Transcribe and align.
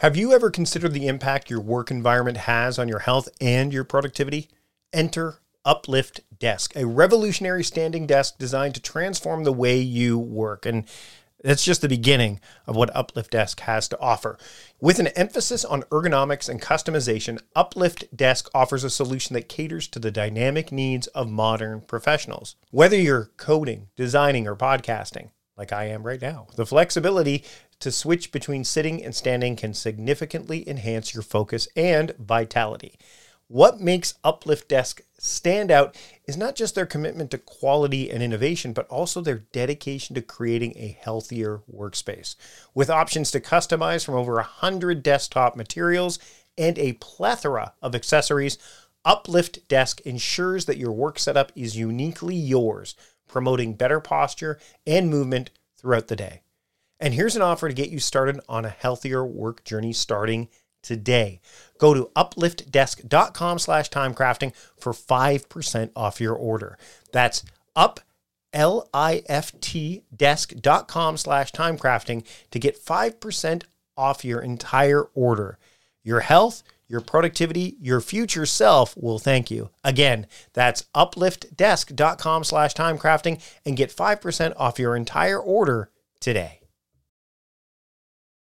Have 0.00 0.16
you 0.16 0.32
ever 0.32 0.50
considered 0.50 0.94
the 0.94 1.08
impact 1.08 1.50
your 1.50 1.60
work 1.60 1.90
environment 1.90 2.38
has 2.38 2.78
on 2.78 2.88
your 2.88 3.00
health 3.00 3.28
and 3.38 3.70
your 3.70 3.84
productivity? 3.84 4.48
Enter 4.94 5.40
Uplift 5.62 6.22
Desk, 6.38 6.74
a 6.74 6.86
revolutionary 6.86 7.62
standing 7.62 8.06
desk 8.06 8.38
designed 8.38 8.74
to 8.76 8.80
transform 8.80 9.44
the 9.44 9.52
way 9.52 9.78
you 9.78 10.18
work. 10.18 10.64
And 10.64 10.86
that's 11.44 11.66
just 11.66 11.82
the 11.82 11.88
beginning 11.88 12.40
of 12.66 12.76
what 12.76 12.96
Uplift 12.96 13.32
Desk 13.32 13.60
has 13.60 13.88
to 13.88 14.00
offer. 14.00 14.38
With 14.80 15.00
an 15.00 15.08
emphasis 15.08 15.66
on 15.66 15.82
ergonomics 15.90 16.48
and 16.48 16.62
customization, 16.62 17.38
Uplift 17.54 18.16
Desk 18.16 18.48
offers 18.54 18.84
a 18.84 18.88
solution 18.88 19.34
that 19.34 19.50
caters 19.50 19.86
to 19.88 19.98
the 19.98 20.10
dynamic 20.10 20.72
needs 20.72 21.08
of 21.08 21.28
modern 21.28 21.82
professionals. 21.82 22.56
Whether 22.70 22.96
you're 22.96 23.32
coding, 23.36 23.88
designing, 23.96 24.48
or 24.48 24.56
podcasting, 24.56 25.32
like 25.60 25.72
I 25.74 25.84
am 25.88 26.04
right 26.04 26.22
now, 26.22 26.46
the 26.56 26.64
flexibility 26.64 27.44
to 27.80 27.92
switch 27.92 28.32
between 28.32 28.64
sitting 28.64 29.04
and 29.04 29.14
standing 29.14 29.56
can 29.56 29.74
significantly 29.74 30.66
enhance 30.66 31.12
your 31.12 31.22
focus 31.22 31.68
and 31.76 32.16
vitality. 32.18 32.94
What 33.46 33.78
makes 33.78 34.14
Uplift 34.24 34.70
Desk 34.70 35.02
stand 35.18 35.70
out 35.70 35.98
is 36.24 36.38
not 36.38 36.54
just 36.54 36.74
their 36.74 36.86
commitment 36.86 37.30
to 37.32 37.38
quality 37.38 38.10
and 38.10 38.22
innovation, 38.22 38.72
but 38.72 38.88
also 38.88 39.20
their 39.20 39.40
dedication 39.52 40.14
to 40.14 40.22
creating 40.22 40.72
a 40.76 40.96
healthier 40.98 41.60
workspace. 41.70 42.36
With 42.74 42.88
options 42.88 43.30
to 43.32 43.40
customize 43.40 44.02
from 44.02 44.14
over 44.14 44.36
100 44.36 45.02
desktop 45.02 45.56
materials 45.56 46.18
and 46.56 46.78
a 46.78 46.94
plethora 46.94 47.74
of 47.82 47.94
accessories, 47.94 48.56
Uplift 49.04 49.68
Desk 49.68 50.00
ensures 50.02 50.64
that 50.64 50.78
your 50.78 50.92
work 50.92 51.18
setup 51.18 51.52
is 51.54 51.76
uniquely 51.76 52.36
yours, 52.36 52.94
promoting 53.30 53.74
better 53.74 54.00
posture 54.00 54.58
and 54.86 55.08
movement 55.08 55.50
throughout 55.78 56.08
the 56.08 56.16
day. 56.16 56.42
And 56.98 57.14
here's 57.14 57.36
an 57.36 57.42
offer 57.42 57.68
to 57.68 57.74
get 57.74 57.90
you 57.90 57.98
started 57.98 58.40
on 58.48 58.64
a 58.64 58.70
healthier 58.70 59.24
work 59.24 59.64
journey 59.64 59.92
starting 59.92 60.48
today. 60.82 61.40
Go 61.78 61.94
to 61.94 62.10
upliftdesk.com 62.16 63.58
slash 63.58 63.90
timecrafting 63.90 64.54
for 64.78 64.92
5% 64.92 65.90
off 65.96 66.20
your 66.20 66.34
order. 66.34 66.78
That's 67.12 67.44
up 67.74 68.00
L-I-F-T 68.52 70.02
desk.com 70.14 71.16
slash 71.16 71.52
timecrafting 71.52 72.26
to 72.50 72.58
get 72.58 72.84
5% 72.84 73.62
off 73.96 74.24
your 74.24 74.40
entire 74.40 75.04
order. 75.14 75.58
Your 76.02 76.20
health, 76.20 76.62
your 76.90 77.00
productivity, 77.00 77.76
your 77.80 78.00
future 78.00 78.44
self 78.44 78.96
will 78.96 79.20
thank 79.20 79.48
you. 79.48 79.70
Again, 79.84 80.26
that's 80.52 80.82
upliftdesk.com 80.92 82.42
slash 82.42 82.74
timecrafting 82.74 83.40
and 83.64 83.76
get 83.76 83.94
5% 83.94 84.54
off 84.56 84.80
your 84.80 84.96
entire 84.96 85.38
order 85.38 85.90
today. 86.18 86.62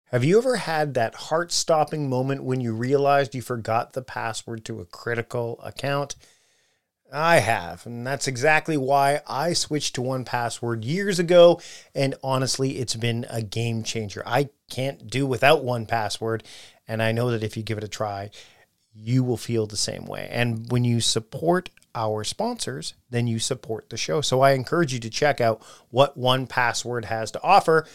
Have 0.08 0.26
you 0.26 0.38
ever 0.38 0.58
had 0.58 0.94
that 0.94 1.16
heart 1.16 1.54
stopping 1.54 2.10
moment 2.10 2.44
when 2.44 2.60
you 2.60 2.74
realized 2.74 3.34
you 3.34 3.42
forgot 3.42 3.94
the 3.94 4.02
password 4.02 4.66
to 4.66 4.82
a 4.82 4.86
critical 4.86 5.60
account? 5.64 6.16
I 7.16 7.40
have, 7.40 7.86
and 7.86 8.06
that's 8.08 8.28
exactly 8.28 8.76
why 8.76 9.22
I 9.28 9.54
switched 9.54 9.94
to 9.96 10.02
1Password 10.02 10.84
years 10.84 11.20
ago. 11.20 11.62
And 11.94 12.16
honestly, 12.24 12.80
it's 12.80 12.96
been 12.96 13.28
a 13.30 13.44
game 13.44 13.84
changer. 13.84 14.24
I 14.26 14.50
can't 14.70 15.08
do 15.08 15.28
without 15.28 15.64
1Password, 15.64 16.42
and 16.88 17.02
I 17.02 17.12
know 17.12 17.32
that 17.32 17.44
if 17.44 17.58
you 17.58 17.64
give 17.64 17.78
it 17.78 17.84
a 17.84 17.90
try, 17.90 18.30
you 18.94 19.24
will 19.24 19.38
feel 19.38 19.66
the 19.66 19.78
same 19.78 20.06
way. 20.06 20.28
And 20.32 20.72
when 20.72 20.84
you 20.84 21.02
support 21.02 21.70
our 21.96 22.24
sponsors, 22.24 22.94
then 23.10 23.28
you 23.28 23.40
support 23.40 23.90
the 23.90 23.98
show. 23.98 24.22
So 24.22 24.42
I 24.42 24.52
encourage 24.52 24.94
you 24.94 25.00
to 25.00 25.10
check 25.10 25.42
out 25.42 25.62
what 25.90 26.18
1Password 26.18 27.06
has 27.06 27.32
to 27.32 27.44
offer. 27.44 27.88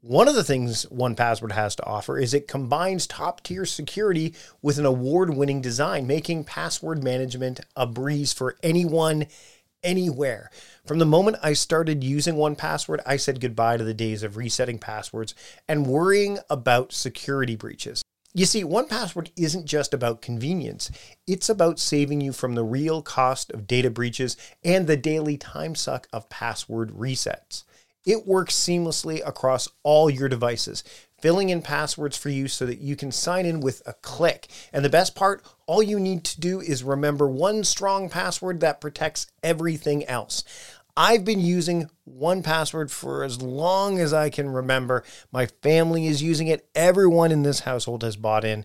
One 0.00 0.28
of 0.28 0.34
the 0.34 0.44
things 0.44 0.86
1Password 0.86 1.52
has 1.52 1.74
to 1.76 1.84
offer 1.84 2.18
is 2.18 2.32
it 2.32 2.48
combines 2.48 3.06
top 3.06 3.42
tier 3.42 3.66
security 3.66 4.34
with 4.62 4.78
an 4.78 4.86
award 4.86 5.34
winning 5.34 5.60
design, 5.60 6.06
making 6.06 6.44
password 6.44 7.02
management 7.02 7.60
a 7.74 7.86
breeze 7.86 8.32
for 8.32 8.56
anyone, 8.62 9.26
anywhere. 9.82 10.50
From 10.86 10.98
the 10.98 11.06
moment 11.06 11.38
I 11.42 11.54
started 11.54 12.04
using 12.04 12.36
1Password, 12.36 13.00
I 13.04 13.16
said 13.16 13.40
goodbye 13.40 13.78
to 13.78 13.84
the 13.84 13.94
days 13.94 14.22
of 14.22 14.36
resetting 14.36 14.78
passwords 14.78 15.34
and 15.68 15.86
worrying 15.86 16.38
about 16.48 16.92
security 16.92 17.56
breaches. 17.56 18.02
You 18.36 18.44
see, 18.44 18.64
1Password 18.64 19.30
isn't 19.34 19.64
just 19.64 19.94
about 19.94 20.20
convenience, 20.20 20.90
it's 21.26 21.48
about 21.48 21.78
saving 21.78 22.20
you 22.20 22.34
from 22.34 22.54
the 22.54 22.64
real 22.64 23.00
cost 23.00 23.50
of 23.50 23.66
data 23.66 23.88
breaches 23.88 24.36
and 24.62 24.86
the 24.86 24.94
daily 24.98 25.38
time 25.38 25.74
suck 25.74 26.06
of 26.12 26.28
password 26.28 26.90
resets. 26.90 27.64
It 28.04 28.26
works 28.26 28.54
seamlessly 28.54 29.26
across 29.26 29.70
all 29.82 30.10
your 30.10 30.28
devices, 30.28 30.84
filling 31.18 31.48
in 31.48 31.62
passwords 31.62 32.18
for 32.18 32.28
you 32.28 32.46
so 32.46 32.66
that 32.66 32.78
you 32.78 32.94
can 32.94 33.10
sign 33.10 33.46
in 33.46 33.60
with 33.60 33.82
a 33.86 33.94
click. 33.94 34.48
And 34.70 34.84
the 34.84 34.90
best 34.90 35.14
part, 35.14 35.42
all 35.66 35.82
you 35.82 35.98
need 35.98 36.22
to 36.24 36.38
do 36.38 36.60
is 36.60 36.84
remember 36.84 37.26
one 37.26 37.64
strong 37.64 38.10
password 38.10 38.60
that 38.60 38.82
protects 38.82 39.28
everything 39.42 40.04
else. 40.04 40.44
I've 40.96 41.24
been 41.24 41.40
using 41.40 41.90
1Password 42.08 42.90
for 42.90 43.22
as 43.22 43.42
long 43.42 43.98
as 43.98 44.12
I 44.12 44.30
can 44.30 44.48
remember. 44.48 45.04
My 45.30 45.46
family 45.46 46.06
is 46.06 46.22
using 46.22 46.46
it. 46.46 46.68
Everyone 46.74 47.32
in 47.32 47.42
this 47.42 47.60
household 47.60 48.02
has 48.02 48.16
bought 48.16 48.44
in. 48.44 48.64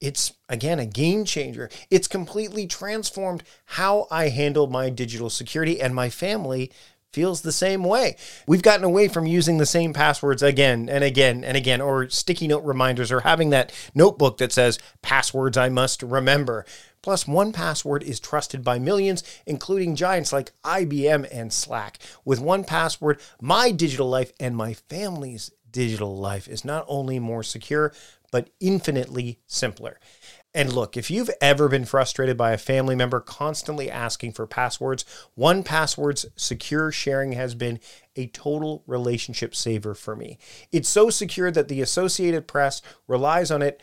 It's 0.00 0.32
again 0.48 0.78
a 0.78 0.86
game 0.86 1.24
changer. 1.24 1.70
It's 1.90 2.08
completely 2.08 2.66
transformed 2.66 3.42
how 3.64 4.06
I 4.10 4.28
handle 4.28 4.66
my 4.66 4.90
digital 4.90 5.30
security, 5.30 5.80
and 5.80 5.94
my 5.94 6.08
family 6.08 6.70
feels 7.12 7.40
the 7.40 7.52
same 7.52 7.82
way. 7.82 8.16
We've 8.46 8.62
gotten 8.62 8.84
away 8.84 9.08
from 9.08 9.26
using 9.26 9.58
the 9.58 9.66
same 9.66 9.92
passwords 9.92 10.42
again 10.42 10.88
and 10.88 11.02
again 11.02 11.42
and 11.42 11.56
again, 11.56 11.80
or 11.80 12.08
sticky 12.10 12.48
note 12.48 12.64
reminders, 12.64 13.10
or 13.10 13.20
having 13.20 13.50
that 13.50 13.72
notebook 13.94 14.38
that 14.38 14.52
says 14.52 14.78
passwords 15.02 15.56
I 15.56 15.68
must 15.68 16.02
remember. 16.02 16.64
Plus, 17.02 17.24
1Password 17.24 18.02
is 18.02 18.20
trusted 18.20 18.64
by 18.64 18.78
millions, 18.78 19.22
including 19.46 19.96
giants 19.96 20.32
like 20.32 20.52
IBM 20.64 21.28
and 21.32 21.52
Slack. 21.52 21.98
With 22.24 22.40
1Password, 22.40 23.20
my 23.40 23.70
digital 23.70 24.08
life 24.08 24.32
and 24.40 24.56
my 24.56 24.74
family's 24.74 25.50
digital 25.70 26.16
life 26.16 26.48
is 26.48 26.64
not 26.64 26.84
only 26.88 27.18
more 27.18 27.42
secure, 27.42 27.92
but 28.30 28.50
infinitely 28.60 29.38
simpler. 29.46 29.98
And 30.54 30.72
look, 30.72 30.96
if 30.96 31.10
you've 31.10 31.30
ever 31.40 31.68
been 31.68 31.84
frustrated 31.84 32.36
by 32.36 32.52
a 32.52 32.58
family 32.58 32.96
member 32.96 33.20
constantly 33.20 33.90
asking 33.90 34.32
for 34.32 34.46
passwords, 34.46 35.04
1Password's 35.38 36.26
secure 36.36 36.90
sharing 36.90 37.32
has 37.32 37.54
been 37.54 37.80
a 38.16 38.28
total 38.28 38.82
relationship 38.86 39.54
saver 39.54 39.94
for 39.94 40.16
me. 40.16 40.38
It's 40.72 40.88
so 40.88 41.10
secure 41.10 41.50
that 41.50 41.68
the 41.68 41.82
Associated 41.82 42.48
Press 42.48 42.80
relies 43.06 43.50
on 43.50 43.62
it 43.62 43.82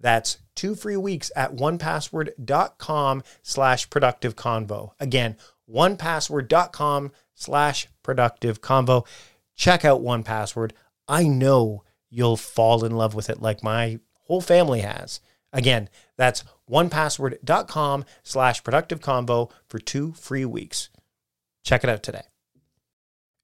That's 0.00 0.38
two 0.54 0.74
free 0.74 0.96
weeks 0.96 1.30
at 1.34 1.54
onepassword.com 1.54 3.22
slash 3.42 3.90
productive 3.90 4.36
convo. 4.36 4.92
Again, 5.00 5.36
onepassword.com 5.70 7.12
slash 7.34 7.88
productive 8.02 8.60
convo. 8.60 9.06
Check 9.54 9.84
out 9.84 10.02
1Password. 10.02 10.72
I 11.08 11.24
know 11.24 11.84
you'll 12.10 12.36
fall 12.36 12.84
in 12.84 12.96
love 12.96 13.14
with 13.14 13.30
it 13.30 13.42
like 13.42 13.62
my 13.62 13.98
whole 14.24 14.40
family 14.40 14.80
has. 14.80 15.20
Again, 15.52 15.88
that's 16.16 16.44
onepassword.com 16.70 18.04
slash 18.22 18.62
productive 18.62 19.00
convo 19.00 19.50
for 19.68 19.78
two 19.78 20.12
free 20.12 20.44
weeks. 20.44 20.90
Check 21.64 21.84
it 21.84 21.90
out 21.90 22.02
today. 22.02 22.22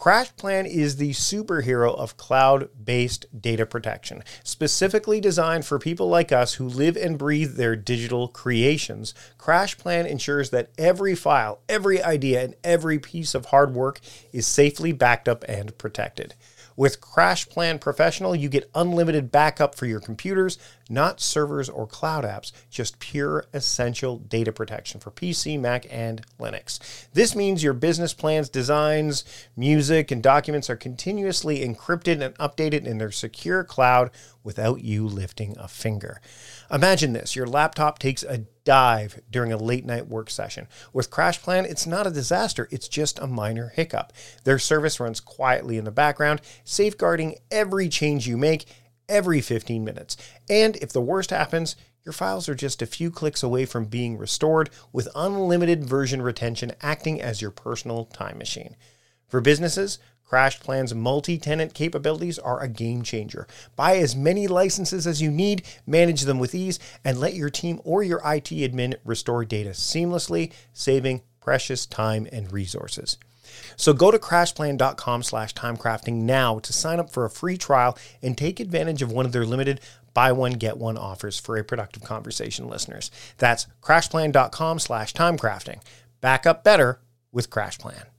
CrashPlan 0.00 0.66
is 0.66 0.96
the 0.96 1.10
superhero 1.10 1.94
of 1.94 2.16
cloud 2.16 2.70
based 2.82 3.26
data 3.38 3.66
protection, 3.66 4.24
specifically 4.42 5.20
designed 5.20 5.66
for 5.66 5.78
people 5.78 6.08
like 6.08 6.32
us 6.32 6.54
who 6.54 6.66
live 6.66 6.96
and 6.96 7.18
breathe 7.18 7.56
their 7.56 7.76
digital 7.76 8.26
creations. 8.26 9.12
CrashPlan 9.38 10.06
ensures 10.06 10.48
that 10.50 10.70
every 10.78 11.14
file, 11.14 11.60
every 11.68 12.02
idea, 12.02 12.42
and 12.42 12.56
every 12.64 12.98
piece 12.98 13.34
of 13.34 13.46
hard 13.46 13.74
work 13.74 14.00
is 14.32 14.46
safely 14.46 14.92
backed 14.92 15.28
up 15.28 15.44
and 15.46 15.76
protected. 15.76 16.34
With 16.80 17.02
CrashPlan 17.02 17.78
Professional, 17.78 18.34
you 18.34 18.48
get 18.48 18.70
unlimited 18.74 19.30
backup 19.30 19.74
for 19.74 19.84
your 19.84 20.00
computers, 20.00 20.56
not 20.88 21.20
servers 21.20 21.68
or 21.68 21.86
cloud 21.86 22.24
apps, 22.24 22.52
just 22.70 22.98
pure 23.00 23.44
essential 23.52 24.16
data 24.16 24.50
protection 24.50 24.98
for 24.98 25.10
PC, 25.10 25.60
Mac, 25.60 25.86
and 25.90 26.22
Linux. 26.38 27.06
This 27.12 27.36
means 27.36 27.62
your 27.62 27.74
business 27.74 28.14
plans, 28.14 28.48
designs, 28.48 29.24
music, 29.54 30.10
and 30.10 30.22
documents 30.22 30.70
are 30.70 30.76
continuously 30.76 31.58
encrypted 31.58 32.22
and 32.22 32.34
updated 32.38 32.86
in 32.86 32.96
their 32.96 33.12
secure 33.12 33.62
cloud 33.62 34.10
without 34.42 34.80
you 34.82 35.06
lifting 35.06 35.54
a 35.58 35.68
finger. 35.68 36.18
Imagine 36.72 37.12
this 37.12 37.36
your 37.36 37.46
laptop 37.46 37.98
takes 37.98 38.22
a 38.22 38.46
dive 38.64 39.20
during 39.30 39.52
a 39.52 39.56
late 39.56 39.84
night 39.84 40.08
work 40.08 40.30
session. 40.30 40.68
With 40.92 41.10
CrashPlan, 41.10 41.64
it's 41.64 41.86
not 41.86 42.06
a 42.06 42.10
disaster, 42.10 42.68
it's 42.70 42.88
just 42.88 43.18
a 43.18 43.26
minor 43.26 43.68
hiccup. 43.74 44.12
Their 44.44 44.58
service 44.58 45.00
runs 45.00 45.20
quietly 45.20 45.78
in 45.78 45.84
the 45.84 45.90
background, 45.90 46.40
safeguarding 46.64 47.36
every 47.50 47.88
change 47.88 48.26
you 48.26 48.36
make 48.36 48.66
every 49.08 49.40
15 49.40 49.84
minutes. 49.84 50.16
And 50.48 50.76
if 50.76 50.92
the 50.92 51.00
worst 51.00 51.30
happens, 51.30 51.76
your 52.04 52.12
files 52.12 52.48
are 52.48 52.54
just 52.54 52.80
a 52.80 52.86
few 52.86 53.10
clicks 53.10 53.42
away 53.42 53.66
from 53.66 53.84
being 53.84 54.16
restored 54.16 54.70
with 54.92 55.08
unlimited 55.14 55.84
version 55.84 56.22
retention 56.22 56.72
acting 56.80 57.20
as 57.20 57.42
your 57.42 57.50
personal 57.50 58.06
time 58.06 58.38
machine. 58.38 58.76
For 59.28 59.40
businesses, 59.40 59.98
CrashPlan's 60.30 60.94
multi 60.94 61.38
tenant 61.38 61.74
capabilities 61.74 62.38
are 62.38 62.62
a 62.62 62.68
game 62.68 63.02
changer. 63.02 63.48
Buy 63.74 63.96
as 63.96 64.14
many 64.14 64.46
licenses 64.46 65.06
as 65.06 65.20
you 65.20 65.30
need, 65.30 65.64
manage 65.86 66.22
them 66.22 66.38
with 66.38 66.54
ease, 66.54 66.78
and 67.04 67.18
let 67.18 67.34
your 67.34 67.50
team 67.50 67.80
or 67.84 68.02
your 68.02 68.18
IT 68.18 68.50
admin 68.50 68.94
restore 69.04 69.44
data 69.44 69.70
seamlessly, 69.70 70.52
saving 70.72 71.22
precious 71.40 71.84
time 71.84 72.28
and 72.30 72.52
resources. 72.52 73.16
So 73.74 73.92
go 73.92 74.12
to 74.12 74.18
crashplan.com 74.18 75.24
slash 75.24 75.54
timecrafting 75.54 76.12
now 76.12 76.60
to 76.60 76.72
sign 76.72 77.00
up 77.00 77.10
for 77.10 77.24
a 77.24 77.30
free 77.30 77.56
trial 77.56 77.98
and 78.22 78.38
take 78.38 78.60
advantage 78.60 79.02
of 79.02 79.10
one 79.10 79.26
of 79.26 79.32
their 79.32 79.44
limited 79.44 79.80
buy 80.14 80.32
one, 80.32 80.52
get 80.52 80.76
one 80.76 80.98
offers 80.98 81.38
for 81.38 81.56
a 81.56 81.64
productive 81.64 82.02
conversation 82.02 82.68
listeners. 82.68 83.10
That's 83.38 83.66
crashplan.com 83.80 84.78
slash 84.78 85.12
timecrafting. 85.12 85.80
Back 86.20 86.46
up 86.46 86.64
better 86.64 87.00
with 87.32 87.50
CrashPlan. 87.50 88.09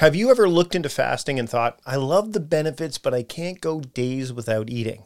Have 0.00 0.16
you 0.16 0.30
ever 0.30 0.48
looked 0.48 0.74
into 0.74 0.88
fasting 0.88 1.38
and 1.38 1.46
thought, 1.46 1.78
I 1.84 1.96
love 1.96 2.32
the 2.32 2.40
benefits, 2.40 2.96
but 2.96 3.12
I 3.12 3.22
can't 3.22 3.60
go 3.60 3.80
days 3.80 4.32
without 4.32 4.70
eating? 4.70 5.04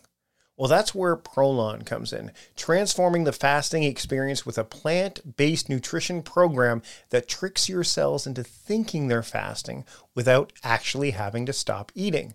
Well, 0.57 0.69
that's 0.69 0.95
where 0.95 1.17
Prolon 1.17 1.85
comes 1.85 2.13
in, 2.13 2.31
transforming 2.55 3.25
the 3.25 3.33
fasting 3.33 3.83
experience 3.83 4.47
with 4.47 4.57
a 4.57 4.63
plant 4.63 5.37
based 5.37 5.69
nutrition 5.69 6.23
program 6.23 6.81
that 7.11 7.27
tricks 7.27 7.69
your 7.69 7.83
cells 7.83 8.25
into 8.25 8.45
thinking 8.45 9.09
they're 9.09 9.25
fasting 9.25 9.85
without 10.15 10.53
actually 10.63 11.11
having 11.11 11.45
to 11.47 11.53
stop 11.53 11.91
eating. 11.97 12.35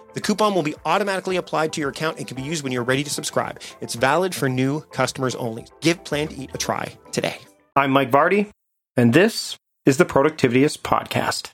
The 0.13 0.19
coupon 0.19 0.53
will 0.53 0.63
be 0.63 0.75
automatically 0.85 1.37
applied 1.37 1.71
to 1.73 1.79
your 1.79 1.89
account 1.89 2.17
and 2.17 2.27
can 2.27 2.35
be 2.35 2.43
used 2.43 2.63
when 2.63 2.73
you're 2.73 2.83
ready 2.83 3.01
to 3.01 3.09
subscribe. 3.09 3.61
It's 3.79 3.95
valid 3.95 4.35
for 4.35 4.49
new 4.49 4.81
customers 4.91 5.35
only. 5.35 5.67
Give 5.79 6.03
Plan 6.03 6.27
to 6.27 6.35
Eat 6.35 6.51
a 6.53 6.57
try 6.57 6.97
today. 7.13 7.37
I'm 7.77 7.91
Mike 7.91 8.11
Vardy, 8.11 8.49
and 8.97 9.13
this 9.13 9.57
is 9.85 9.95
the 9.95 10.03
Productivityist 10.03 10.79
Podcast. 10.79 11.51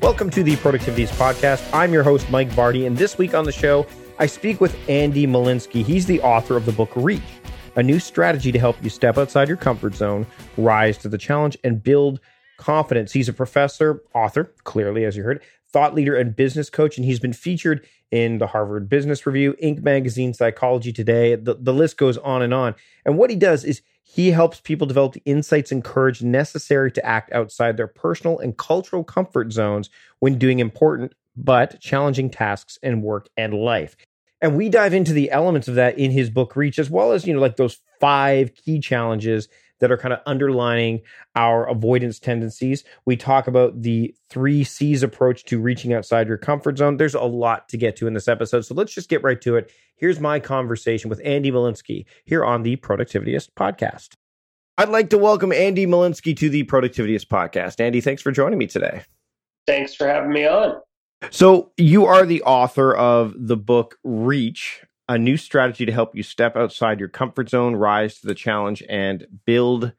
Welcome 0.00 0.30
to 0.30 0.42
the 0.42 0.56
Productivityist 0.56 1.12
Podcast. 1.16 1.68
I'm 1.74 1.92
your 1.92 2.04
host, 2.04 2.30
Mike 2.30 2.48
Vardy, 2.52 2.86
and 2.86 2.96
this 2.96 3.18
week 3.18 3.34
on 3.34 3.44
the 3.44 3.52
show, 3.52 3.86
I 4.18 4.24
speak 4.24 4.62
with 4.62 4.74
Andy 4.88 5.26
Molinsky. 5.26 5.84
He's 5.84 6.06
the 6.06 6.22
author 6.22 6.56
of 6.56 6.64
the 6.64 6.72
book 6.72 6.90
Reach, 6.96 7.20
a 7.76 7.82
new 7.82 7.98
strategy 7.98 8.50
to 8.50 8.58
help 8.58 8.82
you 8.82 8.88
step 8.88 9.18
outside 9.18 9.46
your 9.46 9.58
comfort 9.58 9.94
zone, 9.94 10.26
rise 10.56 10.96
to 10.98 11.10
the 11.10 11.18
challenge, 11.18 11.58
and 11.62 11.82
build 11.82 12.20
confidence. 12.56 13.12
He's 13.12 13.28
a 13.28 13.34
professor, 13.34 14.02
author, 14.14 14.54
clearly, 14.64 15.04
as 15.04 15.18
you 15.18 15.22
heard, 15.22 15.42
thought 15.68 15.94
leader, 15.94 16.16
and 16.16 16.34
business 16.34 16.70
coach, 16.70 16.96
and 16.96 17.04
he's 17.04 17.20
been 17.20 17.34
featured 17.34 17.86
in 18.10 18.38
the 18.38 18.46
Harvard 18.46 18.88
Business 18.88 19.26
Review, 19.26 19.54
Inc. 19.62 19.82
magazine, 19.82 20.32
Psychology 20.32 20.94
Today. 20.94 21.34
The, 21.34 21.52
the 21.52 21.74
list 21.74 21.98
goes 21.98 22.16
on 22.16 22.40
and 22.40 22.54
on. 22.54 22.74
And 23.04 23.18
what 23.18 23.28
he 23.28 23.36
does 23.36 23.64
is 23.64 23.82
he 24.02 24.30
helps 24.30 24.60
people 24.60 24.86
develop 24.86 25.12
the 25.12 25.22
insights 25.26 25.70
and 25.70 25.84
courage 25.84 26.22
necessary 26.22 26.90
to 26.92 27.04
act 27.04 27.32
outside 27.32 27.76
their 27.76 27.86
personal 27.86 28.38
and 28.38 28.56
cultural 28.56 29.04
comfort 29.04 29.52
zones 29.52 29.90
when 30.20 30.38
doing 30.38 30.58
important 30.58 31.12
but 31.36 31.78
challenging 31.80 32.30
tasks 32.30 32.78
in 32.82 33.02
work 33.02 33.28
and 33.36 33.54
life. 33.54 33.96
And 34.40 34.56
we 34.56 34.68
dive 34.68 34.92
into 34.92 35.12
the 35.12 35.30
elements 35.30 35.68
of 35.68 35.76
that 35.76 35.98
in 35.98 36.10
his 36.10 36.30
book 36.30 36.56
Reach, 36.56 36.78
as 36.78 36.90
well 36.90 37.12
as, 37.12 37.26
you 37.26 37.32
know, 37.32 37.40
like 37.40 37.56
those 37.56 37.80
five 38.00 38.54
key 38.54 38.80
challenges 38.80 39.48
that 39.80 39.90
are 39.90 39.96
kind 39.96 40.14
of 40.14 40.20
underlining 40.26 41.02
our 41.34 41.68
avoidance 41.68 42.18
tendencies. 42.18 42.84
We 43.04 43.16
talk 43.16 43.46
about 43.46 43.82
the 43.82 44.14
three 44.30 44.64
C's 44.64 45.02
approach 45.02 45.44
to 45.46 45.60
reaching 45.60 45.92
outside 45.92 46.28
your 46.28 46.38
comfort 46.38 46.78
zone. 46.78 46.96
There's 46.96 47.14
a 47.14 47.20
lot 47.22 47.68
to 47.70 47.76
get 47.76 47.96
to 47.96 48.06
in 48.06 48.14
this 48.14 48.28
episode. 48.28 48.62
So 48.62 48.74
let's 48.74 48.94
just 48.94 49.08
get 49.08 49.22
right 49.22 49.40
to 49.42 49.56
it. 49.56 49.70
Here's 49.96 50.20
my 50.20 50.40
conversation 50.40 51.10
with 51.10 51.20
Andy 51.24 51.50
Molinsky 51.50 52.04
here 52.24 52.44
on 52.44 52.62
the 52.62 52.76
Productivityist 52.76 53.50
podcast. 53.58 54.14
I'd 54.78 54.90
like 54.90 55.10
to 55.10 55.18
welcome 55.18 55.52
Andy 55.52 55.86
Molinsky 55.86 56.36
to 56.36 56.50
the 56.50 56.64
Productivityist 56.64 57.26
podcast. 57.26 57.80
Andy, 57.80 58.02
thanks 58.02 58.22
for 58.22 58.30
joining 58.30 58.58
me 58.58 58.66
today. 58.66 59.02
Thanks 59.66 59.94
for 59.94 60.06
having 60.06 60.30
me 60.30 60.46
on. 60.46 60.80
So, 61.30 61.72
you 61.76 62.06
are 62.06 62.24
the 62.24 62.42
author 62.42 62.94
of 62.94 63.34
the 63.36 63.56
book 63.56 63.98
Reach, 64.04 64.82
a 65.08 65.18
new 65.18 65.36
strategy 65.36 65.86
to 65.86 65.92
help 65.92 66.14
you 66.14 66.22
step 66.22 66.56
outside 66.56 67.00
your 67.00 67.08
comfort 67.08 67.48
zone, 67.48 67.76
rise 67.76 68.20
to 68.20 68.26
the 68.26 68.34
challenge, 68.34 68.82
and 68.88 69.26
build 69.44 69.92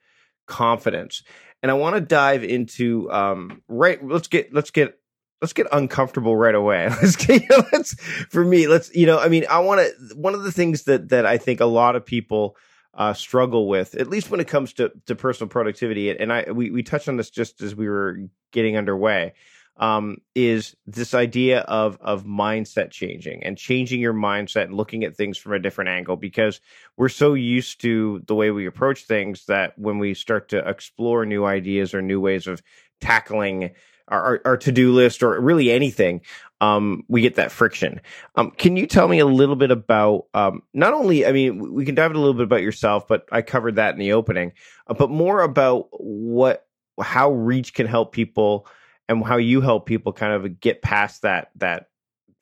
confidence. 0.47 1.23
And 1.61 1.71
I 1.71 1.75
want 1.75 1.95
to 1.95 2.01
dive 2.01 2.43
into 2.43 3.11
um, 3.11 3.61
right. 3.67 4.03
Let's 4.03 4.27
get 4.27 4.53
let's 4.53 4.71
get 4.71 4.99
let's 5.41 5.53
get 5.53 5.67
uncomfortable 5.71 6.35
right 6.35 6.55
away. 6.55 6.89
Let's 7.01 7.15
get 7.15 7.41
you 7.41 7.47
know, 7.49 7.63
let's 7.71 7.93
for 8.29 8.43
me. 8.43 8.67
Let's 8.67 8.93
you 8.95 9.05
know. 9.05 9.19
I 9.19 9.27
mean, 9.27 9.45
I 9.49 9.59
want 9.59 9.81
to. 9.81 10.15
One 10.15 10.33
of 10.33 10.43
the 10.43 10.51
things 10.51 10.83
that 10.83 11.09
that 11.09 11.25
I 11.25 11.37
think 11.37 11.59
a 11.59 11.65
lot 11.65 11.95
of 11.95 12.05
people 12.05 12.55
uh, 12.93 13.13
struggle 13.13 13.67
with, 13.67 13.95
at 13.95 14.09
least 14.09 14.29
when 14.29 14.39
it 14.39 14.47
comes 14.47 14.73
to 14.73 14.91
to 15.07 15.15
personal 15.15 15.49
productivity, 15.49 16.09
and 16.09 16.31
I 16.31 16.51
we 16.51 16.71
we 16.71 16.83
touched 16.83 17.07
on 17.07 17.17
this 17.17 17.29
just 17.29 17.61
as 17.61 17.75
we 17.75 17.87
were 17.87 18.19
getting 18.51 18.77
underway 18.77 19.33
um, 19.77 20.17
is 20.35 20.75
this 20.85 21.13
idea 21.13 21.61
of 21.61 21.97
of 22.01 22.25
mindset 22.25 22.91
changing 22.91 23.43
and 23.43 23.57
changing 23.57 23.99
your 23.99 24.13
mindset 24.13 24.65
and 24.65 24.73
looking 24.73 25.03
at 25.03 25.15
things 25.15 25.37
from 25.37 25.53
a 25.53 25.59
different 25.59 25.89
angle 25.89 26.15
because 26.15 26.59
we're 26.97 27.09
so 27.09 27.33
used 27.33 27.81
to 27.81 28.21
the 28.27 28.35
way 28.35 28.51
we 28.51 28.65
approach 28.65 29.05
things 29.05 29.45
that 29.45 29.77
when 29.77 29.99
we 29.99 30.13
start 30.13 30.49
to 30.49 30.67
explore 30.67 31.25
new 31.25 31.45
ideas 31.45 31.93
or 31.93 32.01
new 32.01 32.19
ways 32.19 32.47
of 32.47 32.61
tackling 32.99 33.71
our, 34.09 34.41
our, 34.45 34.55
to-do 34.55 34.93
list 34.93 35.21
or 35.21 35.39
really 35.41 35.69
anything 35.69 36.21
um, 36.61 37.03
we 37.07 37.21
get 37.21 37.35
that 37.35 37.51
friction. 37.51 38.01
Um, 38.35 38.51
can 38.51 38.77
you 38.77 38.87
tell 38.87 39.07
me 39.07 39.19
a 39.19 39.25
little 39.25 39.57
bit 39.57 39.69
about 39.69 40.27
um, 40.33 40.63
not 40.73 40.93
only 40.93 41.25
i 41.25 41.31
mean 41.31 41.73
we 41.73 41.85
can 41.85 41.95
dive 41.95 42.11
a 42.11 42.17
little 42.17 42.33
bit 42.33 42.43
about 42.43 42.61
yourself 42.61 43.07
but 43.07 43.27
i 43.31 43.41
covered 43.41 43.75
that 43.75 43.93
in 43.93 43.99
the 43.99 44.13
opening 44.13 44.53
uh, 44.87 44.93
but 44.93 45.09
more 45.09 45.41
about 45.41 45.87
what 45.91 46.65
how 46.99 47.31
reach 47.31 47.73
can 47.73 47.85
help 47.85 48.11
people 48.11 48.65
and 49.09 49.25
how 49.25 49.37
you 49.37 49.61
help 49.61 49.85
people 49.85 50.13
kind 50.13 50.33
of 50.33 50.59
get 50.59 50.81
past 50.81 51.21
that 51.21 51.51
that 51.55 51.89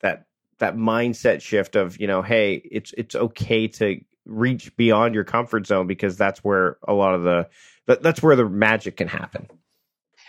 that 0.00 0.26
that 0.58 0.76
mindset 0.76 1.40
shift 1.40 1.76
of 1.76 1.98
you 2.00 2.06
know 2.06 2.22
hey 2.22 2.54
it's 2.70 2.92
it's 2.96 3.14
okay 3.14 3.68
to 3.68 4.00
reach 4.24 4.74
beyond 4.76 5.14
your 5.14 5.24
comfort 5.24 5.66
zone 5.66 5.86
because 5.86 6.16
that's 6.16 6.42
where 6.42 6.78
a 6.88 6.92
lot 6.92 7.14
of 7.14 7.22
the 7.22 7.48
that, 7.86 8.02
that's 8.02 8.22
where 8.22 8.36
the 8.36 8.48
magic 8.48 8.96
can 8.96 9.08
happen 9.08 9.46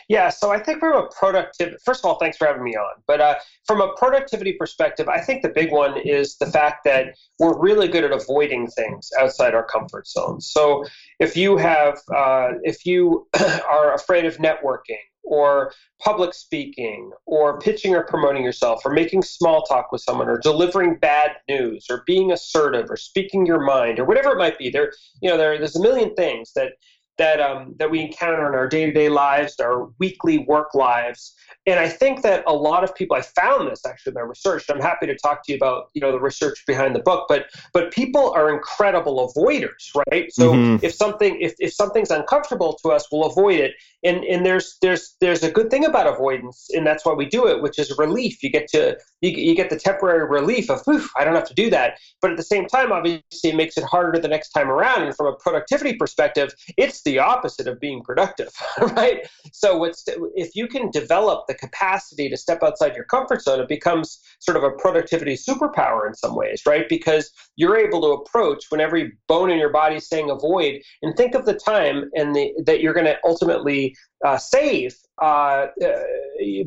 yeah, 0.09 0.29
so 0.29 0.51
I 0.51 0.59
think 0.59 0.79
from 0.79 0.95
a 0.95 1.07
productivity, 1.07 1.75
first 1.83 1.99
of 1.99 2.05
all, 2.05 2.17
thanks 2.17 2.37
for 2.37 2.47
having 2.47 2.63
me 2.63 2.75
on. 2.75 3.01
But 3.07 3.19
uh, 3.19 3.35
from 3.65 3.81
a 3.81 3.93
productivity 3.97 4.53
perspective, 4.53 5.09
I 5.09 5.19
think 5.19 5.41
the 5.41 5.49
big 5.49 5.71
one 5.71 5.97
is 5.97 6.37
the 6.37 6.45
fact 6.45 6.85
that 6.85 7.07
we're 7.39 7.57
really 7.59 7.89
good 7.89 8.05
at 8.05 8.13
avoiding 8.13 8.67
things 8.67 9.09
outside 9.19 9.53
our 9.53 9.65
comfort 9.65 10.07
zone. 10.07 10.39
So 10.39 10.85
if 11.19 11.35
you 11.35 11.57
have, 11.57 11.99
uh, 12.15 12.51
if 12.63 12.85
you 12.85 13.27
are 13.69 13.93
afraid 13.93 14.25
of 14.25 14.37
networking 14.37 14.95
or 15.27 15.73
public 15.99 16.33
speaking 16.33 17.11
or 17.25 17.59
pitching 17.59 17.95
or 17.95 18.03
promoting 18.03 18.43
yourself 18.43 18.81
or 18.85 18.91
making 18.91 19.21
small 19.21 19.63
talk 19.63 19.91
with 19.91 20.01
someone 20.01 20.27
or 20.27 20.37
delivering 20.39 20.95
bad 20.95 21.31
news 21.49 21.85
or 21.89 22.03
being 22.05 22.31
assertive 22.31 22.89
or 22.89 22.97
speaking 22.97 23.45
your 23.45 23.61
mind 23.61 23.99
or 23.99 24.05
whatever 24.05 24.31
it 24.31 24.37
might 24.37 24.57
be. 24.57 24.69
There 24.69 24.91
you 25.21 25.29
know 25.29 25.37
there, 25.37 25.57
there's 25.57 25.75
a 25.75 25.81
million 25.81 26.13
things 26.15 26.53
that 26.53 26.73
that 27.17 27.39
um, 27.39 27.75
that 27.79 27.89
we 27.89 28.01
encounter 28.01 28.47
in 28.47 28.55
our 28.55 28.67
day-to-day 28.67 29.09
lives, 29.09 29.59
our 29.59 29.89
weekly 29.99 30.39
work 30.39 30.73
lives. 30.73 31.33
And 31.65 31.79
I 31.79 31.89
think 31.89 32.21
that 32.21 32.43
a 32.47 32.53
lot 32.53 32.83
of 32.83 32.95
people 32.95 33.17
I 33.17 33.21
found 33.21 33.69
this 33.69 33.85
actually 33.85 34.11
in 34.11 34.15
my 34.15 34.21
research. 34.21 34.65
I'm 34.69 34.79
happy 34.79 35.05
to 35.07 35.15
talk 35.15 35.43
to 35.45 35.51
you 35.51 35.57
about 35.57 35.89
you 35.93 36.01
know 36.01 36.11
the 36.11 36.19
research 36.19 36.63
behind 36.65 36.95
the 36.95 36.99
book, 36.99 37.25
but 37.27 37.47
but 37.73 37.91
people 37.91 38.31
are 38.31 38.53
incredible 38.53 39.31
avoiders, 39.31 39.91
right? 40.09 40.31
So 40.31 40.53
mm-hmm. 40.53 40.85
if 40.85 40.93
something 40.93 41.39
if, 41.41 41.55
if 41.59 41.73
something's 41.73 42.11
uncomfortable 42.11 42.77
to 42.83 42.89
us, 42.89 43.07
we'll 43.11 43.25
avoid 43.25 43.59
it. 43.59 43.73
And 44.03 44.23
and 44.23 44.45
there's 44.45 44.77
there's 44.81 45.15
there's 45.19 45.43
a 45.43 45.51
good 45.51 45.69
thing 45.69 45.85
about 45.85 46.07
avoidance, 46.07 46.69
and 46.73 46.85
that's 46.85 47.05
why 47.05 47.13
we 47.13 47.25
do 47.25 47.47
it, 47.47 47.61
which 47.61 47.79
is 47.79 47.97
relief. 47.97 48.41
You 48.43 48.49
get 48.49 48.67
to 48.69 48.97
you, 49.21 49.31
you 49.31 49.55
get 49.55 49.69
the 49.69 49.79
temporary 49.79 50.27
relief 50.29 50.69
of 50.69 50.81
I 51.17 51.23
don't 51.23 51.35
have 51.35 51.47
to 51.47 51.53
do 51.53 51.69
that. 51.71 51.99
But 52.21 52.31
at 52.31 52.37
the 52.37 52.43
same 52.43 52.67
time, 52.67 52.91
obviously, 52.91 53.49
it 53.49 53.55
makes 53.55 53.77
it 53.77 53.83
harder 53.83 54.19
the 54.19 54.27
next 54.27 54.49
time 54.49 54.69
around. 54.69 55.03
And 55.03 55.15
from 55.15 55.27
a 55.27 55.35
productivity 55.35 55.93
perspective, 55.93 56.53
it's 56.77 57.01
the 57.07 57.19
opposite 57.19 57.67
of 57.67 57.79
being 57.79 58.03
productive, 58.03 58.49
right? 58.81 59.25
So 59.53 59.77
what's 59.77 60.03
if 60.35 60.55
you 60.55 60.67
can 60.67 60.91
develop 60.91 61.47
the 61.47 61.55
capacity 61.55 62.29
to 62.29 62.35
step 62.35 62.61
outside 62.61 62.95
your 62.95 63.05
comfort 63.05 63.41
zone, 63.41 63.61
it 63.61 63.69
becomes 63.69 64.19
sort 64.39 64.57
of 64.57 64.63
a 64.63 64.71
productivity 64.71 65.35
superpower 65.35 66.05
in 66.05 66.13
some 66.13 66.35
ways, 66.35 66.63
right? 66.65 66.87
Because 66.89 67.31
you're 67.57 67.75
able 67.75 68.01
to 68.01 68.21
approach 68.21 68.65
when 68.69 68.79
every 68.79 69.11
bone 69.27 69.49
in 69.49 69.57
your 69.57 69.71
body 69.71 69.95
is 69.95 70.07
saying 70.07 70.29
avoid 70.29 70.79
and 71.01 71.17
think 71.17 71.35
of 71.35 71.45
the 71.45 71.55
time 71.55 72.09
and 72.15 72.35
the, 72.35 72.53
that 72.65 72.79
you're 72.79 72.93
going 72.93 73.05
to 73.05 73.17
ultimately 73.25 73.95
uh, 74.23 74.37
save 74.37 74.95
uh, 75.21 75.67
uh, 75.83 76.03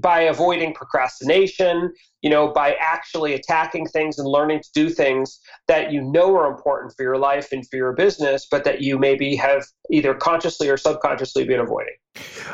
by 0.00 0.20
avoiding 0.20 0.74
procrastination, 0.74 1.92
you 2.22 2.30
know, 2.30 2.52
by 2.52 2.74
actually 2.80 3.34
attacking 3.34 3.86
things 3.86 4.18
and 4.18 4.28
learning 4.28 4.60
to 4.60 4.68
do 4.74 4.90
things 4.90 5.40
that 5.68 5.92
you 5.92 6.02
know 6.02 6.36
are 6.36 6.50
important 6.50 6.92
for 6.96 7.04
your 7.04 7.16
life 7.16 7.52
and 7.52 7.66
for 7.68 7.76
your 7.76 7.92
business, 7.92 8.46
but 8.50 8.64
that 8.64 8.82
you 8.82 8.98
maybe 8.98 9.36
have 9.36 9.64
either 9.90 10.14
consciously 10.14 10.68
or 10.68 10.76
subconsciously 10.76 11.44
been 11.44 11.60
avoiding. 11.60 11.94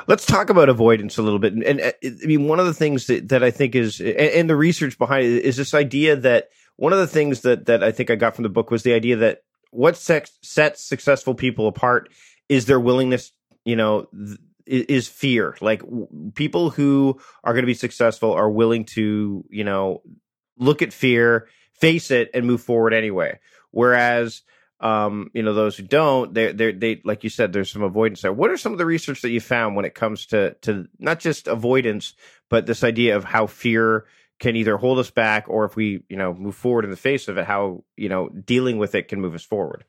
Let's 0.06 0.26
talk 0.26 0.50
about 0.50 0.68
avoidance 0.68 1.16
a 1.16 1.22
little 1.22 1.38
bit. 1.38 1.54
And, 1.54 1.64
and 1.64 1.80
uh, 1.80 1.92
I 2.04 2.26
mean, 2.26 2.46
one 2.46 2.60
of 2.60 2.66
the 2.66 2.74
things 2.74 3.06
that, 3.06 3.30
that 3.30 3.42
I 3.42 3.50
think 3.50 3.74
is, 3.74 4.00
and, 4.00 4.16
and 4.16 4.50
the 4.50 4.56
research 4.56 4.98
behind 4.98 5.26
it 5.26 5.44
is 5.44 5.56
this 5.56 5.72
idea 5.72 6.16
that 6.16 6.48
one 6.76 6.92
of 6.92 6.98
the 6.98 7.06
things 7.06 7.40
that, 7.42 7.66
that 7.66 7.82
I 7.82 7.90
think 7.90 8.10
I 8.10 8.16
got 8.16 8.34
from 8.34 8.44
the 8.44 8.48
book 8.48 8.70
was 8.70 8.82
the 8.82 8.92
idea 8.92 9.16
that 9.16 9.42
what 9.70 9.96
sex, 9.96 10.38
sets 10.42 10.82
successful 10.82 11.34
people 11.34 11.68
apart 11.68 12.10
is 12.48 12.66
their 12.66 12.80
willingness, 12.80 13.32
you 13.64 13.76
know, 13.76 14.08
th- 14.14 14.38
is 14.66 15.08
fear. 15.08 15.56
Like 15.60 15.82
people 16.34 16.70
who 16.70 17.20
are 17.44 17.52
going 17.52 17.62
to 17.62 17.66
be 17.66 17.74
successful 17.74 18.32
are 18.32 18.50
willing 18.50 18.84
to, 18.86 19.44
you 19.48 19.64
know, 19.64 20.02
look 20.58 20.82
at 20.82 20.92
fear, 20.92 21.48
face 21.72 22.10
it, 22.10 22.30
and 22.34 22.46
move 22.46 22.62
forward 22.62 22.92
anyway. 22.92 23.38
Whereas, 23.70 24.42
um, 24.80 25.30
you 25.34 25.42
know, 25.42 25.54
those 25.54 25.76
who 25.76 25.84
don't, 25.84 26.34
they 26.34 26.52
they 26.52 26.72
they 26.72 27.00
like 27.04 27.22
you 27.24 27.30
said, 27.30 27.52
there's 27.52 27.70
some 27.70 27.82
avoidance 27.82 28.22
there. 28.22 28.32
What 28.32 28.50
are 28.50 28.56
some 28.56 28.72
of 28.72 28.78
the 28.78 28.86
research 28.86 29.22
that 29.22 29.30
you 29.30 29.40
found 29.40 29.76
when 29.76 29.84
it 29.84 29.94
comes 29.94 30.26
to 30.26 30.54
to 30.62 30.88
not 30.98 31.20
just 31.20 31.46
avoidance, 31.46 32.14
but 32.50 32.66
this 32.66 32.82
idea 32.84 33.16
of 33.16 33.24
how 33.24 33.46
fear 33.46 34.06
can 34.38 34.56
either 34.56 34.76
hold 34.76 34.98
us 34.98 35.10
back 35.10 35.46
or 35.48 35.64
if 35.64 35.76
we, 35.76 36.02
you 36.08 36.16
know, 36.16 36.34
move 36.34 36.54
forward 36.54 36.84
in 36.84 36.90
the 36.90 36.96
face 36.96 37.28
of 37.28 37.38
it, 37.38 37.46
how 37.46 37.84
you 37.96 38.08
know 38.08 38.28
dealing 38.28 38.78
with 38.78 38.94
it 38.94 39.08
can 39.08 39.20
move 39.20 39.34
us 39.34 39.44
forward. 39.44 39.84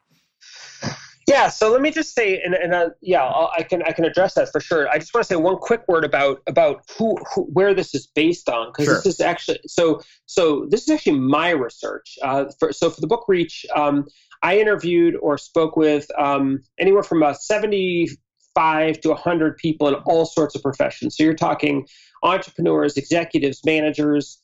Yeah, 1.27 1.49
so 1.49 1.69
let 1.69 1.81
me 1.81 1.91
just 1.91 2.15
say, 2.15 2.41
and, 2.41 2.53
and 2.53 2.73
uh, 2.73 2.89
yeah, 3.01 3.21
I'll, 3.21 3.51
i 3.57 3.61
can 3.61 3.83
I 3.83 3.91
can 3.91 4.05
address 4.05 4.35
that 4.35 4.49
for 4.49 4.61
sure. 4.61 4.87
I 4.87 4.97
just 4.97 5.13
want 5.13 5.25
to 5.25 5.27
say 5.27 5.35
one 5.35 5.57
quick 5.57 5.83
word 5.89 6.05
about 6.05 6.41
about 6.47 6.83
who, 6.97 7.17
who 7.33 7.43
where 7.51 7.73
this 7.73 7.93
is 7.93 8.07
based 8.07 8.47
on 8.47 8.69
because 8.69 8.85
sure. 8.85 8.95
this 8.95 9.05
is 9.05 9.19
actually 9.19 9.59
so 9.67 10.01
so 10.25 10.67
this 10.69 10.83
is 10.83 10.89
actually 10.89 11.19
my 11.19 11.49
research. 11.49 12.17
Uh, 12.21 12.45
for, 12.57 12.71
so 12.71 12.89
for 12.89 13.01
the 13.01 13.07
book 13.07 13.25
Reach, 13.27 13.65
um, 13.75 14.05
I 14.41 14.57
interviewed 14.57 15.15
or 15.21 15.37
spoke 15.37 15.75
with 15.75 16.07
um, 16.17 16.63
anywhere 16.79 17.03
from 17.03 17.21
about 17.21 17.41
seventy 17.41 18.07
five 18.55 19.01
to 19.01 19.13
hundred 19.13 19.57
people 19.57 19.89
in 19.89 19.95
all 20.05 20.25
sorts 20.25 20.55
of 20.55 20.61
professions. 20.61 21.17
So 21.17 21.23
you're 21.23 21.33
talking 21.33 21.85
entrepreneurs, 22.23 22.97
executives, 22.97 23.61
managers, 23.65 24.39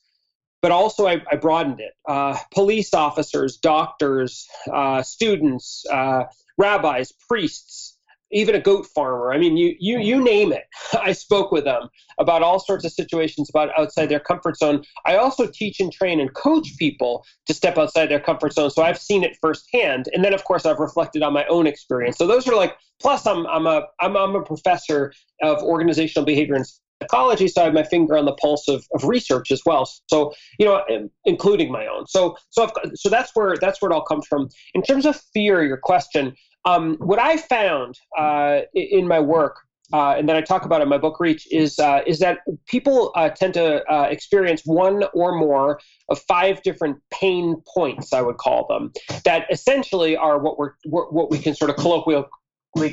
but 0.62 0.72
also 0.72 1.08
I, 1.08 1.22
I 1.32 1.36
broadened 1.36 1.82
it. 1.82 1.92
Uh, 2.08 2.38
police 2.54 2.94
officers, 2.94 3.58
doctors, 3.58 4.48
uh, 4.72 5.04
students, 5.04 5.86
uh, 5.92 6.24
rabbis, 6.58 7.12
priests, 7.28 7.98
even 8.32 8.56
a 8.56 8.60
goat 8.60 8.88
farmer. 8.88 9.34
I 9.34 9.38
mean, 9.38 9.56
you 9.58 9.76
you 9.80 10.00
you 10.00 10.24
name 10.24 10.52
it. 10.52 10.64
I 10.94 11.12
spoke 11.12 11.52
with 11.52 11.66
them 11.66 11.90
about 12.18 12.44
all 12.44 12.60
sorts 12.60 12.86
of 12.86 12.92
situations 12.92 13.50
about 13.50 13.78
outside 13.78 14.08
their 14.08 14.20
comfort 14.20 14.58
zone. 14.58 14.84
I 15.06 15.18
also 15.18 15.48
teach 15.48 15.80
and 15.80 15.92
train 15.92 16.20
and 16.20 16.34
coach 16.34 16.78
people 16.78 17.26
to 17.46 17.54
step 17.54 17.78
outside 17.78 18.08
their 18.08 18.20
comfort 18.20 18.54
zone. 18.54 18.72
So 18.72 18.84
I've 18.84 18.98
seen 18.98 19.24
it 19.24 19.38
firsthand, 19.42 20.10
and 20.14 20.24
then 20.24 20.34
of 20.34 20.44
course 20.46 20.66
I've 20.66 20.80
reflected 20.80 21.24
on 21.24 21.34
my 21.34 21.46
own 21.48 21.68
experience. 21.68 22.18
So 22.18 22.28
those 22.28 22.48
are 22.48 22.56
like. 22.56 22.76
Plus, 23.02 23.26
I'm 23.28 23.46
I'm 23.48 23.68
a 23.68 23.88
I'm, 24.00 24.16
I'm 24.16 24.34
a 24.34 24.44
professor 24.44 25.12
of 25.42 25.62
organizational 25.62 26.26
behavior 26.26 26.56
and 26.56 26.66
psychology, 27.04 27.50
have 27.56 27.74
my 27.74 27.84
finger 27.84 28.18
on 28.18 28.26
the 28.26 28.34
pulse 28.34 28.68
of, 28.68 28.86
of 28.94 29.04
research 29.04 29.52
as 29.52 29.62
well. 29.66 29.90
So, 30.08 30.34
you 30.60 30.66
know, 30.66 30.84
including 31.26 31.72
my 31.72 31.88
own. 31.88 32.08
So, 32.08 32.38
so, 32.50 32.64
I've, 32.64 32.72
so 32.96 33.10
that's 33.10 33.32
where 33.36 33.56
that's 33.58 33.82
where 33.82 33.92
it 33.92 33.94
all 33.94 34.04
comes 34.04 34.26
from. 34.28 34.50
In 34.74 34.82
terms 34.82 35.06
of 35.06 35.20
fear, 35.34 35.64
your 35.64 35.78
question, 35.78 36.36
um, 36.66 36.98
what 37.00 37.20
I 37.20 37.38
found 37.38 38.00
uh, 38.18 38.62
in 38.74 39.08
my 39.08 39.20
work, 39.20 39.58
uh, 39.92 40.16
and 40.18 40.28
that 40.28 40.36
I 40.36 40.42
talk 40.42 40.66
about 40.66 40.82
in 40.82 40.90
my 40.90 40.98
book 40.98 41.20
Reach, 41.20 41.48
is 41.52 41.78
uh, 41.80 42.02
is 42.08 42.20
that 42.20 42.40
people 42.68 43.12
uh, 43.16 43.30
tend 43.30 43.54
to 43.56 43.84
uh, 43.92 44.08
experience 44.10 44.62
one 44.66 45.04
or 45.14 45.38
more 45.38 45.80
of 46.10 46.20
five 46.28 46.62
different 46.64 46.98
pain 47.12 47.62
points. 47.76 48.14
I 48.14 48.22
would 48.22 48.38
call 48.38 48.66
them 48.68 48.92
that 49.26 49.46
essentially 49.52 50.16
are 50.18 50.40
what 50.40 50.58
we're 50.58 50.74
what 50.86 51.30
we 51.30 51.38
can 51.38 51.56
sort 51.56 51.70
of 51.70 51.76
colloquially 51.78 52.26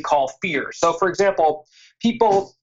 call 0.02 0.32
fear. 0.42 0.72
So, 0.72 0.92
for 0.92 1.08
example, 1.08 1.66
people 2.02 2.54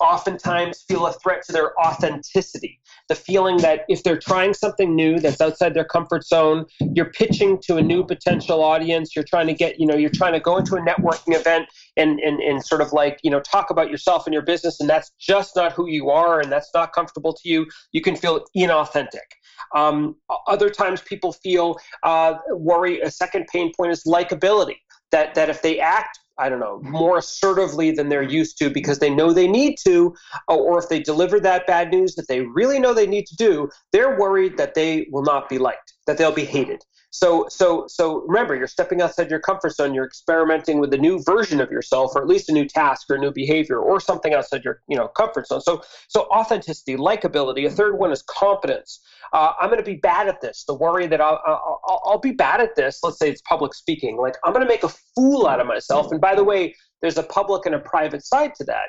oftentimes 0.00 0.84
feel 0.88 1.06
a 1.06 1.12
threat 1.12 1.42
to 1.46 1.52
their 1.52 1.78
authenticity. 1.80 2.80
The 3.08 3.14
feeling 3.14 3.56
that 3.58 3.84
if 3.88 4.02
they're 4.02 4.18
trying 4.18 4.54
something 4.54 4.94
new 4.94 5.18
that's 5.18 5.40
outside 5.40 5.74
their 5.74 5.84
comfort 5.84 6.24
zone, 6.24 6.66
you're 6.94 7.10
pitching 7.10 7.58
to 7.62 7.76
a 7.76 7.82
new 7.82 8.04
potential 8.04 8.62
audience, 8.62 9.14
you're 9.14 9.24
trying 9.24 9.46
to 9.46 9.54
get, 9.54 9.80
you 9.80 9.86
know, 9.86 9.96
you're 9.96 10.10
trying 10.10 10.32
to 10.32 10.40
go 10.40 10.56
into 10.56 10.74
a 10.76 10.80
networking 10.80 11.34
event 11.34 11.66
and, 11.96 12.20
and, 12.20 12.40
and 12.40 12.64
sort 12.64 12.80
of 12.80 12.92
like, 12.92 13.18
you 13.22 13.30
know, 13.30 13.40
talk 13.40 13.70
about 13.70 13.90
yourself 13.90 14.26
and 14.26 14.34
your 14.34 14.42
business, 14.42 14.80
and 14.80 14.88
that's 14.88 15.12
just 15.18 15.56
not 15.56 15.72
who 15.72 15.88
you 15.88 16.10
are 16.10 16.40
and 16.40 16.50
that's 16.50 16.70
not 16.74 16.92
comfortable 16.92 17.32
to 17.32 17.48
you, 17.48 17.66
you 17.92 18.00
can 18.00 18.16
feel 18.16 18.44
inauthentic. 18.56 19.28
Um, 19.74 20.16
other 20.46 20.68
times 20.68 21.00
people 21.00 21.32
feel 21.32 21.78
uh, 22.02 22.34
worry, 22.50 23.00
a 23.00 23.10
second 23.10 23.46
pain 23.52 23.72
point 23.76 23.92
is 23.92 24.04
likability. 24.04 24.76
That, 25.12 25.34
that 25.34 25.48
if 25.48 25.62
they 25.62 25.78
act 25.78 26.18
I 26.38 26.48
don't 26.48 26.60
know, 26.60 26.80
more 26.82 27.18
assertively 27.18 27.92
than 27.92 28.08
they're 28.08 28.22
used 28.22 28.58
to 28.58 28.68
because 28.68 28.98
they 28.98 29.10
know 29.10 29.32
they 29.32 29.48
need 29.48 29.76
to, 29.86 30.14
uh, 30.48 30.54
or 30.54 30.78
if 30.78 30.88
they 30.88 31.00
deliver 31.00 31.40
that 31.40 31.66
bad 31.66 31.90
news 31.90 32.14
that 32.16 32.28
they 32.28 32.42
really 32.42 32.78
know 32.78 32.92
they 32.92 33.06
need 33.06 33.26
to 33.26 33.36
do, 33.36 33.70
they're 33.92 34.18
worried 34.18 34.56
that 34.58 34.74
they 34.74 35.08
will 35.10 35.22
not 35.22 35.48
be 35.48 35.58
liked, 35.58 35.94
that 36.06 36.18
they'll 36.18 36.32
be 36.32 36.44
hated. 36.44 36.84
So, 37.10 37.46
so, 37.48 37.86
so 37.88 38.22
remember, 38.26 38.54
you're 38.54 38.66
stepping 38.66 39.00
outside 39.00 39.30
your 39.30 39.40
comfort 39.40 39.74
zone. 39.74 39.94
You're 39.94 40.04
experimenting 40.04 40.80
with 40.80 40.92
a 40.92 40.98
new 40.98 41.22
version 41.22 41.60
of 41.60 41.70
yourself, 41.70 42.12
or 42.14 42.20
at 42.20 42.28
least 42.28 42.48
a 42.50 42.52
new 42.52 42.66
task 42.66 43.08
or 43.08 43.16
a 43.16 43.18
new 43.18 43.32
behavior, 43.32 43.78
or 43.78 44.00
something 44.00 44.34
outside 44.34 44.64
your, 44.64 44.82
you 44.86 44.96
know, 44.96 45.08
comfort 45.08 45.46
zone. 45.46 45.62
So, 45.62 45.82
so 46.08 46.22
authenticity, 46.24 46.96
likability. 46.96 47.66
A 47.66 47.70
third 47.70 47.98
one 47.98 48.12
is 48.12 48.22
competence. 48.22 49.00
Uh, 49.32 49.52
I'm 49.60 49.68
going 49.68 49.82
to 49.82 49.84
be 49.84 49.96
bad 49.96 50.28
at 50.28 50.40
this. 50.40 50.64
The 50.66 50.74
worry 50.74 51.06
that 51.06 51.20
I'll, 51.20 51.40
I'll, 51.46 52.02
I'll 52.04 52.20
be 52.20 52.32
bad 52.32 52.60
at 52.60 52.76
this. 52.76 53.00
Let's 53.02 53.18
say 53.18 53.30
it's 53.30 53.42
public 53.42 53.72
speaking. 53.74 54.18
Like 54.18 54.34
I'm 54.44 54.52
going 54.52 54.64
to 54.64 54.68
make 54.68 54.84
a 54.84 54.92
fool 55.14 55.46
out 55.46 55.60
of 55.60 55.66
myself. 55.66 56.12
And 56.12 56.20
by 56.20 56.34
the 56.34 56.44
way, 56.44 56.74
there's 57.00 57.18
a 57.18 57.22
public 57.22 57.66
and 57.66 57.74
a 57.74 57.78
private 57.78 58.24
side 58.24 58.54
to 58.56 58.64
that 58.64 58.88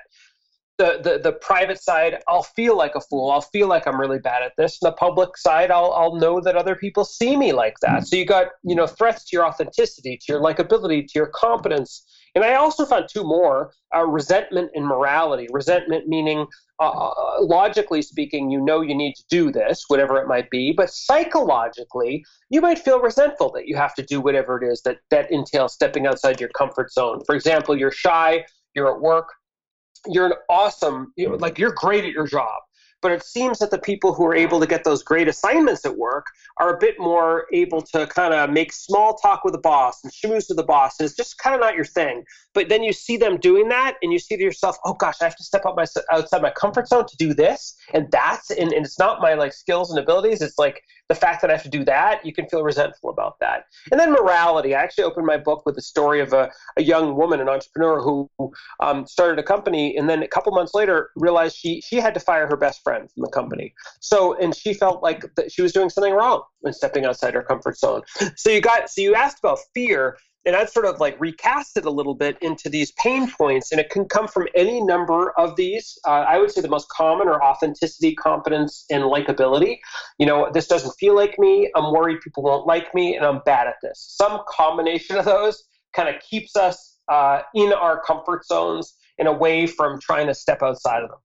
the, 0.77 0.99
the, 1.03 1.19
the 1.23 1.31
private 1.33 1.81
side, 1.81 2.21
I'll 2.27 2.43
feel 2.43 2.77
like 2.77 2.93
a 2.95 3.01
fool. 3.01 3.31
I'll 3.31 3.41
feel 3.41 3.67
like 3.67 3.87
I'm 3.87 3.99
really 3.99 4.19
bad 4.19 4.43
at 4.43 4.53
this. 4.57 4.77
And 4.81 4.91
the 4.91 4.95
public 4.95 5.35
side, 5.37 5.71
I'll, 5.71 5.91
I'll 5.93 6.15
know 6.15 6.39
that 6.41 6.55
other 6.55 6.75
people 6.75 7.03
see 7.03 7.35
me 7.35 7.51
like 7.51 7.75
that. 7.81 8.07
So 8.07 8.15
you 8.15 8.25
got, 8.25 8.47
you 8.63 8.75
know, 8.75 8.85
threats 8.85 9.25
to 9.25 9.35
your 9.35 9.45
authenticity, 9.45 10.17
to 10.17 10.33
your 10.33 10.41
likability, 10.41 11.05
to 11.07 11.11
your 11.15 11.27
competence. 11.27 12.05
And 12.35 12.43
I 12.43 12.55
also 12.55 12.85
found 12.85 13.09
two 13.09 13.23
more 13.23 13.71
uh, 13.95 14.05
resentment 14.05 14.69
and 14.75 14.85
morality. 14.85 15.47
Resentment 15.51 16.07
meaning, 16.07 16.45
uh, 16.79 16.89
uh, 16.89 17.41
logically 17.41 18.03
speaking, 18.03 18.51
you 18.51 18.63
know 18.63 18.81
you 18.81 18.93
need 18.93 19.15
to 19.15 19.23
do 19.31 19.51
this, 19.51 19.85
whatever 19.87 20.17
it 20.17 20.27
might 20.27 20.47
be. 20.51 20.71
But 20.71 20.91
psychologically, 20.91 22.23
you 22.51 22.61
might 22.61 22.77
feel 22.77 22.99
resentful 22.99 23.51
that 23.53 23.67
you 23.67 23.75
have 23.75 23.95
to 23.95 24.03
do 24.03 24.21
whatever 24.21 24.61
it 24.61 24.71
is 24.71 24.83
that, 24.83 24.97
that 25.09 25.31
entails 25.31 25.73
stepping 25.73 26.05
outside 26.05 26.39
your 26.39 26.49
comfort 26.49 26.91
zone. 26.91 27.23
For 27.25 27.33
example, 27.33 27.75
you're 27.75 27.91
shy, 27.91 28.45
you're 28.75 28.93
at 28.93 29.01
work, 29.01 29.33
you're 30.07 30.27
an 30.27 30.33
awesome, 30.49 31.13
you 31.15 31.29
know, 31.29 31.35
like 31.35 31.57
you're 31.57 31.73
great 31.73 32.05
at 32.05 32.11
your 32.11 32.27
job. 32.27 32.61
But 33.01 33.11
it 33.11 33.23
seems 33.23 33.59
that 33.59 33.69
the 33.69 33.77
people 33.77 34.13
who 34.13 34.25
are 34.25 34.35
able 34.35 34.59
to 34.59 34.65
get 34.65 34.83
those 34.83 35.03
great 35.03 35.27
assignments 35.27 35.85
at 35.85 35.95
work 35.95 36.25
are 36.59 36.75
a 36.75 36.79
bit 36.79 36.95
more 36.97 37.45
able 37.53 37.81
to 37.93 38.07
kind 38.07 38.33
of 38.33 38.49
make 38.49 38.73
small 38.73 39.13
talk 39.13 39.43
with 39.43 39.53
the 39.53 39.59
boss 39.59 40.03
and 40.03 40.11
schmooze 40.11 40.49
with 40.49 40.57
the 40.57 40.63
boss. 40.63 40.99
And 40.99 41.05
it's 41.05 41.15
just 41.15 41.37
kind 41.37 41.53
of 41.53 41.61
not 41.61 41.75
your 41.75 41.85
thing. 41.85 42.23
But 42.55 42.69
then 42.69 42.81
you 42.81 42.91
see 42.91 43.15
them 43.15 43.37
doing 43.37 43.69
that 43.69 43.97
and 44.01 44.11
you 44.11 44.17
see 44.17 44.35
to 44.35 44.43
yourself, 44.43 44.77
oh 44.83 44.95
gosh, 44.95 45.17
I 45.21 45.25
have 45.25 45.35
to 45.35 45.43
step 45.43 45.65
up 45.67 45.75
my, 45.77 45.85
outside 46.11 46.41
my 46.41 46.49
comfort 46.49 46.87
zone 46.87 47.05
to 47.07 47.17
do 47.17 47.35
this. 47.35 47.75
And 47.93 48.07
that's, 48.11 48.49
and, 48.49 48.73
and 48.73 48.83
it's 48.83 48.97
not 48.97 49.21
my 49.21 49.35
like 49.35 49.53
skills 49.53 49.91
and 49.91 49.99
abilities. 49.99 50.41
It's 50.41 50.57
like 50.57 50.81
the 51.09 51.15
fact 51.15 51.41
that 51.41 51.49
I 51.49 51.53
have 51.53 51.63
to 51.63 51.69
do 51.69 51.85
that, 51.85 52.25
you 52.25 52.33
can 52.33 52.47
feel 52.47 52.63
resentful 52.63 53.09
about 53.09 53.39
that. 53.39 53.65
And 53.91 53.99
then 53.99 54.11
morality. 54.11 54.75
I 54.75 54.81
actually 54.81 55.05
opened 55.05 55.25
my 55.25 55.37
book 55.37 55.63
with 55.65 55.75
the 55.75 55.81
story 55.81 56.19
of 56.19 56.33
a, 56.33 56.51
a 56.75 56.83
young 56.83 57.15
woman, 57.15 57.39
an 57.39 57.47
entrepreneur 57.49 58.01
who 58.01 58.29
um, 58.81 59.07
started 59.07 59.39
a 59.39 59.43
company 59.43 59.95
and 59.95 60.09
then 60.09 60.23
a 60.23 60.27
couple 60.27 60.51
months 60.51 60.73
later 60.73 61.11
realized 61.15 61.55
she, 61.55 61.81
she 61.81 61.97
had 61.97 62.13
to 62.13 62.19
fire 62.19 62.47
her 62.47 62.57
best 62.57 62.83
friend 62.83 63.09
from 63.11 63.23
the 63.23 63.29
company. 63.29 63.73
So, 63.99 64.37
and 64.37 64.55
she 64.55 64.73
felt 64.73 65.01
like 65.01 65.23
that 65.35 65.51
she 65.51 65.61
was 65.61 65.71
doing 65.71 65.89
something 65.89 66.13
wrong 66.13 66.43
when 66.59 66.73
stepping 66.73 67.05
outside 67.05 67.33
her 67.33 67.43
comfort 67.43 67.77
zone. 67.77 68.01
So 68.35 68.49
you 68.49 68.61
got, 68.61 68.89
so 68.89 69.01
you 69.01 69.15
asked 69.15 69.39
about 69.39 69.59
fear 69.73 70.17
and 70.47 70.55
I've 70.55 70.69
sort 70.69 70.85
of 70.85 70.99
like 71.01 71.19
recast 71.19 71.75
it 71.75 71.85
a 71.85 71.89
little 71.91 72.15
bit 72.15 72.37
into 72.41 72.69
these 72.69 72.93
pain 72.93 73.29
points, 73.29 73.71
and 73.71 73.81
it 73.81 73.89
can 73.89 74.05
come 74.05 74.27
from 74.27 74.47
any 74.55 74.81
number 74.81 75.37
of 75.37 75.57
these. 75.57 75.99
Uh, 76.07 76.25
I 76.27 76.37
would 76.39 76.49
say 76.49 76.61
the 76.61 76.69
most 76.69 76.87
common 76.89 77.27
are 77.27 77.43
authenticity, 77.43 78.15
competence, 78.15 78.85
and 78.89 79.03
likability. 79.03 79.79
You 80.17 80.25
know, 80.25 80.49
this 80.51 80.67
doesn't 80.67 80.93
feel 80.97 81.15
like 81.15 81.37
me. 81.37 81.69
I'm 81.75 81.91
worried 81.91 82.21
people 82.21 82.43
won't 82.43 82.65
like 82.65 82.95
me, 82.95 83.15
and 83.15 83.25
I'm 83.25 83.41
bad 83.45 83.67
at 83.67 83.75
this. 83.83 84.15
Some 84.17 84.39
combination 84.47 85.17
of 85.17 85.25
those 85.25 85.61
kind 85.93 86.07
of 86.07 86.21
keeps 86.21 86.55
us 86.55 86.97
uh, 87.09 87.41
in 87.53 87.73
our 87.73 88.01
comfort 88.01 88.45
zones 88.45 88.93
and 89.19 89.27
away 89.27 89.67
from 89.67 89.99
trying 89.99 90.27
to 90.27 90.33
step 90.33 90.63
outside 90.63 91.03
of 91.03 91.09
them. 91.09 91.19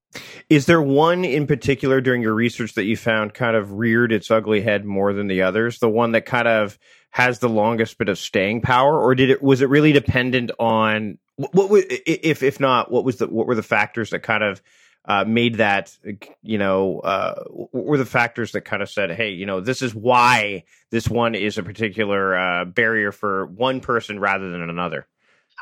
Is 0.51 0.67
there 0.67 0.83
one 0.83 1.25
in 1.25 1.47
particular 1.47 2.01
during 2.01 2.23
your 2.23 2.35
research 2.35 2.75
that 2.75 2.85
you 2.85 2.97
found 2.97 3.35
kind 3.35 3.57
of 3.57 3.73
reared 3.73 4.13
its 4.13 4.31
ugly 4.31 4.63
head 4.63 4.85
more 4.85 5.13
than 5.13 5.27
the 5.27 5.43
others? 5.43 5.79
The 5.79 5.89
one 5.89 6.13
that 6.13 6.27
kind 6.27 6.49
of 6.49 6.79
has 7.13 7.39
the 7.39 7.49
longest 7.49 7.99
bit 7.99 8.09
of 8.09 8.19
staying 8.19 8.63
power, 8.63 8.99
or 8.99 9.15
did 9.15 9.31
it 9.31 9.43
was 9.43 9.63
it 9.63 9.69
really 9.69 9.93
dependent 9.93 10.51
on 10.59 11.19
what, 11.37 11.71
what 11.71 11.85
if 11.89 12.43
if 12.43 12.59
not 12.59 12.91
what 12.91 13.05
was 13.05 13.19
the 13.19 13.29
what 13.29 13.47
were 13.47 13.55
the 13.55 13.63
factors 13.63 14.11
that 14.11 14.23
kind 14.23 14.43
of 14.43 14.63
uh, 15.05 15.25
made 15.27 15.57
that 15.57 15.97
you 16.43 16.59
know 16.59 17.01
uh, 17.01 17.45
were 17.73 17.99
the 17.99 18.07
factors 18.07 18.53
that 18.53 18.63
kind 18.63 18.83
of 18.83 18.89
said, 18.89 19.11
hey, 19.11 19.31
you 19.31 19.47
know, 19.47 19.61
this 19.61 19.83
is 19.83 19.95
why 19.95 20.65
this 20.91 21.07
one 21.07 21.35
is 21.35 21.59
a 21.59 21.63
particular 21.63 22.37
uh, 22.37 22.65
barrier 22.65 23.13
for 23.13 23.47
one 23.47 23.81
person 23.81 24.19
rather 24.19 24.51
than 24.51 24.63
another. 24.63 25.07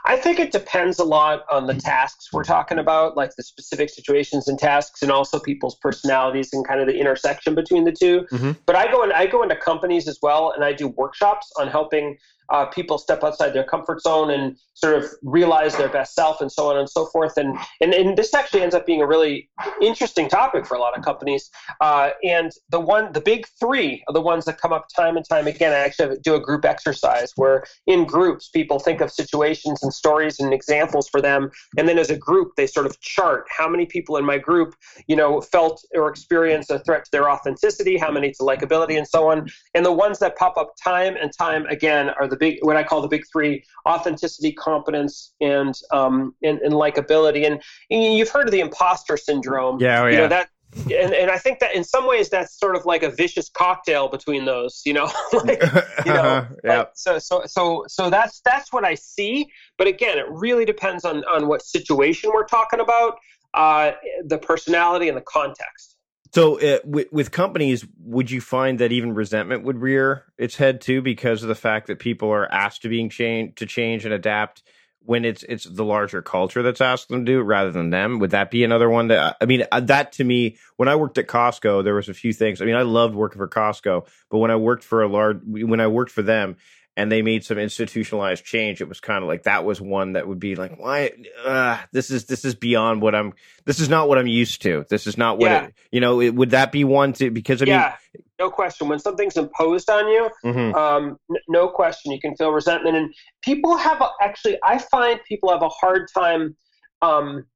I 0.04 0.16
think 0.16 0.38
it 0.38 0.52
depends 0.52 0.98
a 0.98 1.04
lot 1.04 1.44
on 1.50 1.66
the 1.66 1.74
tasks 1.74 2.32
we're 2.32 2.44
talking 2.44 2.78
about, 2.78 3.16
like 3.16 3.34
the 3.36 3.42
specific 3.42 3.90
situations 3.90 4.48
and 4.48 4.58
tasks, 4.58 5.02
and 5.02 5.10
also 5.10 5.38
people's 5.38 5.76
personalities 5.76 6.50
and 6.52 6.66
kind 6.66 6.80
of 6.80 6.86
the 6.86 6.98
intersection 6.98 7.54
between 7.54 7.84
the 7.84 7.92
2 7.92 8.26
mm-hmm. 8.32 8.52
But 8.66 8.76
I 8.76 8.90
go 8.90 9.02
and 9.02 9.12
I 9.12 9.26
go 9.26 9.42
into 9.42 9.56
companies 9.56 10.08
as 10.08 10.18
well, 10.22 10.52
and 10.54 10.64
I 10.64 10.72
do 10.72 10.88
workshops 10.88 11.52
on 11.58 11.68
helping 11.68 12.16
uh, 12.50 12.66
people 12.66 12.98
step 12.98 13.22
outside 13.22 13.52
their 13.52 13.64
comfort 13.64 14.02
zone 14.02 14.30
and 14.30 14.56
sort 14.74 14.96
of 14.96 15.10
realize 15.22 15.76
their 15.76 15.88
best 15.88 16.14
self 16.14 16.40
and 16.40 16.50
so 16.50 16.70
on 16.70 16.78
and 16.78 16.88
so 16.88 17.06
forth. 17.06 17.36
And, 17.36 17.56
and, 17.80 17.92
and 17.92 18.16
this 18.16 18.34
actually 18.34 18.62
ends 18.62 18.74
up 18.74 18.86
being 18.86 19.02
a 19.02 19.06
really 19.06 19.48
interesting 19.80 20.28
topic 20.28 20.66
for 20.66 20.74
a 20.74 20.80
lot 20.80 20.96
of 20.96 21.04
companies. 21.04 21.50
Uh, 21.80 22.10
and 22.24 22.50
the 22.70 22.80
one, 22.80 23.12
the 23.12 23.20
big 23.20 23.46
three 23.58 24.02
are 24.08 24.14
the 24.14 24.20
ones 24.20 24.44
that 24.46 24.60
come 24.60 24.72
up 24.72 24.86
time 24.94 25.16
and 25.16 25.28
time 25.28 25.46
again. 25.46 25.72
I 25.72 25.76
actually 25.76 26.18
do 26.22 26.34
a 26.34 26.40
group 26.40 26.64
exercise 26.64 27.32
where 27.36 27.64
in 27.86 28.04
groups, 28.04 28.48
people 28.48 28.78
think 28.78 29.00
of 29.00 29.10
situations 29.10 29.82
and 29.82 29.92
stories 29.92 30.40
and 30.40 30.52
examples 30.52 31.08
for 31.08 31.20
them. 31.20 31.50
And 31.76 31.88
then 31.88 31.98
as 31.98 32.10
a 32.10 32.16
group, 32.16 32.52
they 32.56 32.66
sort 32.66 32.86
of 32.86 32.98
chart 33.00 33.46
how 33.50 33.68
many 33.68 33.86
people 33.86 34.16
in 34.16 34.24
my 34.24 34.38
group, 34.38 34.74
you 35.06 35.16
know, 35.16 35.40
felt 35.40 35.84
or 35.94 36.08
experienced 36.08 36.70
a 36.70 36.78
threat 36.80 37.04
to 37.04 37.10
their 37.12 37.30
authenticity, 37.30 37.96
how 37.98 38.10
many 38.10 38.30
to 38.32 38.42
likability 38.42 38.96
and 38.96 39.06
so 39.06 39.30
on. 39.30 39.48
And 39.74 39.84
the 39.84 39.92
ones 39.92 40.18
that 40.20 40.36
pop 40.36 40.56
up 40.56 40.72
time 40.82 41.16
and 41.20 41.30
time 41.36 41.66
again 41.66 42.10
are 42.10 42.26
the 42.26 42.39
big 42.40 42.58
what 42.62 42.76
I 42.76 42.82
call 42.82 43.00
the 43.02 43.08
big 43.08 43.24
three: 43.32 43.62
authenticity, 43.86 44.52
competence, 44.52 45.34
and 45.40 45.74
um, 45.92 46.34
and, 46.42 46.58
and 46.60 46.74
likability. 46.74 47.46
And, 47.46 47.62
and, 47.90 48.14
you've 48.14 48.30
heard 48.30 48.46
of 48.46 48.52
the 48.52 48.60
imposter 48.60 49.16
syndrome. 49.16 49.78
Yeah, 49.78 50.02
oh, 50.02 50.06
yeah. 50.06 50.10
You 50.10 50.16
know, 50.18 50.28
that 50.28 50.48
and, 50.74 51.12
and 51.12 51.30
I 51.30 51.38
think 51.38 51.58
that 51.60 51.74
in 51.74 51.84
some 51.84 52.06
ways 52.06 52.28
that's 52.28 52.58
sort 52.58 52.76
of 52.76 52.86
like 52.86 53.02
a 53.02 53.10
vicious 53.10 53.48
cocktail 53.48 54.08
between 54.08 54.44
those, 54.44 54.82
you 54.84 54.92
know, 54.92 55.10
like, 55.32 55.62
you 56.06 56.12
know, 56.12 56.46
yeah. 56.64 56.78
Like, 56.78 56.90
so, 56.94 57.18
so, 57.18 57.42
so, 57.46 57.84
so 57.88 58.10
that's, 58.10 58.40
that's 58.44 58.72
what 58.72 58.84
I 58.84 58.94
see. 58.94 59.50
But 59.78 59.88
again, 59.88 60.18
it 60.18 60.26
really 60.28 60.64
depends 60.64 61.04
on, 61.04 61.24
on 61.24 61.48
what 61.48 61.62
situation 61.62 62.30
we're 62.32 62.46
talking 62.46 62.80
about, 62.80 63.18
uh, 63.54 63.92
the 64.24 64.38
personality 64.38 65.08
and 65.08 65.16
the 65.16 65.22
context. 65.22 65.96
So, 66.32 66.60
uh, 66.60 66.78
with, 66.84 67.12
with 67.12 67.30
companies, 67.32 67.84
would 68.04 68.30
you 68.30 68.40
find 68.40 68.78
that 68.78 68.92
even 68.92 69.14
resentment 69.14 69.64
would 69.64 69.78
rear 69.78 70.26
its 70.38 70.56
head 70.56 70.80
too, 70.80 71.02
because 71.02 71.42
of 71.42 71.48
the 71.48 71.54
fact 71.54 71.88
that 71.88 71.98
people 71.98 72.30
are 72.30 72.50
asked 72.50 72.82
to 72.82 72.88
being 72.88 73.08
change 73.10 73.56
to 73.56 73.66
change 73.66 74.04
and 74.04 74.14
adapt 74.14 74.62
when 75.02 75.24
it's 75.24 75.42
it's 75.44 75.64
the 75.64 75.84
larger 75.84 76.20
culture 76.22 76.62
that's 76.62 76.80
asked 76.80 77.08
them 77.08 77.24
to 77.24 77.32
do 77.32 77.40
rather 77.40 77.72
than 77.72 77.90
them? 77.90 78.18
Would 78.18 78.30
that 78.30 78.50
be 78.50 78.62
another 78.64 78.88
one 78.88 79.08
that 79.08 79.36
I 79.40 79.46
mean 79.46 79.64
uh, 79.72 79.80
that 79.80 80.12
to 80.12 80.24
me 80.24 80.58
when 80.76 80.88
I 80.88 80.96
worked 80.96 81.18
at 81.18 81.26
Costco, 81.26 81.82
there 81.82 81.94
was 81.94 82.08
a 82.08 82.14
few 82.14 82.32
things. 82.32 82.60
I 82.60 82.64
mean, 82.64 82.76
I 82.76 82.82
loved 82.82 83.14
working 83.14 83.38
for 83.38 83.48
Costco, 83.48 84.06
but 84.30 84.38
when 84.38 84.50
I 84.50 84.56
worked 84.56 84.84
for 84.84 85.02
a 85.02 85.08
large 85.08 85.40
when 85.44 85.80
I 85.80 85.88
worked 85.88 86.12
for 86.12 86.22
them, 86.22 86.56
and 87.00 87.10
they 87.10 87.22
made 87.22 87.42
some 87.42 87.56
institutionalized 87.56 88.44
change, 88.44 88.82
it 88.82 88.88
was 88.88 89.00
kind 89.00 89.24
of 89.24 89.28
like 89.28 89.44
that 89.44 89.64
was 89.64 89.80
one 89.80 90.12
that 90.12 90.28
would 90.28 90.38
be 90.38 90.54
like, 90.54 90.78
why? 90.78 91.10
Uh, 91.42 91.78
this 91.92 92.10
is 92.10 92.26
this 92.26 92.44
is 92.44 92.54
beyond 92.54 93.00
what 93.00 93.14
I'm. 93.14 93.32
This 93.64 93.80
is 93.80 93.88
not 93.88 94.06
what 94.06 94.18
I'm 94.18 94.26
used 94.26 94.60
to. 94.62 94.84
This 94.90 95.06
is 95.06 95.16
not 95.16 95.38
what 95.38 95.50
yeah. 95.50 95.64
it, 95.64 95.74
you 95.90 96.00
know. 96.02 96.20
It, 96.20 96.34
would 96.34 96.50
that 96.50 96.72
be 96.72 96.84
one 96.84 97.14
to 97.14 97.30
because 97.30 97.62
I 97.62 97.64
yeah, 97.64 97.94
mean, 98.14 98.24
no 98.38 98.50
question. 98.50 98.86
When 98.88 98.98
something's 98.98 99.38
imposed 99.38 99.88
on 99.88 100.08
you, 100.08 100.28
mm-hmm. 100.44 100.74
um, 100.74 101.18
n- 101.30 101.40
no 101.48 101.68
question, 101.68 102.12
you 102.12 102.20
can 102.20 102.36
feel 102.36 102.52
resentment, 102.52 102.94
and 102.94 103.14
people 103.40 103.78
have 103.78 104.02
a, 104.02 104.10
actually. 104.20 104.58
I 104.62 104.76
find 104.76 105.18
people 105.26 105.50
have 105.50 105.62
a 105.62 105.70
hard 105.70 106.06
time. 106.12 106.54
Um, 107.00 107.46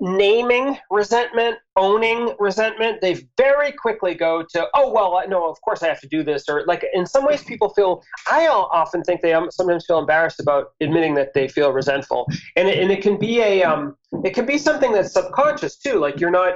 naming 0.00 0.78
resentment, 0.90 1.58
owning 1.76 2.34
resentment, 2.38 3.00
they 3.00 3.26
very 3.36 3.72
quickly 3.72 4.14
go 4.14 4.44
to, 4.50 4.66
oh, 4.74 4.92
well, 4.92 5.22
no, 5.28 5.48
of 5.48 5.60
course 5.62 5.82
I 5.82 5.88
have 5.88 6.00
to 6.00 6.08
do 6.08 6.22
this. 6.22 6.48
Or, 6.48 6.64
like, 6.66 6.84
in 6.94 7.06
some 7.06 7.24
ways, 7.24 7.42
people 7.42 7.70
feel, 7.70 8.02
I 8.30 8.46
often 8.46 9.02
think 9.02 9.20
they 9.20 9.32
sometimes 9.50 9.86
feel 9.86 9.98
embarrassed 9.98 10.40
about 10.40 10.72
admitting 10.80 11.14
that 11.14 11.34
they 11.34 11.48
feel 11.48 11.72
resentful. 11.72 12.26
And 12.56 12.68
it, 12.68 12.78
and 12.78 12.90
it 12.90 13.02
can 13.02 13.18
be 13.18 13.40
a, 13.40 13.62
um, 13.62 13.96
it 14.24 14.34
can 14.34 14.46
be 14.46 14.58
something 14.58 14.92
that's 14.92 15.12
subconscious 15.12 15.76
too. 15.76 15.98
Like, 15.98 16.20
you're 16.20 16.30
not, 16.30 16.54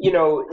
you 0.00 0.12
know, 0.12 0.48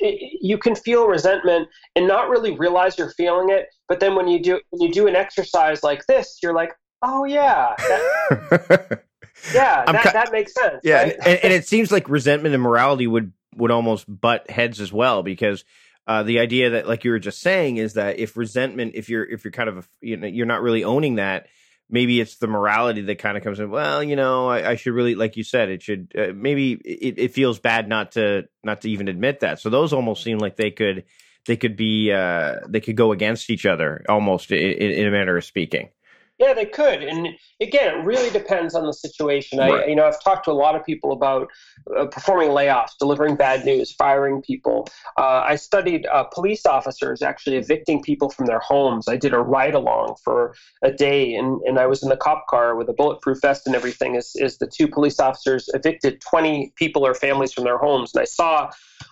you 0.00 0.58
can 0.58 0.74
feel 0.74 1.06
resentment 1.06 1.68
and 1.96 2.06
not 2.06 2.28
really 2.28 2.56
realize 2.56 2.96
you're 2.96 3.10
feeling 3.10 3.50
it 3.50 3.66
but 3.88 3.98
then 3.98 4.14
when 4.14 4.28
you 4.28 4.40
do 4.40 4.60
when 4.70 4.80
you 4.80 4.92
do 4.92 5.08
an 5.08 5.16
exercise 5.16 5.82
like 5.82 6.06
this 6.06 6.38
you're 6.40 6.54
like 6.54 6.72
oh 7.02 7.24
yeah 7.24 7.74
that, 7.78 9.02
Yeah, 9.52 9.84
that, 9.86 10.02
ca- 10.02 10.12
that, 10.12 10.32
makes 10.32 10.54
sense. 10.54 10.80
Yeah, 10.82 11.02
right? 11.02 11.16
and, 11.24 11.40
and, 11.44 11.52
it 11.52 11.66
seems 11.66 11.90
like 11.92 12.08
resentment 12.08 12.54
and 12.54 12.62
morality 12.62 13.06
would 13.06 13.32
would 13.56 13.70
almost 13.70 14.04
butt 14.08 14.50
heads 14.50 14.80
as 14.80 14.92
well 14.92 15.22
because 15.22 15.64
uh, 16.06 16.22
the 16.22 16.38
idea 16.38 16.70
that, 16.70 16.88
like 16.88 17.04
you 17.04 17.10
were 17.10 17.18
just 17.18 17.40
saying, 17.40 17.76
is 17.76 17.94
that 17.94 18.18
if 18.18 18.36
resentment, 18.36 18.92
if 18.94 19.08
you're 19.08 19.24
if 19.24 19.44
you're 19.44 19.52
kind 19.52 19.68
of 19.68 19.88
you 20.00 20.16
know 20.16 20.26
you're 20.26 20.46
not 20.46 20.62
really 20.62 20.84
owning 20.84 21.16
that, 21.16 21.46
maybe 21.90 22.20
it's 22.20 22.36
the 22.36 22.46
morality 22.46 23.02
that 23.02 23.18
kind 23.18 23.36
of 23.36 23.42
comes 23.42 23.60
in. 23.60 23.70
Well, 23.70 24.02
you 24.02 24.16
know, 24.16 24.48
I, 24.48 24.70
I 24.70 24.76
should 24.76 24.94
really, 24.94 25.14
like 25.14 25.36
you 25.36 25.44
said, 25.44 25.68
it 25.68 25.82
should 25.82 26.12
uh, 26.16 26.32
maybe 26.34 26.72
it, 26.72 27.18
it, 27.18 27.34
feels 27.34 27.58
bad 27.58 27.88
not 27.88 28.12
to 28.12 28.48
not 28.62 28.82
to 28.82 28.90
even 28.90 29.08
admit 29.08 29.40
that. 29.40 29.60
So 29.60 29.70
those 29.70 29.92
almost 29.92 30.22
seem 30.22 30.38
like 30.38 30.56
they 30.56 30.70
could 30.70 31.04
they 31.46 31.56
could 31.56 31.76
be 31.76 32.12
uh, 32.12 32.56
they 32.68 32.80
could 32.80 32.96
go 32.96 33.12
against 33.12 33.50
each 33.50 33.66
other 33.66 34.04
almost 34.08 34.50
in, 34.50 34.58
in 34.58 35.06
a 35.06 35.10
manner 35.10 35.36
of 35.36 35.44
speaking. 35.44 35.90
Yeah, 36.38 36.54
they 36.54 36.66
could, 36.66 37.02
and 37.02 37.28
again, 37.60 37.98
it 37.98 38.04
really 38.04 38.30
depends 38.30 38.74
on 38.74 38.86
the 38.86 38.92
situation. 38.92 39.58
Right. 39.58 39.84
I, 39.84 39.86
you 39.86 39.96
know, 39.96 40.06
I've 40.06 40.22
talked 40.22 40.44
to 40.44 40.50
a 40.50 40.52
lot 40.52 40.76
of 40.76 40.84
people 40.84 41.12
about 41.12 41.48
uh, 41.96 42.06
performing 42.06 42.50
layoffs, 42.50 42.92
delivering 42.98 43.36
bad 43.36 43.64
news, 43.64 43.92
firing 43.92 44.42
people. 44.42 44.88
Uh, 45.16 45.42
I 45.44 45.56
studied 45.56 46.06
uh, 46.06 46.24
police 46.24 46.66
officers 46.66 47.22
actually 47.22 47.56
evicting 47.56 48.02
people 48.02 48.30
from 48.30 48.46
their 48.46 48.60
homes. 48.60 49.08
I 49.08 49.16
did 49.16 49.34
a 49.34 49.38
ride 49.38 49.74
along 49.74 50.16
for 50.22 50.54
a 50.82 50.92
day, 50.92 51.34
and, 51.34 51.60
and 51.62 51.78
I 51.78 51.86
was 51.86 52.02
in 52.02 52.08
the 52.08 52.16
cop 52.16 52.46
car 52.48 52.76
with 52.76 52.88
a 52.88 52.94
bulletproof 52.94 53.40
vest 53.40 53.66
and 53.66 53.74
everything. 53.74 54.16
As, 54.16 54.34
as 54.40 54.58
the 54.58 54.66
two 54.66 54.88
police 54.88 55.18
officers 55.18 55.68
evicted 55.74 56.20
20 56.20 56.72
people 56.76 57.06
or 57.06 57.14
families 57.14 57.52
from 57.52 57.64
their 57.64 57.78
homes, 57.78 58.14
and 58.14 58.22
I 58.22 58.24
saw 58.24 58.70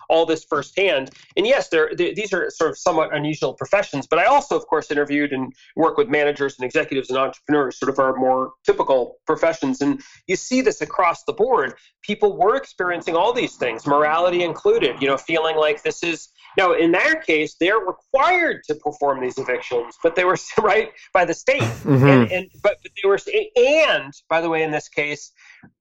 all 0.09 0.25
this 0.25 0.43
firsthand. 0.43 1.11
And 1.35 1.45
yes, 1.45 1.69
they're, 1.69 1.91
they, 1.95 2.13
these 2.13 2.33
are 2.33 2.49
sort 2.49 2.69
of 2.69 2.77
somewhat 2.77 3.13
unusual 3.13 3.53
professions, 3.53 4.07
but 4.07 4.19
I 4.19 4.25
also, 4.25 4.55
of 4.55 4.65
course, 4.67 4.91
interviewed 4.91 5.33
and 5.33 5.53
work 5.75 5.97
with 5.97 6.07
managers 6.07 6.55
and 6.57 6.65
executives 6.65 7.09
and 7.09 7.17
entrepreneurs, 7.17 7.77
sort 7.77 7.89
of 7.89 7.99
our 7.99 8.15
more 8.15 8.36
typical 8.65 9.17
professions. 9.25 9.81
And 9.81 10.01
you 10.27 10.35
see 10.35 10.61
this 10.61 10.81
across 10.81 11.23
the 11.23 11.33
board. 11.33 11.73
People 12.01 12.37
were 12.37 12.55
experiencing 12.55 13.15
all 13.15 13.33
these 13.33 13.55
things, 13.55 13.85
morality 13.85 14.43
included, 14.43 15.01
you 15.01 15.07
know, 15.07 15.17
feeling 15.17 15.55
like 15.55 15.83
this 15.83 16.03
is 16.03 16.29
now, 16.57 16.73
in 16.73 16.91
their 16.91 17.15
case, 17.15 17.55
they're 17.59 17.77
required 17.77 18.63
to 18.65 18.75
perform 18.75 19.21
these 19.21 19.37
evictions, 19.37 19.95
but 20.01 20.15
they 20.15 20.25
were 20.25 20.37
right 20.57 20.91
by 21.13 21.23
the 21.23 21.33
state. 21.33 21.61
Mm-hmm. 21.87 22.05
And, 22.05 22.31
and 22.31 22.47
but, 22.63 22.77
but, 22.83 22.91
they 23.01 23.07
were, 23.07 23.19
and 23.55 24.13
by 24.29 24.41
the 24.41 24.49
way, 24.49 24.63
in 24.63 24.71
this 24.71 24.89
case, 24.89 25.31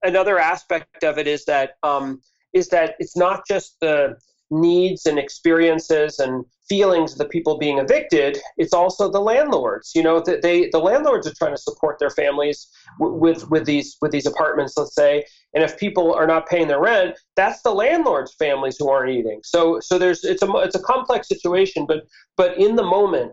another 0.04 0.38
aspect 0.38 1.02
of 1.02 1.18
it 1.18 1.26
is 1.26 1.44
that 1.46 1.72
um, 1.82 2.20
is 2.52 2.68
that 2.68 2.94
it's 2.98 3.16
not 3.16 3.42
just 3.46 3.76
the 3.80 4.16
needs 4.50 5.06
and 5.06 5.18
experiences 5.18 6.18
and 6.20 6.44
feelings 6.68 7.12
of 7.12 7.18
the 7.18 7.28
people 7.28 7.58
being 7.58 7.78
evicted 7.78 8.38
it's 8.56 8.72
also 8.72 9.10
the 9.10 9.20
landlords. 9.20 9.92
You 9.94 10.02
know 10.02 10.20
that 10.20 10.42
they 10.42 10.68
the 10.70 10.78
landlords 10.78 11.26
are 11.26 11.34
trying 11.34 11.54
to 11.54 11.60
support 11.60 11.98
their 11.98 12.10
families 12.10 12.68
w- 12.98 13.16
with 13.16 13.48
with 13.50 13.64
these 13.64 13.96
with 14.00 14.12
these 14.12 14.26
apartments 14.26 14.76
let's 14.76 14.94
say. 14.94 15.24
And 15.54 15.64
if 15.64 15.78
people 15.78 16.14
are 16.14 16.26
not 16.26 16.46
paying 16.46 16.68
their 16.68 16.80
rent 16.80 17.18
that's 17.34 17.62
the 17.62 17.74
landlords 17.74 18.34
families 18.38 18.76
who 18.78 18.88
aren't 18.88 19.10
eating. 19.10 19.40
So 19.44 19.80
so 19.80 19.98
there's 19.98 20.24
it's 20.24 20.42
a 20.42 20.50
it's 20.56 20.76
a 20.76 20.82
complex 20.82 21.28
situation 21.28 21.86
but 21.86 22.04
but 22.36 22.56
in 22.58 22.76
the 22.76 22.84
moment 22.84 23.32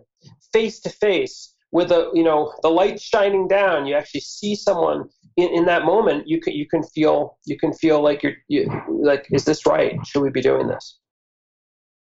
face 0.52 0.80
to 0.80 0.90
face 0.90 1.54
with 1.72 1.90
a 1.90 2.10
you 2.14 2.22
know 2.22 2.52
the 2.62 2.70
light 2.70 3.00
shining 3.00 3.48
down 3.48 3.86
you 3.86 3.94
actually 3.94 4.20
see 4.20 4.54
someone 4.54 5.08
in, 5.36 5.48
in 5.50 5.64
that 5.64 5.84
moment 5.84 6.28
you 6.28 6.40
can 6.40 6.52
you 6.52 6.66
can 6.66 6.82
feel 6.82 7.36
you 7.44 7.58
can 7.58 7.72
feel 7.72 8.02
like 8.02 8.22
you're 8.22 8.36
you, 8.48 8.70
like 8.88 9.26
is 9.30 9.44
this 9.44 9.66
right? 9.66 9.94
Should 10.06 10.22
we 10.22 10.30
be 10.30 10.42
doing 10.42 10.68
this 10.68 10.98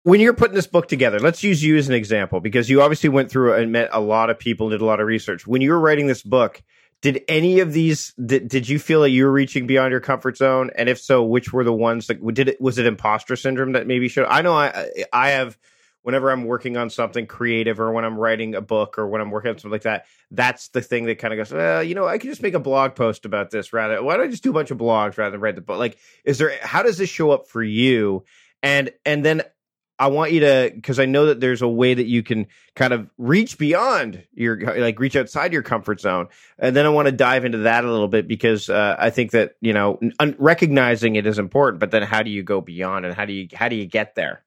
when 0.05 0.19
you're 0.19 0.33
putting 0.33 0.55
this 0.55 0.67
book 0.67 0.87
together 0.87 1.19
let's 1.19 1.43
use 1.43 1.63
you 1.63 1.77
as 1.77 1.89
an 1.89 1.95
example 1.95 2.39
because 2.39 2.69
you 2.69 2.81
obviously 2.81 3.09
went 3.09 3.29
through 3.29 3.53
and 3.53 3.71
met 3.71 3.89
a 3.91 3.99
lot 3.99 4.29
of 4.29 4.37
people 4.37 4.69
did 4.69 4.81
a 4.81 4.85
lot 4.85 4.99
of 4.99 5.07
research 5.07 5.45
when 5.45 5.61
you 5.61 5.71
were 5.71 5.79
writing 5.79 6.07
this 6.07 6.23
book 6.23 6.61
did 7.01 7.23
any 7.27 7.59
of 7.59 7.73
these 7.73 8.13
did, 8.13 8.47
did 8.47 8.69
you 8.69 8.79
feel 8.79 9.01
that 9.01 9.09
you 9.09 9.25
were 9.25 9.31
reaching 9.31 9.67
beyond 9.67 9.91
your 9.91 9.99
comfort 9.99 10.37
zone 10.37 10.69
and 10.77 10.89
if 10.89 10.99
so 10.99 11.23
which 11.23 11.51
were 11.51 11.63
the 11.63 11.73
ones 11.73 12.07
that 12.07 12.25
did 12.33 12.49
it 12.49 12.61
was 12.61 12.77
it 12.77 12.85
imposter 12.85 13.35
syndrome 13.35 13.73
that 13.73 13.87
maybe 13.87 14.07
showed 14.07 14.27
i 14.27 14.41
know 14.41 14.53
i 14.55 14.91
i 15.11 15.29
have 15.29 15.57
whenever 16.05 16.29
I'm 16.29 16.43
working 16.43 16.77
on 16.77 16.91
something 16.91 17.25
creative 17.25 17.79
or 17.79 17.91
when 17.91 18.05
I'm 18.05 18.15
writing 18.15 18.53
a 18.53 18.61
book 18.61 18.99
or 18.99 19.07
when 19.07 19.21
I'm 19.21 19.31
working 19.31 19.49
on 19.49 19.57
something 19.57 19.71
like 19.71 19.81
that, 19.81 20.05
that's 20.29 20.67
the 20.67 20.83
thing 20.83 21.05
that 21.05 21.17
kind 21.17 21.33
of 21.33 21.39
goes, 21.39 21.51
well, 21.51 21.81
you 21.81 21.95
know, 21.95 22.05
I 22.05 22.19
can 22.19 22.29
just 22.29 22.43
make 22.43 22.53
a 22.53 22.59
blog 22.59 22.93
post 22.93 23.25
about 23.25 23.49
this 23.49 23.73
rather. 23.73 24.03
Why 24.03 24.15
don't 24.15 24.27
I 24.27 24.29
just 24.29 24.43
do 24.43 24.51
a 24.51 24.53
bunch 24.53 24.69
of 24.69 24.77
blogs 24.77 25.17
rather 25.17 25.31
than 25.31 25.41
write 25.41 25.55
the 25.55 25.61
book? 25.61 25.79
Like, 25.79 25.97
is 26.23 26.37
there, 26.37 26.53
how 26.61 26.83
does 26.83 26.99
this 26.99 27.09
show 27.09 27.31
up 27.31 27.47
for 27.47 27.63
you? 27.63 28.23
And, 28.61 28.91
and 29.03 29.25
then 29.25 29.41
I 29.97 30.07
want 30.07 30.33
you 30.33 30.41
to, 30.41 30.71
because 30.73 30.99
I 30.99 31.05
know 31.05 31.27
that 31.27 31.39
there's 31.39 31.61
a 31.61 31.67
way 31.67 31.93
that 31.93 32.05
you 32.05 32.21
can 32.21 32.47
kind 32.75 32.93
of 32.93 33.09
reach 33.17 33.57
beyond 33.57 34.23
your, 34.33 34.59
like 34.77 34.99
reach 34.99 35.15
outside 35.15 35.53
your 35.53 35.61
comfort 35.61 36.01
zone. 36.01 36.27
And 36.59 36.75
then 36.75 36.85
I 36.85 36.89
want 36.89 37.07
to 37.07 37.13
dive 37.13 37.45
into 37.45 37.59
that 37.59 37.85
a 37.85 37.91
little 37.91 38.09
bit 38.09 38.27
because 38.27 38.69
uh, 38.69 38.95
I 38.99 39.09
think 39.09 39.31
that, 39.31 39.55
you 39.61 39.73
know, 39.73 39.99
un- 40.19 40.35
recognizing 40.37 41.15
it 41.15 41.25
is 41.25 41.39
important, 41.39 41.79
but 41.79 41.91
then 41.91 42.03
how 42.03 42.23
do 42.23 42.29
you 42.29 42.43
go 42.43 42.59
beyond 42.59 43.05
and 43.05 43.15
how 43.15 43.25
do 43.25 43.33
you, 43.33 43.47
how 43.53 43.69
do 43.69 43.75
you 43.75 43.85
get 43.85 44.15
there? 44.15 44.43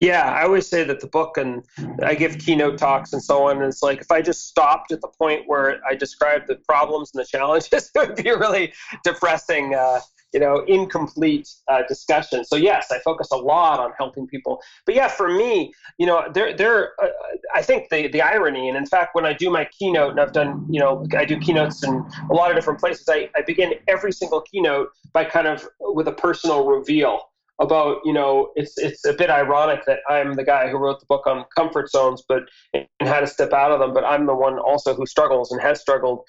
Yeah, 0.00 0.24
I 0.24 0.42
always 0.42 0.68
say 0.68 0.84
that 0.84 1.00
the 1.00 1.06
book 1.06 1.38
and 1.38 1.64
I 2.02 2.14
give 2.14 2.38
keynote 2.38 2.78
talks 2.78 3.12
and 3.12 3.22
so 3.22 3.48
on. 3.48 3.56
And 3.56 3.66
it's 3.66 3.82
like 3.82 4.00
if 4.00 4.10
I 4.10 4.22
just 4.22 4.48
stopped 4.48 4.92
at 4.92 5.00
the 5.00 5.08
point 5.08 5.44
where 5.46 5.80
I 5.88 5.94
described 5.94 6.46
the 6.46 6.56
problems 6.56 7.12
and 7.14 7.22
the 7.22 7.26
challenges, 7.26 7.90
it 7.94 8.08
would 8.08 8.16
be 8.16 8.30
really 8.30 8.74
depressing, 9.02 9.74
uh, 9.74 10.00
you 10.34 10.40
know, 10.40 10.64
incomplete 10.66 11.48
uh, 11.68 11.82
discussion. 11.88 12.44
So 12.44 12.56
yes, 12.56 12.88
I 12.90 12.98
focus 12.98 13.28
a 13.30 13.36
lot 13.36 13.78
on 13.78 13.92
helping 13.96 14.26
people. 14.26 14.60
But 14.84 14.96
yeah, 14.96 15.06
for 15.06 15.28
me, 15.28 15.72
you 15.96 16.06
know, 16.06 16.24
there, 16.34 16.54
there, 16.54 16.92
uh, 17.00 17.08
I 17.54 17.62
think 17.62 17.88
the 17.88 18.08
the 18.08 18.20
irony, 18.20 18.68
and 18.68 18.76
in 18.76 18.84
fact, 18.84 19.14
when 19.14 19.24
I 19.24 19.32
do 19.32 19.48
my 19.48 19.66
keynote, 19.78 20.10
and 20.10 20.20
I've 20.20 20.32
done, 20.32 20.66
you 20.68 20.80
know, 20.80 21.06
I 21.16 21.24
do 21.24 21.38
keynotes 21.38 21.84
in 21.84 22.04
a 22.30 22.34
lot 22.34 22.50
of 22.50 22.56
different 22.56 22.80
places. 22.80 23.08
I, 23.08 23.30
I 23.36 23.42
begin 23.42 23.74
every 23.86 24.12
single 24.12 24.40
keynote 24.40 24.88
by 25.12 25.24
kind 25.24 25.46
of 25.46 25.66
with 25.80 26.08
a 26.08 26.12
personal 26.12 26.66
reveal 26.66 27.30
about 27.60 27.98
you 28.04 28.12
know 28.12 28.50
it's 28.56 28.76
it's 28.78 29.04
a 29.04 29.12
bit 29.12 29.30
ironic 29.30 29.84
that 29.86 30.00
I'm 30.08 30.34
the 30.34 30.44
guy 30.44 30.68
who 30.68 30.76
wrote 30.76 30.98
the 30.98 31.06
book 31.06 31.26
on 31.26 31.44
comfort 31.56 31.88
zones, 31.90 32.24
but 32.28 32.42
and 32.72 32.86
how 33.00 33.20
to 33.20 33.26
step 33.26 33.52
out 33.52 33.70
of 33.70 33.78
them. 33.78 33.94
But 33.94 34.04
I'm 34.04 34.26
the 34.26 34.34
one 34.34 34.58
also 34.58 34.94
who 34.94 35.06
struggles 35.06 35.52
and 35.52 35.60
has 35.60 35.80
struggled 35.80 36.24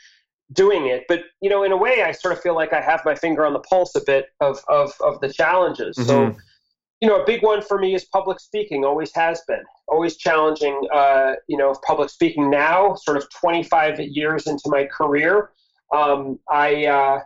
doing 0.53 0.88
it. 0.88 1.05
But 1.08 1.23
you 1.41 1.49
know, 1.49 1.63
in 1.63 1.71
a 1.71 1.77
way, 1.77 2.03
I 2.03 2.12
sort 2.12 2.34
of 2.34 2.41
feel 2.41 2.55
like 2.55 2.73
I 2.73 2.81
have 2.81 3.01
my 3.05 3.15
finger 3.15 3.45
on 3.45 3.53
the 3.53 3.60
pulse 3.60 3.95
a 3.95 4.01
bit 4.05 4.27
of 4.41 4.60
of 4.67 4.93
of 5.01 5.19
the 5.21 5.31
challenges. 5.31 5.97
Mm-hmm. 5.97 6.08
So. 6.08 6.36
You 7.01 7.10
know, 7.10 7.21
a 7.21 7.25
big 7.25 7.43
one 7.43 7.62
for 7.62 7.77
me 7.77 7.93
is 7.93 8.05
public 8.05 8.39
speaking. 8.39 8.86
Always 8.86 9.13
has 9.15 9.41
been, 9.49 9.62
always 9.89 10.15
challenging. 10.15 10.79
Uh, 10.93 11.34
you 11.47 11.58
know, 11.58 11.75
public 11.86 12.10
speaking 12.10 12.49
now, 12.49 12.95
sort 12.95 13.17
of 13.17 13.29
25 13.31 13.99
years 13.99 14.47
into 14.47 14.63
my 14.67 14.86
career, 14.86 15.51
um, 15.93 16.39
I 16.49 16.86
uh, 16.86 17.19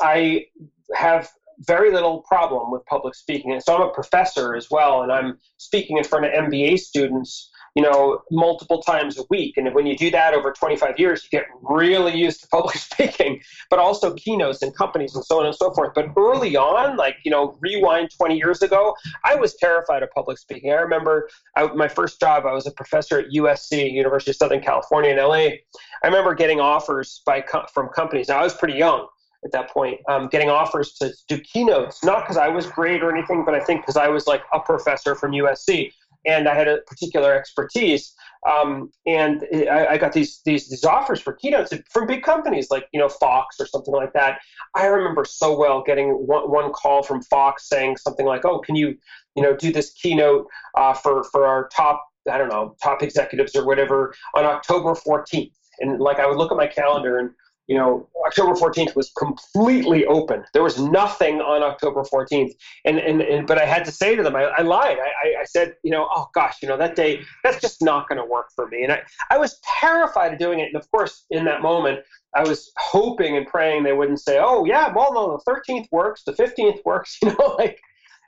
I 0.00 0.46
have 0.94 1.28
very 1.66 1.92
little 1.92 2.22
problem 2.22 2.70
with 2.70 2.84
public 2.86 3.14
speaking. 3.14 3.52
And 3.52 3.62
so 3.62 3.74
I'm 3.74 3.82
a 3.82 3.92
professor 3.92 4.54
as 4.54 4.68
well, 4.70 5.02
and 5.02 5.12
I'm 5.12 5.38
speaking 5.58 5.98
in 5.98 6.04
front 6.04 6.24
of 6.24 6.32
MBA 6.32 6.78
students, 6.78 7.50
you 7.74 7.82
know, 7.82 8.22
multiple 8.30 8.82
times 8.82 9.18
a 9.18 9.22
week. 9.30 9.56
And 9.56 9.74
when 9.74 9.86
you 9.86 9.96
do 9.96 10.10
that 10.10 10.34
over 10.34 10.52
25 10.52 10.98
years, 10.98 11.24
you 11.24 11.38
get 11.38 11.46
really 11.62 12.14
used 12.14 12.42
to 12.42 12.48
public 12.48 12.76
speaking, 12.76 13.40
but 13.70 13.78
also 13.78 14.14
keynotes 14.14 14.62
and 14.62 14.74
companies 14.76 15.14
and 15.14 15.24
so 15.24 15.40
on 15.40 15.46
and 15.46 15.54
so 15.54 15.72
forth. 15.72 15.92
But 15.94 16.12
early 16.16 16.56
on, 16.56 16.96
like, 16.96 17.16
you 17.24 17.30
know, 17.30 17.56
rewind 17.60 18.10
20 18.10 18.36
years 18.36 18.62
ago, 18.62 18.94
I 19.24 19.36
was 19.36 19.54
terrified 19.54 20.02
of 20.02 20.10
public 20.10 20.38
speaking. 20.38 20.70
I 20.70 20.76
remember 20.76 21.30
I, 21.56 21.66
my 21.68 21.88
first 21.88 22.20
job, 22.20 22.44
I 22.44 22.52
was 22.52 22.66
a 22.66 22.72
professor 22.72 23.20
at 23.20 23.26
USC, 23.34 23.90
University 23.90 24.32
of 24.32 24.36
Southern 24.36 24.60
California 24.60 25.10
in 25.10 25.16
LA. 25.16 25.34
I 25.34 26.06
remember 26.06 26.34
getting 26.34 26.60
offers 26.60 27.22
by 27.24 27.42
from 27.72 27.88
companies. 27.88 28.28
Now, 28.28 28.40
I 28.40 28.42
was 28.42 28.54
pretty 28.54 28.74
young 28.74 29.06
at 29.44 29.50
that 29.52 29.70
point, 29.70 29.98
um, 30.08 30.28
getting 30.28 30.48
offers 30.48 30.92
to 30.94 31.12
do 31.26 31.38
keynotes, 31.38 32.04
not 32.04 32.22
because 32.22 32.36
I 32.36 32.48
was 32.48 32.66
great 32.66 33.02
or 33.02 33.14
anything, 33.14 33.44
but 33.44 33.54
I 33.54 33.60
think 33.60 33.80
because 33.80 33.96
I 33.96 34.08
was 34.08 34.26
like 34.26 34.42
a 34.52 34.60
professor 34.60 35.16
from 35.16 35.32
USC 35.32 35.90
and 36.26 36.48
I 36.48 36.54
had 36.54 36.68
a 36.68 36.78
particular 36.86 37.34
expertise. 37.34 38.14
Um, 38.50 38.90
and 39.06 39.44
I, 39.70 39.86
I, 39.86 39.98
got 39.98 40.12
these, 40.12 40.40
these 40.44 40.68
these 40.68 40.82
offers 40.82 41.20
for 41.20 41.32
keynotes 41.32 41.72
from 41.90 42.08
big 42.08 42.24
companies 42.24 42.72
like 42.72 42.88
you 42.92 42.98
know 42.98 43.08
Fox 43.08 43.60
or 43.60 43.66
something 43.66 43.94
like 43.94 44.12
that. 44.14 44.40
I 44.74 44.86
remember 44.86 45.24
so 45.24 45.56
well 45.56 45.80
getting 45.86 46.08
one, 46.10 46.50
one 46.50 46.72
call 46.72 47.04
from 47.04 47.22
Fox 47.22 47.68
saying 47.68 47.98
something 47.98 48.26
like, 48.26 48.44
"Oh, 48.44 48.58
can 48.58 48.74
you 48.74 48.96
you 49.36 49.44
know 49.44 49.54
do 49.54 49.72
this 49.72 49.92
keynote 49.92 50.48
uh, 50.76 50.92
for 50.92 51.22
for 51.30 51.46
our 51.46 51.68
top 51.68 52.04
I 52.28 52.36
don't 52.36 52.48
know 52.48 52.74
top 52.82 53.02
executives 53.04 53.54
or 53.54 53.64
whatever 53.64 54.12
on 54.34 54.44
October 54.44 54.94
14th?" 54.94 55.52
And 55.78 56.00
like 56.00 56.18
I 56.18 56.26
would 56.26 56.36
look 56.36 56.50
at 56.50 56.56
my 56.56 56.66
calendar 56.66 57.18
and 57.18 57.30
you 57.68 57.76
know, 57.76 58.08
October 58.26 58.54
14th 58.54 58.96
was 58.96 59.10
completely 59.16 60.04
open. 60.06 60.44
There 60.52 60.62
was 60.62 60.78
nothing 60.78 61.40
on 61.40 61.62
October 61.62 62.02
14th. 62.02 62.52
And, 62.84 62.98
and, 62.98 63.22
and 63.22 63.46
but 63.46 63.58
I 63.58 63.64
had 63.64 63.84
to 63.84 63.92
say 63.92 64.16
to 64.16 64.22
them, 64.22 64.34
I, 64.34 64.44
I 64.44 64.62
lied. 64.62 64.98
I, 64.98 65.40
I 65.40 65.44
said, 65.44 65.76
you 65.84 65.90
know, 65.90 66.08
oh 66.10 66.28
gosh, 66.34 66.56
you 66.62 66.68
know, 66.68 66.76
that 66.76 66.96
day, 66.96 67.20
that's 67.44 67.60
just 67.60 67.80
not 67.80 68.08
going 68.08 68.18
to 68.18 68.24
work 68.24 68.48
for 68.54 68.66
me. 68.68 68.82
And 68.82 68.92
I, 68.92 69.02
I 69.30 69.38
was 69.38 69.60
terrified 69.80 70.32
of 70.32 70.38
doing 70.38 70.58
it. 70.58 70.66
And 70.66 70.76
of 70.76 70.90
course, 70.90 71.24
in 71.30 71.44
that 71.44 71.62
moment, 71.62 72.00
I 72.34 72.42
was 72.42 72.72
hoping 72.78 73.36
and 73.36 73.46
praying 73.46 73.84
they 73.84 73.92
wouldn't 73.92 74.20
say, 74.20 74.38
oh 74.40 74.64
yeah, 74.64 74.92
well, 74.94 75.12
no, 75.14 75.40
the 75.44 75.50
13th 75.50 75.86
works, 75.92 76.24
the 76.24 76.32
15th 76.32 76.84
works, 76.84 77.18
you 77.22 77.28
know, 77.28 77.56
like, 77.58 77.78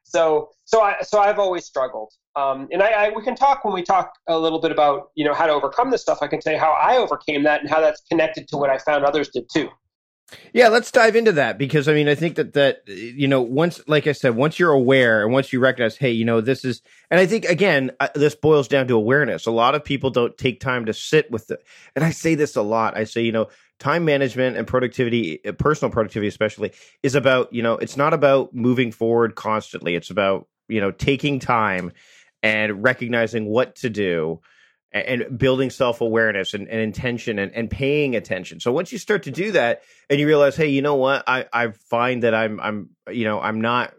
so, 0.05 0.51
so 0.65 0.81
I, 0.83 0.97
so 1.03 1.19
I've 1.19 1.39
always 1.39 1.65
struggled. 1.65 2.13
Um, 2.37 2.69
and 2.73 2.83
I, 2.83 3.07
I, 3.07 3.11
we 3.11 3.23
can 3.23 3.35
talk 3.35 3.65
when 3.65 3.75
we 3.75 3.83
talk 3.83 4.13
a 4.29 4.39
little 4.39 4.61
bit 4.61 4.71
about 4.71 5.11
you 5.15 5.25
know 5.25 5.35
how 5.35 5.47
to 5.47 5.53
overcome 5.53 5.91
this 5.91 6.03
stuff. 6.03 6.19
I 6.21 6.27
can 6.27 6.41
tell 6.41 6.53
you 6.53 6.59
how 6.59 6.73
I 6.73 6.97
overcame 6.97 7.43
that 7.45 7.61
and 7.61 7.71
how 7.71 7.81
that's 7.81 8.03
connected 8.03 8.49
to 8.49 8.57
what 8.57 8.71
I 8.71 8.79
found 8.79 9.05
others 9.05 9.29
did 9.29 9.49
too. 9.53 9.69
Yeah, 10.53 10.69
let's 10.69 10.91
dive 10.91 11.17
into 11.17 11.33
that 11.33 11.59
because 11.59 11.89
I 11.89 11.95
mean 11.95 12.09
I 12.09 12.15
think 12.15 12.37
that 12.37 12.53
that 12.55 12.87
you 12.87 13.29
know 13.29 13.43
once 13.43 13.81
like 13.87 14.07
I 14.07 14.13
said 14.13 14.37
once 14.37 14.59
you're 14.59 14.73
aware 14.73 15.23
and 15.23 15.33
once 15.33 15.53
you 15.53 15.61
recognize 15.61 15.97
hey 15.97 16.13
you 16.13 16.25
know 16.25 16.41
this 16.41 16.65
is 16.65 16.83
and 17.11 17.19
I 17.19 17.27
think 17.27 17.45
again 17.45 17.91
uh, 18.01 18.09
this 18.15 18.35
boils 18.35 18.69
down 18.69 18.87
to 18.89 18.95
awareness. 18.95 19.47
A 19.47 19.51
lot 19.51 19.75
of 19.75 19.85
people 19.85 20.11
don't 20.11 20.37
take 20.39 20.61
time 20.61 20.87
to 20.87 20.93
sit 20.93 21.31
with 21.31 21.51
it. 21.51 21.65
And 21.97 22.05
I 22.05 22.11
say 22.11 22.35
this 22.35 22.57
a 22.57 22.63
lot. 22.63 22.97
I 22.97 23.05
say 23.05 23.23
you 23.23 23.33
know 23.33 23.49
time 23.81 24.05
management 24.05 24.57
and 24.57 24.67
productivity 24.67 25.45
uh, 25.45 25.53
personal 25.53 25.91
productivity 25.91 26.29
especially 26.29 26.73
is 27.03 27.15
about 27.15 27.53
you 27.53 27.63
know 27.63 27.75
it's 27.75 27.97
not 27.97 28.15
about 28.15 28.55
moving 28.55 28.93
forward 28.93 29.35
constantly. 29.35 29.95
It's 29.95 30.11
about 30.11 30.47
you 30.69 30.81
know 30.81 30.91
taking 30.91 31.39
time 31.41 31.93
and 32.43 32.83
recognizing 32.83 33.47
what 33.47 33.77
to 33.77 33.91
do 33.91 34.41
and 34.95 35.39
building 35.39 35.71
self 35.71 36.01
awareness 36.01 36.55
and, 36.55 36.69
and, 36.69 36.81
intention 36.81 37.39
and, 37.39 37.53
and 37.53 37.69
paying 37.69 38.15
attention. 38.15 38.61
So 38.61 38.73
once 38.73 38.93
you 38.93 38.99
start 38.99 39.25
to 39.25 39.31
do 39.31 39.53
that 39.53 39.83
and 40.09 40.21
you 40.21 40.27
realize, 40.27 40.57
hey, 40.57 40.69
you 40.69 40.83
know 40.83 40.95
what, 40.95 41.25
I, 41.27 41.47
I 41.53 41.69
find 41.91 42.23
that 42.23 42.35
I'm 42.35 42.61
I'm 42.61 42.91
you 43.11 43.25
know 43.25 43.41
I'm 43.41 43.61
not 43.61 43.93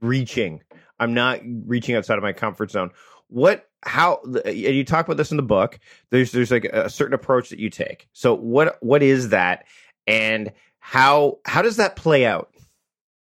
reaching, 0.00 0.62
I'm 0.98 1.12
not 1.12 1.40
reaching 1.44 1.96
outside 1.96 2.18
of 2.18 2.22
my 2.22 2.32
comfort 2.32 2.70
zone. 2.70 2.90
What 3.28 3.68
how 3.82 4.20
and 4.44 4.56
you 4.56 4.84
talk 4.84 5.06
about 5.06 5.16
this 5.16 5.32
in 5.32 5.36
the 5.36 5.42
book. 5.42 5.80
There's 6.10 6.30
there's 6.30 6.52
like 6.52 6.64
a 6.64 6.88
certain 6.88 7.14
approach 7.14 7.50
that 7.50 7.58
you 7.58 7.68
take. 7.68 8.08
So 8.12 8.34
what 8.34 8.78
what 8.80 9.02
is 9.02 9.30
that, 9.30 9.64
and 10.06 10.52
how 10.78 11.38
how 11.44 11.62
does 11.62 11.76
that 11.76 11.96
play 11.96 12.24
out? 12.24 12.54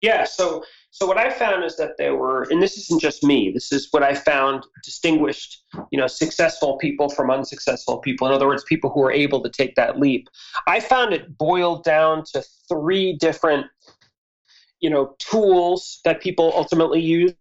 Yeah. 0.02 0.24
So 0.24 0.64
so 0.98 1.06
what 1.06 1.20
I 1.20 1.30
found 1.30 1.64
is 1.64 1.78
that 1.78 1.92
there 2.00 2.16
were, 2.16 2.48
and 2.50 2.60
this 2.60 2.76
isn't 2.76 3.00
just 3.00 3.24
me. 3.24 3.52
This 3.52 3.72
is 3.72 3.88
what 3.92 4.02
I 4.02 4.16
found 4.16 4.66
distinguished, 4.84 5.64
you 5.92 6.00
know, 6.00 6.08
successful 6.08 6.78
people 6.78 7.08
from 7.08 7.30
unsuccessful 7.30 8.00
people. 8.00 8.26
In 8.26 8.34
other 8.34 8.48
words, 8.48 8.64
people 8.64 8.90
who 8.90 9.02
were 9.02 9.12
able 9.12 9.44
to 9.44 9.50
take 9.50 9.76
that 9.76 10.00
leap. 10.00 10.28
I 10.66 10.80
found 10.80 11.14
it 11.14 11.38
boiled 11.38 11.84
down 11.84 12.24
to 12.34 12.44
three 12.68 13.14
different, 13.14 13.68
you 14.80 14.90
know, 14.90 15.16
tools 15.20 16.00
that 16.04 16.20
people 16.20 16.52
ultimately 16.56 17.00
used, 17.00 17.36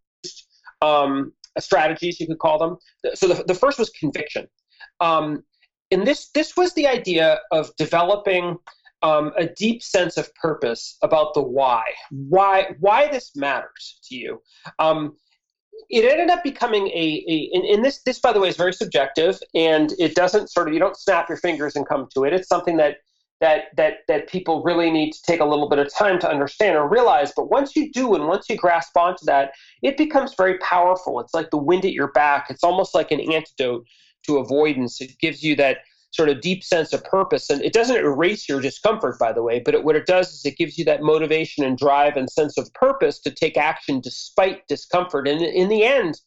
um, 0.83 1.33
strategies 1.59 2.21
you 2.21 2.27
could 2.27 2.39
call 2.39 2.59
them. 2.59 2.77
So 3.15 3.27
the, 3.27 3.43
the 3.45 3.55
first 3.55 3.79
was 3.79 3.89
conviction. 3.89 4.49
Um, 5.01 5.45
and 5.91 6.07
this 6.07 6.29
this 6.35 6.59
was 6.59 6.75
the 6.75 6.87
idea 6.87 7.39
of 7.53 7.75
developing 7.77 8.59
um, 9.03 9.33
a 9.37 9.47
deep 9.47 9.83
sense 9.83 10.17
of 10.17 10.35
purpose 10.35 10.97
about 11.03 11.35
the 11.35 11.43
why, 11.43 11.85
why 12.11 12.75
why 12.81 13.09
this 13.09 13.37
matters 13.37 13.99
to 14.05 14.17
you. 14.17 14.43
Um, 14.79 15.17
it 15.91 16.11
ended 16.11 16.31
up 16.31 16.43
becoming 16.43 16.89
a, 16.89 17.25
a 17.29 17.51
and, 17.53 17.65
and, 17.65 17.85
this 17.85 18.03
this 18.03 18.19
by 18.19 18.33
the 18.33 18.41
way 18.41 18.49
is 18.49 18.57
very 18.57 18.73
subjective 18.73 19.39
and 19.55 19.93
it 19.99 20.15
doesn't 20.15 20.51
sort 20.51 20.67
of 20.67 20.75
you 20.75 20.81
don't 20.81 20.97
snap 20.97 21.29
your 21.29 21.39
fingers 21.39 21.77
and 21.77 21.87
come 21.87 22.09
to 22.15 22.25
it. 22.25 22.33
It's 22.33 22.49
something 22.49 22.77
that 22.79 22.97
that 23.41 23.65
that 23.77 23.99
that 24.09 24.29
people 24.29 24.63
really 24.63 24.91
need 24.91 25.13
to 25.13 25.23
take 25.23 25.41
a 25.41 25.45
little 25.45 25.69
bit 25.69 25.79
of 25.79 25.93
time 25.93 26.19
to 26.21 26.31
understand 26.31 26.77
or 26.77 26.89
realize. 26.89 27.33
But 27.37 27.51
once 27.51 27.77
you 27.77 27.93
do 27.93 28.15
and 28.15 28.27
once 28.27 28.49
you 28.49 28.57
grasp 28.57 28.97
onto 28.97 29.25
that, 29.27 29.53
it 29.83 29.97
becomes 29.97 30.35
very 30.35 30.59
powerful. 30.59 31.21
It's 31.21 31.35
like 31.35 31.51
the 31.51 31.59
wind 31.59 31.85
at 31.85 31.93
your 31.93 32.13
back. 32.13 32.47
It's 32.49 32.65
almost 32.65 32.95
like 32.95 33.11
an 33.11 33.21
antidote 33.21 33.87
to 34.27 34.39
avoidance. 34.39 35.01
It 35.01 35.19
gives 35.21 35.43
you 35.43 35.55
that 35.57 35.79
sort 36.17 36.29
of 36.29 36.41
deep 36.41 36.65
sense 36.65 36.93
of 36.93 37.05
purpose. 37.05 37.51
And 37.51 37.63
it 37.63 37.73
doesn't 37.73 37.97
erase 37.97 38.49
your 38.49 38.61
discomfort, 38.61 39.19
by 39.19 39.33
the 39.33 39.43
way, 39.43 39.61
but 39.61 39.75
it, 39.75 39.85
what 39.85 39.97
it 39.97 40.07
does 40.07 40.33
is 40.33 40.45
it 40.45 40.57
gives 40.57 40.79
you 40.79 40.85
that 40.87 41.03
motivation 41.03 41.65
and 41.65 41.79
drive 41.79 42.17
and 42.17 42.29
sense 42.31 42.59
of 42.59 42.73
purpose 42.75 43.21
to 43.21 43.31
take 43.31 43.57
action 43.57 44.01
despite 44.01 44.67
discomfort. 44.67 45.29
And 45.29 45.43
in 45.43 45.69
the 45.69 45.85
end, 45.85 46.21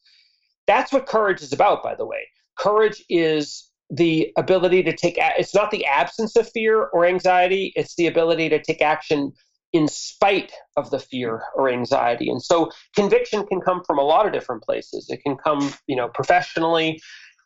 that's 0.67 0.93
what 0.93 1.07
courage 1.07 1.41
is 1.41 1.51
about, 1.51 1.83
by 1.83 1.95
the 1.95 2.05
way. 2.05 2.27
Courage 2.57 3.03
is 3.09 3.65
the 3.91 4.31
ability 4.37 4.83
to 4.83 4.95
take 4.95 5.15
it's 5.17 5.55
not 5.55 5.71
the 5.71 5.83
absence 5.83 6.35
of 6.35 6.47
fear 6.51 6.83
or 6.93 7.07
anxiety 7.07 7.73
it's 7.75 7.95
the 7.95 8.05
ability 8.05 8.47
to 8.47 8.61
take 8.61 8.83
action 8.83 9.33
in 9.73 9.87
spite 9.87 10.51
of 10.77 10.89
the 10.89 10.99
fear 10.99 11.43
or 11.55 11.69
anxiety. 11.69 12.29
And 12.29 12.41
so 12.41 12.71
conviction 12.95 13.45
can 13.45 13.61
come 13.61 13.83
from 13.85 13.99
a 13.99 14.03
lot 14.03 14.25
of 14.25 14.33
different 14.33 14.63
places. 14.63 15.09
It 15.09 15.21
can 15.23 15.37
come, 15.37 15.73
you 15.87 15.95
know, 15.95 16.07
professionally. 16.07 16.99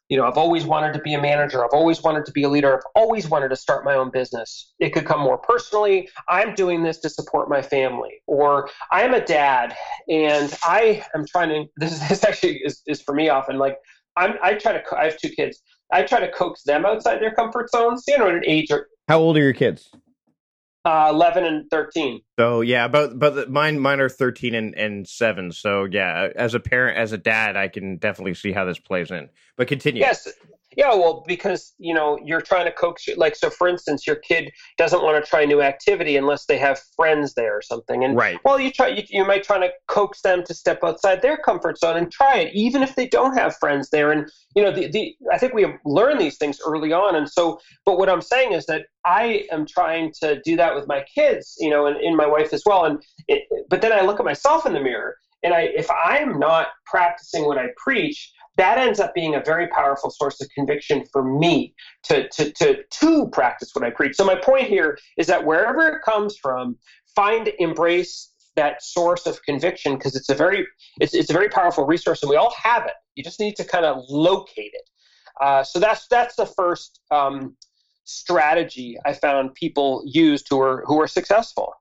You 0.09 0.17
know, 0.17 0.25
I've 0.25 0.37
always 0.37 0.65
wanted 0.65 0.93
to 0.93 0.99
be 0.99 1.13
a 1.13 1.21
manager. 1.21 1.63
I've 1.63 1.73
always 1.73 2.03
wanted 2.03 2.25
to 2.25 2.31
be 2.31 2.43
a 2.43 2.49
leader. 2.49 2.75
I've 2.75 2.83
always 2.95 3.29
wanted 3.29 3.49
to 3.49 3.55
start 3.55 3.85
my 3.85 3.95
own 3.95 4.11
business. 4.11 4.73
It 4.79 4.91
could 4.91 5.05
come 5.05 5.21
more 5.21 5.37
personally. 5.37 6.09
I'm 6.27 6.53
doing 6.55 6.83
this 6.83 6.99
to 6.99 7.09
support 7.09 7.49
my 7.49 7.61
family. 7.61 8.21
Or 8.27 8.69
I 8.91 9.03
am 9.03 9.13
a 9.13 9.23
dad 9.23 9.75
and 10.09 10.53
I 10.63 11.05
am 11.15 11.25
trying 11.25 11.49
to, 11.49 11.65
this, 11.77 11.93
is, 11.93 12.09
this 12.09 12.23
actually 12.23 12.57
is, 12.63 12.81
is 12.85 13.01
for 13.01 13.15
me 13.15 13.29
often. 13.29 13.57
Like, 13.57 13.77
I'm, 14.15 14.35
I 14.43 14.53
try 14.55 14.73
to, 14.73 14.83
I 14.95 15.05
have 15.05 15.17
two 15.17 15.29
kids. 15.29 15.61
I 15.91 16.03
try 16.03 16.19
to 16.19 16.31
coax 16.31 16.63
them 16.63 16.85
outside 16.85 17.19
their 17.19 17.33
comfort 17.33 17.69
zones, 17.69 18.03
you 18.07 18.17
know, 18.17 18.27
at 18.27 18.35
an 18.35 18.43
age 18.45 18.71
or. 18.71 18.87
How 19.07 19.19
old 19.19 19.37
are 19.37 19.41
your 19.41 19.53
kids? 19.53 19.89
Uh, 20.85 21.07
11 21.11 21.45
and 21.45 21.69
13. 21.69 22.19
So 22.37 22.59
yeah, 22.59 22.89
but 22.89 23.17
but 23.17 23.49
mine 23.49 23.79
mine 23.79 24.01
are 24.01 24.09
13 24.09 24.53
and, 24.53 24.75
and 24.75 25.07
7. 25.07 25.53
So 25.53 25.85
yeah, 25.85 26.27
as 26.35 26.55
a 26.55 26.59
parent 26.59 26.97
as 26.97 27.13
a 27.13 27.17
dad, 27.17 27.55
I 27.55 27.69
can 27.69 27.97
definitely 27.97 28.33
see 28.33 28.51
how 28.51 28.65
this 28.65 28.79
plays 28.79 29.09
in. 29.09 29.29
But 29.55 29.69
continue. 29.69 30.01
Yes. 30.01 30.27
Yeah, 30.77 30.93
well, 30.93 31.23
because 31.27 31.73
you 31.77 31.93
know 31.93 32.19
you're 32.23 32.41
trying 32.41 32.65
to 32.65 32.71
coax, 32.71 33.07
like 33.17 33.35
so. 33.35 33.49
For 33.49 33.67
instance, 33.67 34.05
your 34.07 34.17
kid 34.17 34.51
doesn't 34.77 35.01
want 35.01 35.23
to 35.23 35.29
try 35.29 35.41
a 35.41 35.45
new 35.45 35.61
activity 35.61 36.17
unless 36.17 36.45
they 36.45 36.57
have 36.57 36.79
friends 36.95 37.33
there 37.33 37.55
or 37.57 37.61
something, 37.61 38.03
and 38.03 38.15
right. 38.15 38.39
well, 38.43 38.59
you 38.59 38.71
try, 38.71 38.87
you, 38.87 39.03
you 39.09 39.25
might 39.25 39.43
try 39.43 39.59
to 39.59 39.71
coax 39.87 40.21
them 40.21 40.43
to 40.45 40.53
step 40.53 40.83
outside 40.83 41.21
their 41.21 41.37
comfort 41.37 41.77
zone 41.77 41.97
and 41.97 42.11
try 42.11 42.37
it, 42.37 42.53
even 42.53 42.83
if 42.83 42.95
they 42.95 43.07
don't 43.07 43.35
have 43.37 43.55
friends 43.57 43.89
there. 43.89 44.11
And 44.11 44.29
you 44.55 44.63
know, 44.63 44.71
the, 44.71 44.87
the 44.87 45.15
I 45.31 45.37
think 45.37 45.53
we 45.53 45.65
learn 45.85 46.17
these 46.17 46.37
things 46.37 46.59
early 46.65 46.93
on, 46.93 47.15
and 47.15 47.29
so. 47.29 47.59
But 47.85 47.97
what 47.97 48.09
I'm 48.09 48.21
saying 48.21 48.53
is 48.53 48.65
that 48.67 48.85
I 49.05 49.45
am 49.51 49.65
trying 49.65 50.13
to 50.21 50.41
do 50.43 50.55
that 50.57 50.75
with 50.75 50.87
my 50.87 51.05
kids, 51.13 51.55
you 51.59 51.69
know, 51.69 51.87
and, 51.87 51.99
in 52.01 52.15
my 52.15 52.27
wife 52.27 52.53
as 52.53 52.63
well. 52.65 52.85
And 52.85 53.03
it, 53.27 53.43
but 53.69 53.81
then 53.81 53.91
I 53.91 54.01
look 54.01 54.19
at 54.19 54.25
myself 54.25 54.65
in 54.65 54.73
the 54.73 54.79
mirror, 54.79 55.17
and 55.43 55.53
I 55.53 55.69
if 55.75 55.89
I'm 55.91 56.39
not 56.39 56.67
practicing 56.85 57.45
what 57.45 57.57
I 57.57 57.67
preach 57.77 58.32
that 58.57 58.77
ends 58.77 58.99
up 58.99 59.13
being 59.13 59.35
a 59.35 59.41
very 59.43 59.67
powerful 59.67 60.09
source 60.09 60.39
of 60.41 60.49
conviction 60.49 61.03
for 61.11 61.23
me 61.23 61.73
to, 62.03 62.27
to, 62.29 62.51
to, 62.51 62.83
to 62.83 63.27
practice 63.29 63.71
what 63.73 63.83
I 63.83 63.89
preach. 63.89 64.15
So 64.15 64.23
my 64.23 64.35
point 64.35 64.67
here 64.67 64.97
is 65.17 65.27
that 65.27 65.43
wherever 65.43 65.87
it 65.87 66.01
comes 66.03 66.37
from, 66.37 66.77
find, 67.15 67.49
embrace 67.59 68.31
that 68.55 68.83
source 68.83 69.25
of 69.25 69.41
conviction 69.43 69.95
because 69.95 70.15
it's 70.15 70.29
a 70.29 70.35
very 70.35 70.67
it's, 70.99 71.13
it's 71.13 71.29
a 71.29 71.33
very 71.33 71.49
powerful 71.49 71.85
resource 71.85 72.21
and 72.21 72.29
we 72.29 72.35
all 72.35 72.53
have 72.61 72.85
it. 72.85 72.93
You 73.15 73.23
just 73.23 73.39
need 73.39 73.55
to 73.55 73.63
kind 73.63 73.85
of 73.85 74.03
locate 74.09 74.71
it. 74.73 74.89
Uh, 75.41 75.63
so 75.63 75.79
that's 75.79 76.07
that's 76.07 76.35
the 76.35 76.45
first 76.45 76.99
um, 77.09 77.55
strategy 78.03 78.97
I 79.05 79.13
found 79.13 79.55
people 79.55 80.03
used 80.05 80.47
who 80.49 80.61
are 80.61 80.83
who 80.85 81.01
are 81.01 81.07
successful. 81.07 81.73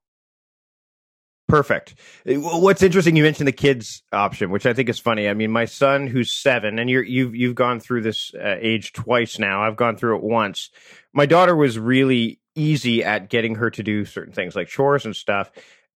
Perfect. 1.49 1.95
Uh, 2.27 2.35
what's 2.35 2.83
interesting, 2.83 3.15
you 3.15 3.23
mentioned 3.23 3.49
the 3.49 3.53
kids 3.53 4.03
option, 4.13 4.51
which 4.51 4.65
I 4.65 4.73
think 4.73 4.89
is 4.89 4.99
funny. 4.99 5.29
I 5.29 5.35
mean, 5.35 5.51
my 5.51 5.67
son, 5.67 6.07
who's 6.07 6.33
seven, 6.33 6.79
and 6.79 6.89
you're, 6.89 7.03
you've 7.03 7.35
you've 7.35 7.55
gone 7.55 7.79
through 7.79 8.03
this 8.03 8.33
uh, 8.35 8.57
age 8.59 8.93
twice 8.93 9.39
now. 9.39 9.63
I've 9.63 9.77
gone 9.77 9.97
through 9.97 10.17
it 10.17 10.23
once. 10.23 10.71
My 11.13 11.27
daughter 11.27 11.55
was 11.55 11.79
really 11.79 12.41
easy 12.55 13.05
at 13.05 13.29
getting 13.29 13.57
her 13.57 13.71
to 13.71 13.83
do 13.83 14.05
certain 14.05 14.33
things 14.33 14.57
like 14.57 14.69
chores 14.69 15.05
and 15.05 15.15
stuff. 15.15 15.51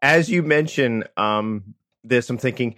As 0.03 0.29
you 0.29 0.43
mention 0.43 1.05
um, 1.17 1.75
this, 2.03 2.29
I'm 2.31 2.39
thinking 2.39 2.75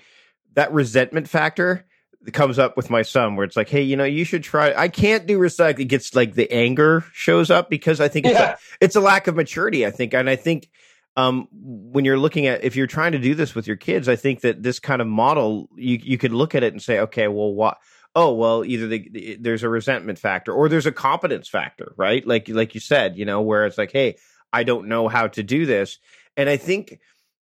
that 0.55 0.73
resentment 0.73 1.29
factor 1.29 1.87
comes 2.33 2.59
up 2.59 2.77
with 2.77 2.91
my 2.91 3.03
son, 3.03 3.37
where 3.37 3.45
it's 3.45 3.57
like, 3.57 3.69
hey, 3.69 3.83
you 3.83 3.97
know, 3.97 4.05
you 4.05 4.25
should 4.25 4.43
try. 4.43 4.75
I 4.75 4.89
can't 4.89 5.27
do 5.27 5.39
recycling. 5.39 5.81
It 5.81 5.85
gets 5.87 6.15
like 6.15 6.35
the 6.35 6.51
anger 6.53 7.05
shows 7.13 7.51
up 7.51 7.71
because 7.71 8.01
I 8.01 8.09
think 8.09 8.27
it's 8.27 8.39
yeah. 8.39 8.53
a, 8.53 8.57
it's 8.81 8.97
a 8.97 9.01
lack 9.01 9.29
of 9.29 9.37
maturity. 9.37 9.87
I 9.87 9.91
think, 9.91 10.13
and 10.13 10.29
I 10.29 10.37
think 10.37 10.69
um, 11.17 11.49
when 11.53 12.05
you're 12.05 12.19
looking 12.19 12.47
at 12.47 12.63
if 12.63 12.77
you're 12.77 12.87
trying 12.87 13.13
to 13.13 13.19
do 13.19 13.35
this 13.35 13.55
with 13.55 13.67
your 13.67 13.77
kids, 13.77 14.09
I 14.09 14.17
think 14.17 14.43
that 14.43 14.63
this 14.63 14.79
kind 14.79 15.01
of 15.01 15.09
model 15.09 15.69
you 15.77 15.99
you 16.03 16.19
could 16.19 16.33
look 16.33 16.55
at 16.55 16.63
it 16.63 16.73
and 16.73 16.83
say, 16.83 17.01
okay, 17.01 17.29
well, 17.29 17.53
what? 17.53 17.79
Oh, 18.15 18.33
well, 18.33 18.65
either 18.65 18.87
the, 18.87 19.09
the, 19.11 19.37
there's 19.41 19.63
a 19.63 19.69
resentment 19.69 20.19
factor 20.19 20.53
or 20.53 20.69
there's 20.69 20.87
a 20.87 20.93
competence 20.93 21.49
factor, 21.49 21.93
right? 21.97 22.27
Like 22.27 22.49
like 22.49 22.75
you 22.75 22.81
said, 22.81 23.17
you 23.17 23.25
know, 23.25 23.41
where 23.41 23.67
it's 23.67 23.79
like, 23.79 23.93
hey, 23.93 24.17
I 24.53 24.63
don't 24.63 24.89
know 24.89 25.09
how 25.09 25.29
to 25.29 25.43
do 25.43 25.67
this, 25.67 25.99
and 26.37 26.49
I 26.49 26.57
think 26.59 27.01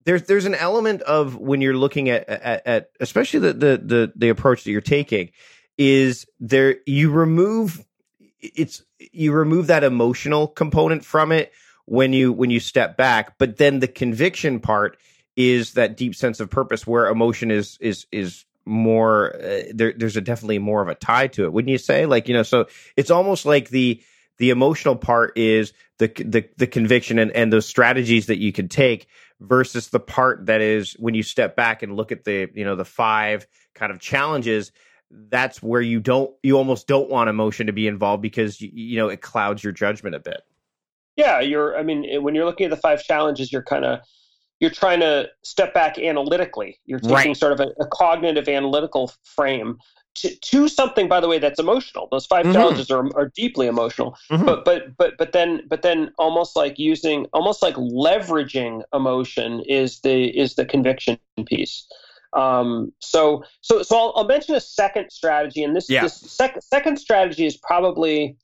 there's 0.06 0.24
there's 0.24 0.45
an 0.45 0.56
element 0.56 1.02
of 1.04 1.36
when 1.36 1.62
you're 1.62 1.78
looking 1.78 2.10
at 2.10 2.28
at, 2.28 2.67
at 2.67 2.89
especially 3.00 3.39
the, 3.39 3.54
the 3.54 3.82
the 3.84 4.13
the 4.15 4.30
approach 4.30 4.63
that 4.63 4.71
you're 4.71 4.82
taking 4.82 5.32
is 5.78 6.26
there 6.39 6.78
you 6.86 7.12
remove 7.12 7.84
it's 8.39 8.84
you 9.12 9.32
remove 9.32 9.67
that 9.67 9.84
emotional 9.84 10.47
component 10.47 11.06
from 11.06 11.32
it 11.32 11.52
when 11.91 12.13
you 12.13 12.32
when 12.32 12.49
you 12.49 12.62
step 12.62 12.95
back. 12.95 13.38
But 13.38 13.58
then 13.58 13.80
the 13.80 13.88
conviction 13.88 14.62
part 14.62 14.97
is 15.36 15.73
that 15.73 15.97
deep 15.97 16.15
sense 16.15 16.39
of 16.39 16.49
purpose 16.49 16.88
where 16.88 17.08
emotion 17.08 17.51
is 17.51 17.77
is 17.82 18.08
is 18.13 18.45
more 18.63 19.36
uh, 19.36 19.63
there 19.73 19.91
there's 19.97 20.15
a 20.15 20.21
definitely 20.21 20.58
more 20.58 20.82
of 20.82 20.88
a 20.88 20.95
tie 20.95 21.27
to 21.27 21.43
it 21.43 21.51
wouldn't 21.51 21.69
you 21.69 21.77
say? 21.77 22.06
Like 22.06 22.30
you 22.30 22.34
know 22.34 22.43
so 22.43 22.67
it's 22.95 23.12
almost 23.12 23.45
like 23.45 23.69
the 23.69 24.01
the 24.38 24.51
emotional 24.51 24.95
part 24.95 25.38
is 25.38 25.73
the 25.97 26.08
the 26.08 26.47
the 26.56 26.65
conviction 26.65 27.19
and 27.19 27.30
and 27.32 27.51
those 27.51 27.65
strategies 27.65 28.27
that 28.27 28.39
you 28.39 28.54
can 28.54 28.69
take 28.69 29.08
versus 29.41 29.89
the 29.89 29.99
part 29.99 30.45
that 30.45 30.62
is 30.62 30.93
when 30.93 31.13
you 31.13 31.23
step 31.23 31.58
back 31.58 31.84
and 31.84 31.97
look 31.97 32.13
at 32.13 32.23
the 32.23 32.49
you 32.54 32.63
know 32.63 32.77
the 32.77 32.86
five 32.86 33.45
kind 33.75 33.91
of 33.91 33.99
challenges 33.99 34.71
that's 35.12 35.62
where 35.62 35.82
you 35.82 35.99
don't 35.99 36.32
you 36.41 36.58
almost 36.58 36.88
don't 36.88 37.10
want 37.10 37.30
emotion 37.30 37.67
to 37.67 37.73
be 37.73 37.86
involved 37.86 38.21
because 38.21 38.62
you, 38.62 38.69
you 38.73 38.97
know 38.97 39.10
it 39.10 39.19
clouds 39.19 39.62
your 39.62 39.73
judgment 39.73 40.15
a 40.15 40.19
bit 40.19 40.41
yeah, 41.15 41.39
you're. 41.39 41.78
I 41.78 41.84
mean, 41.84 42.21
when 42.24 42.36
you're 42.36 42.45
looking 42.45 42.65
at 42.65 42.69
the 42.69 42.78
five 42.78 43.04
challenges, 43.04 43.52
you're 43.52 43.63
kind 43.63 43.86
of 43.86 44.00
you're 44.60 44.69
trying 44.69 45.00
to 45.00 45.28
step 45.43 45.74
back 45.74 45.97
analytically. 45.97 46.80
You're 46.86 47.00
taking 47.00 47.15
right. 47.15 47.38
sort 47.38 47.52
of 47.52 47.60
a, 47.60 47.74
a, 47.82 47.88
cognitive 47.88 48.47
analytical 48.47 49.12
frame 49.24 49.80
to, 50.15 50.36
to 50.36 50.67
something, 50.67 51.08
by 51.08 51.19
the 51.19 51.28
way, 51.28 51.39
that's 51.39 51.60
emotional. 51.60 52.08
Those 52.12 52.26
5 52.26 52.43
mm-hmm. 52.43 52.54
challenges 52.54 52.91
are, 52.91 53.06
are 53.15 53.32
deeply 53.36 53.67
emotional, 53.67 54.17
mm-hmm. 54.30 54.45
but 54.45 54.65
but 54.65 54.97
but 54.97 55.17
but 55.17 55.32
then 55.32 55.62
but 55.67 55.82
then 55.82 56.12
almost 56.17 56.56
like 56.56 56.78
using 56.78 57.28
almost 57.34 57.62
like 57.62 57.76
leveraging 57.76 58.84
emotion 58.93 59.62
is 59.67 60.02
the 60.02 60.26
is 60.38 60.56
the 60.56 60.65
conviction 60.65 61.17
piece. 61.45 61.88
Um, 62.34 62.93
so 63.00 63.43
so 63.62 63.84
so 63.84 63.97
I'll, 63.97 64.13
I'll 64.15 64.28
mention 64.28 64.56
a 64.56 64.62
second 64.62 65.10
strategy, 65.12 65.63
and 65.63 65.76
this 65.76 65.89
yeah. 65.89 66.04
this 66.04 66.17
sec- 66.17 66.62
second 66.62 66.97
strategy 66.97 67.45
is 67.45 67.58
probably 67.58 68.36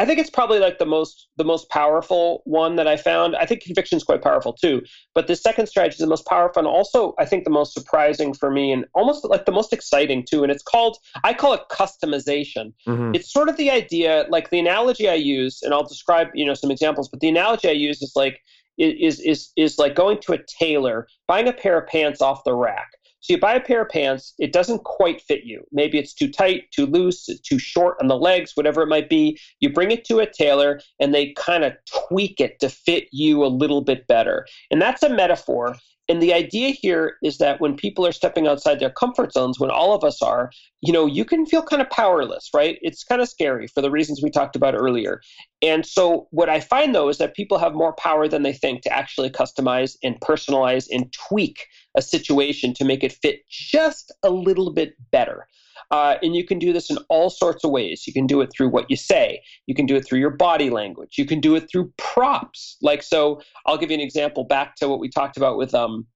I 0.00 0.06
think 0.06 0.18
it's 0.18 0.30
probably 0.30 0.60
like 0.60 0.78
the 0.78 0.86
most 0.86 1.28
the 1.36 1.44
most 1.44 1.68
powerful 1.68 2.40
one 2.46 2.76
that 2.76 2.88
I 2.88 2.96
found. 2.96 3.36
I 3.36 3.44
think 3.44 3.60
conviction 3.60 3.98
is 3.98 4.02
quite 4.02 4.22
powerful 4.22 4.54
too, 4.54 4.80
but 5.14 5.26
the 5.26 5.36
second 5.36 5.66
strategy 5.66 5.96
is 5.96 5.98
the 5.98 6.06
most 6.06 6.24
powerful 6.24 6.60
and 6.60 6.66
also 6.66 7.12
I 7.18 7.26
think 7.26 7.44
the 7.44 7.50
most 7.50 7.74
surprising 7.74 8.32
for 8.32 8.50
me 8.50 8.72
and 8.72 8.86
almost 8.94 9.26
like 9.26 9.44
the 9.44 9.52
most 9.52 9.74
exciting 9.74 10.24
too. 10.24 10.42
And 10.42 10.50
it's 10.50 10.62
called 10.62 10.96
I 11.22 11.34
call 11.34 11.52
it 11.52 11.60
customization. 11.70 12.72
Mm-hmm. 12.88 13.14
It's 13.14 13.30
sort 13.30 13.50
of 13.50 13.58
the 13.58 13.70
idea, 13.70 14.24
like 14.30 14.48
the 14.48 14.58
analogy 14.58 15.06
I 15.06 15.16
use, 15.16 15.60
and 15.60 15.74
I'll 15.74 15.86
describe 15.86 16.28
you 16.32 16.46
know 16.46 16.54
some 16.54 16.70
examples. 16.70 17.10
But 17.10 17.20
the 17.20 17.28
analogy 17.28 17.68
I 17.68 17.72
use 17.72 18.00
is 18.00 18.12
like 18.16 18.40
is 18.78 19.20
is 19.20 19.50
is 19.58 19.78
like 19.78 19.94
going 19.94 20.18
to 20.22 20.32
a 20.32 20.38
tailor, 20.58 21.08
buying 21.28 21.46
a 21.46 21.52
pair 21.52 21.78
of 21.78 21.86
pants 21.88 22.22
off 22.22 22.42
the 22.44 22.54
rack. 22.54 22.88
So 23.20 23.34
you 23.34 23.38
buy 23.38 23.54
a 23.54 23.60
pair 23.60 23.82
of 23.82 23.90
pants, 23.90 24.34
it 24.38 24.52
doesn't 24.52 24.84
quite 24.84 25.20
fit 25.20 25.44
you. 25.44 25.62
Maybe 25.72 25.98
it's 25.98 26.14
too 26.14 26.30
tight, 26.30 26.70
too 26.70 26.86
loose, 26.86 27.28
too 27.44 27.58
short 27.58 27.98
on 28.00 28.08
the 28.08 28.16
legs, 28.16 28.52
whatever 28.54 28.82
it 28.82 28.88
might 28.88 29.10
be. 29.10 29.38
You 29.60 29.70
bring 29.72 29.90
it 29.90 30.04
to 30.06 30.20
a 30.20 30.30
tailor 30.30 30.80
and 31.00 31.14
they 31.14 31.34
kind 31.34 31.64
of 31.64 31.74
tweak 32.08 32.40
it 32.40 32.58
to 32.60 32.70
fit 32.70 33.08
you 33.12 33.44
a 33.44 33.48
little 33.48 33.82
bit 33.82 34.06
better. 34.06 34.46
And 34.70 34.80
that's 34.80 35.02
a 35.02 35.10
metaphor. 35.10 35.76
And 36.10 36.20
the 36.20 36.34
idea 36.34 36.70
here 36.70 37.18
is 37.22 37.38
that 37.38 37.60
when 37.60 37.76
people 37.76 38.04
are 38.04 38.10
stepping 38.10 38.48
outside 38.48 38.80
their 38.80 38.90
comfort 38.90 39.32
zones, 39.32 39.60
when 39.60 39.70
all 39.70 39.94
of 39.94 40.02
us 40.02 40.20
are, 40.20 40.50
you 40.80 40.92
know, 40.92 41.06
you 41.06 41.24
can 41.24 41.46
feel 41.46 41.62
kind 41.62 41.80
of 41.80 41.88
powerless, 41.88 42.50
right? 42.52 42.80
It's 42.82 43.04
kind 43.04 43.22
of 43.22 43.28
scary 43.28 43.68
for 43.68 43.80
the 43.80 43.92
reasons 43.92 44.20
we 44.20 44.28
talked 44.28 44.56
about 44.56 44.74
earlier. 44.74 45.20
And 45.62 45.86
so 45.86 46.26
what 46.32 46.48
I 46.48 46.58
find 46.58 46.96
though 46.96 47.10
is 47.10 47.18
that 47.18 47.36
people 47.36 47.58
have 47.58 47.74
more 47.74 47.92
power 47.92 48.26
than 48.26 48.42
they 48.42 48.52
think 48.52 48.82
to 48.82 48.92
actually 48.92 49.30
customize 49.30 49.96
and 50.02 50.18
personalize 50.20 50.88
and 50.90 51.12
tweak 51.12 51.64
a 51.96 52.02
situation 52.02 52.74
to 52.74 52.84
make 52.84 53.04
it 53.04 53.12
fit 53.12 53.42
just 53.48 54.10
a 54.24 54.30
little 54.30 54.72
bit 54.72 54.94
better. 55.12 55.46
Uh, 55.90 56.16
and 56.22 56.36
you 56.36 56.44
can 56.44 56.58
do 56.58 56.72
this 56.72 56.90
in 56.90 56.98
all 57.08 57.30
sorts 57.30 57.64
of 57.64 57.70
ways. 57.70 58.06
You 58.06 58.12
can 58.12 58.26
do 58.26 58.40
it 58.40 58.50
through 58.54 58.68
what 58.68 58.88
you 58.88 58.96
say. 58.96 59.42
You 59.66 59.74
can 59.74 59.86
do 59.86 59.96
it 59.96 60.06
through 60.06 60.20
your 60.20 60.30
body 60.30 60.70
language. 60.70 61.18
You 61.18 61.26
can 61.26 61.40
do 61.40 61.56
it 61.56 61.68
through 61.70 61.92
props. 61.96 62.76
Like, 62.80 63.02
so 63.02 63.40
I'll 63.66 63.76
give 63.76 63.90
you 63.90 63.96
an 63.96 64.00
example 64.00 64.44
back 64.44 64.76
to 64.76 64.88
what 64.88 65.00
we 65.00 65.08
talked 65.08 65.36
about 65.36 65.56
with 65.56 65.74
um, 65.74 66.06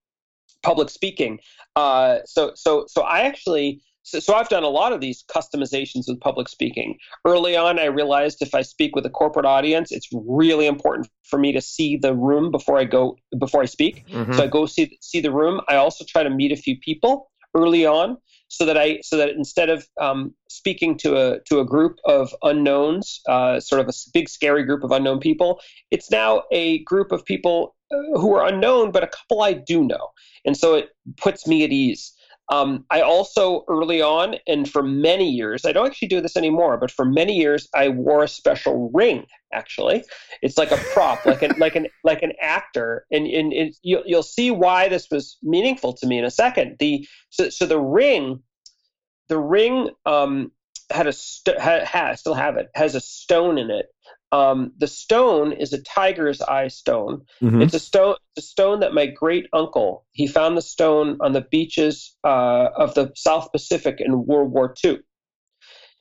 public 0.62 0.90
speaking. 0.90 1.40
Uh, 1.74 2.18
so, 2.24 2.52
so, 2.54 2.84
so 2.88 3.02
I 3.02 3.20
actually, 3.20 3.80
so, 4.04 4.20
so 4.20 4.34
I've 4.34 4.48
done 4.48 4.62
a 4.62 4.68
lot 4.68 4.92
of 4.92 5.00
these 5.00 5.24
customizations 5.24 6.04
with 6.06 6.20
public 6.20 6.48
speaking. 6.48 6.96
Early 7.24 7.56
on, 7.56 7.80
I 7.80 7.86
realized 7.86 8.42
if 8.42 8.54
I 8.54 8.62
speak 8.62 8.94
with 8.94 9.04
a 9.06 9.10
corporate 9.10 9.46
audience, 9.46 9.90
it's 9.90 10.08
really 10.12 10.66
important 10.66 11.08
for 11.24 11.38
me 11.38 11.52
to 11.52 11.60
see 11.60 11.96
the 11.96 12.14
room 12.14 12.52
before 12.52 12.78
I 12.78 12.84
go 12.84 13.16
before 13.38 13.62
I 13.62 13.66
speak. 13.66 14.06
Mm-hmm. 14.08 14.34
So 14.34 14.44
I 14.44 14.46
go 14.46 14.66
see 14.66 14.98
see 15.00 15.20
the 15.20 15.32
room. 15.32 15.60
I 15.68 15.76
also 15.76 16.04
try 16.06 16.22
to 16.22 16.30
meet 16.30 16.52
a 16.52 16.56
few 16.56 16.78
people 16.78 17.30
early 17.54 17.86
on 17.86 18.18
so 18.56 18.64
that 18.64 18.78
I 18.78 19.00
so 19.02 19.16
that 19.16 19.30
instead 19.30 19.68
of 19.68 19.86
um, 20.00 20.34
speaking 20.48 20.96
to 20.98 21.16
a 21.16 21.40
to 21.40 21.60
a 21.60 21.64
group 21.64 21.98
of 22.04 22.34
unknowns, 22.42 23.20
uh, 23.28 23.60
sort 23.60 23.80
of 23.80 23.88
a 23.88 23.92
big 24.12 24.28
scary 24.28 24.64
group 24.64 24.84
of 24.84 24.92
unknown 24.92 25.20
people, 25.20 25.60
it's 25.90 26.10
now 26.10 26.44
a 26.52 26.78
group 26.84 27.12
of 27.12 27.24
people 27.24 27.74
who 27.90 28.34
are 28.34 28.46
unknown, 28.46 28.90
but 28.90 29.02
a 29.02 29.08
couple 29.08 29.42
I 29.42 29.52
do 29.52 29.84
know, 29.84 30.08
and 30.44 30.56
so 30.56 30.74
it 30.74 30.90
puts 31.16 31.46
me 31.46 31.64
at 31.64 31.70
ease. 31.70 32.12
Um, 32.50 32.84
I 32.90 33.00
also 33.00 33.64
early 33.68 34.02
on 34.02 34.36
and 34.46 34.70
for 34.70 34.82
many 34.82 35.30
years, 35.30 35.64
I 35.64 35.72
don't 35.72 35.86
actually 35.86 36.08
do 36.08 36.20
this 36.20 36.36
anymore, 36.36 36.76
but 36.76 36.90
for 36.90 37.04
many 37.04 37.34
years 37.34 37.68
I 37.74 37.88
wore 37.88 38.22
a 38.22 38.28
special 38.28 38.90
ring. 38.92 39.26
Actually, 39.52 40.04
it's 40.42 40.58
like 40.58 40.70
a 40.70 40.76
prop, 40.76 41.24
like 41.24 41.42
an 41.42 41.52
like 41.58 41.76
an 41.76 41.86
like 42.02 42.22
an 42.22 42.32
actor, 42.40 43.06
and 43.10 43.26
and 43.26 43.52
it, 43.52 43.76
you'll 43.82 44.02
you'll 44.04 44.22
see 44.22 44.50
why 44.50 44.88
this 44.88 45.08
was 45.10 45.38
meaningful 45.42 45.94
to 45.94 46.06
me 46.06 46.18
in 46.18 46.24
a 46.24 46.30
second. 46.30 46.76
The 46.80 47.06
so 47.30 47.48
so 47.48 47.66
the 47.66 47.80
ring, 47.80 48.42
the 49.28 49.38
ring 49.38 49.90
um, 50.04 50.52
had 50.90 51.06
a 51.06 51.12
st- 51.12 51.58
had, 51.58 51.84
had 51.84 52.18
still 52.18 52.34
have 52.34 52.56
it 52.56 52.68
has 52.74 52.94
a 52.94 53.00
stone 53.00 53.58
in 53.58 53.70
it 53.70 53.86
um, 54.34 54.72
the 54.78 54.88
stone 54.88 55.52
is 55.52 55.72
a 55.72 55.82
tiger's 55.82 56.42
eye 56.42 56.66
stone. 56.66 57.22
Mm-hmm. 57.40 57.62
It's 57.62 57.74
a 57.74 57.78
stone, 57.78 58.16
a 58.36 58.40
stone 58.40 58.80
that 58.80 58.92
my 58.92 59.06
great 59.06 59.46
uncle 59.52 60.04
he 60.10 60.26
found 60.26 60.56
the 60.56 60.62
stone 60.62 61.18
on 61.20 61.32
the 61.32 61.42
beaches 61.42 62.16
uh, 62.24 62.68
of 62.76 62.94
the 62.94 63.12
South 63.14 63.52
Pacific 63.52 64.00
in 64.00 64.26
World 64.26 64.50
War 64.50 64.74
II. 64.84 64.98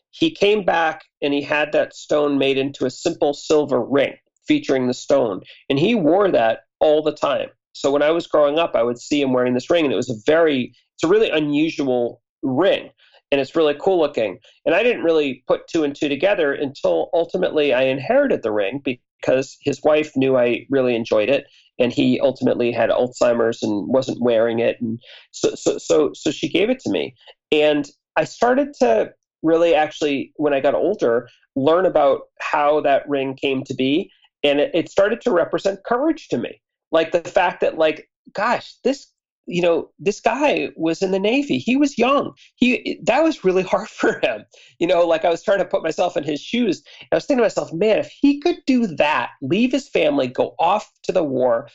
He 0.09 0.31
came 0.31 0.65
back 0.65 1.03
and 1.21 1.31
he 1.31 1.41
had 1.41 1.73
that 1.73 1.95
stone 1.95 2.39
made 2.39 2.57
into 2.57 2.85
a 2.85 2.89
simple 2.89 3.35
silver 3.35 3.83
ring 3.83 4.15
featuring 4.47 4.87
the 4.87 4.93
stone, 4.95 5.41
and 5.69 5.77
he 5.77 5.93
wore 5.93 6.31
that 6.31 6.61
all 6.79 7.03
the 7.03 7.13
time. 7.13 7.49
So 7.73 7.91
when 7.91 8.01
I 8.01 8.11
was 8.11 8.27
growing 8.27 8.57
up, 8.57 8.75
I 8.75 8.83
would 8.83 8.99
see 8.99 9.21
him 9.21 9.33
wearing 9.33 9.53
this 9.53 9.69
ring, 9.69 9.85
and 9.85 9.93
it 9.93 9.97
was 9.97 10.09
a 10.09 10.21
very, 10.25 10.75
it's 10.95 11.03
a 11.03 11.07
really 11.07 11.29
unusual 11.29 12.21
ring 12.41 12.89
and 13.33 13.41
it's 13.41 13.55
really 13.55 13.75
cool 13.81 13.99
looking. 13.99 14.37
And 14.63 14.75
I 14.75 14.83
didn't 14.83 15.01
really 15.01 15.43
put 15.47 15.67
two 15.67 15.83
and 15.83 15.95
two 15.95 16.07
together 16.07 16.53
until 16.53 17.09
ultimately 17.15 17.73
I 17.73 17.81
inherited 17.81 18.43
the 18.43 18.51
ring 18.51 18.79
because 18.85 19.57
his 19.59 19.81
wife 19.81 20.11
knew 20.15 20.37
I 20.37 20.67
really 20.69 20.95
enjoyed 20.95 21.29
it, 21.29 21.47
and 21.79 21.91
he 21.91 22.19
ultimately 22.19 22.71
had 22.71 22.91
Alzheimer's 22.91 23.63
and 23.63 23.87
wasn't 23.87 24.21
wearing 24.21 24.59
it, 24.59 24.79
and 24.79 25.01
so 25.31 25.55
so 25.55 25.79
so 25.79 26.11
so 26.13 26.29
she 26.29 26.47
gave 26.47 26.69
it 26.69 26.79
to 26.81 26.91
me, 26.91 27.15
and 27.51 27.89
I 28.15 28.25
started 28.25 28.75
to 28.81 29.11
really 29.41 29.73
actually 29.73 30.31
when 30.35 30.53
I 30.53 30.59
got 30.59 30.75
older 30.75 31.27
learn 31.55 31.87
about 31.87 32.27
how 32.39 32.81
that 32.81 33.09
ring 33.09 33.35
came 33.35 33.63
to 33.63 33.73
be, 33.73 34.11
and 34.43 34.59
it, 34.59 34.69
it 34.75 34.91
started 34.91 35.21
to 35.21 35.31
represent 35.31 35.83
courage 35.85 36.27
to 36.27 36.37
me, 36.37 36.61
like 36.91 37.11
the 37.11 37.21
fact 37.21 37.61
that 37.61 37.79
like 37.79 38.07
gosh 38.33 38.75
this 38.83 39.07
you 39.45 39.61
know, 39.61 39.89
this 39.99 40.19
guy 40.21 40.69
was 40.75 41.01
in 41.01 41.11
the 41.11 41.19
Navy. 41.19 41.57
He 41.57 41.75
was 41.75 41.97
young. 41.97 42.33
He 42.55 42.99
that 43.03 43.23
was 43.23 43.43
really 43.43 43.63
hard 43.73 43.89
for 43.89 44.19
him. 44.19 44.45
You 44.79 44.87
know, 44.87 45.05
like 45.05 45.25
I 45.25 45.29
was 45.29 45.43
trying 45.43 45.59
to 45.59 45.65
put 45.65 45.83
myself 45.83 46.15
in 46.17 46.23
his 46.23 46.41
shoes. 46.41 46.83
I 47.11 47.15
was 47.15 47.25
thinking 47.25 47.39
to 47.39 47.43
myself, 47.43 47.73
man, 47.73 47.99
if 47.99 48.09
he 48.09 48.39
could 48.39 48.57
do 48.65 48.87
that, 48.87 49.31
leave 49.41 49.71
his 49.71 49.89
family, 49.89 50.27
go 50.27 50.55
off 50.59 50.91
to 51.03 51.11
the 51.11 51.23
war, 51.23 51.69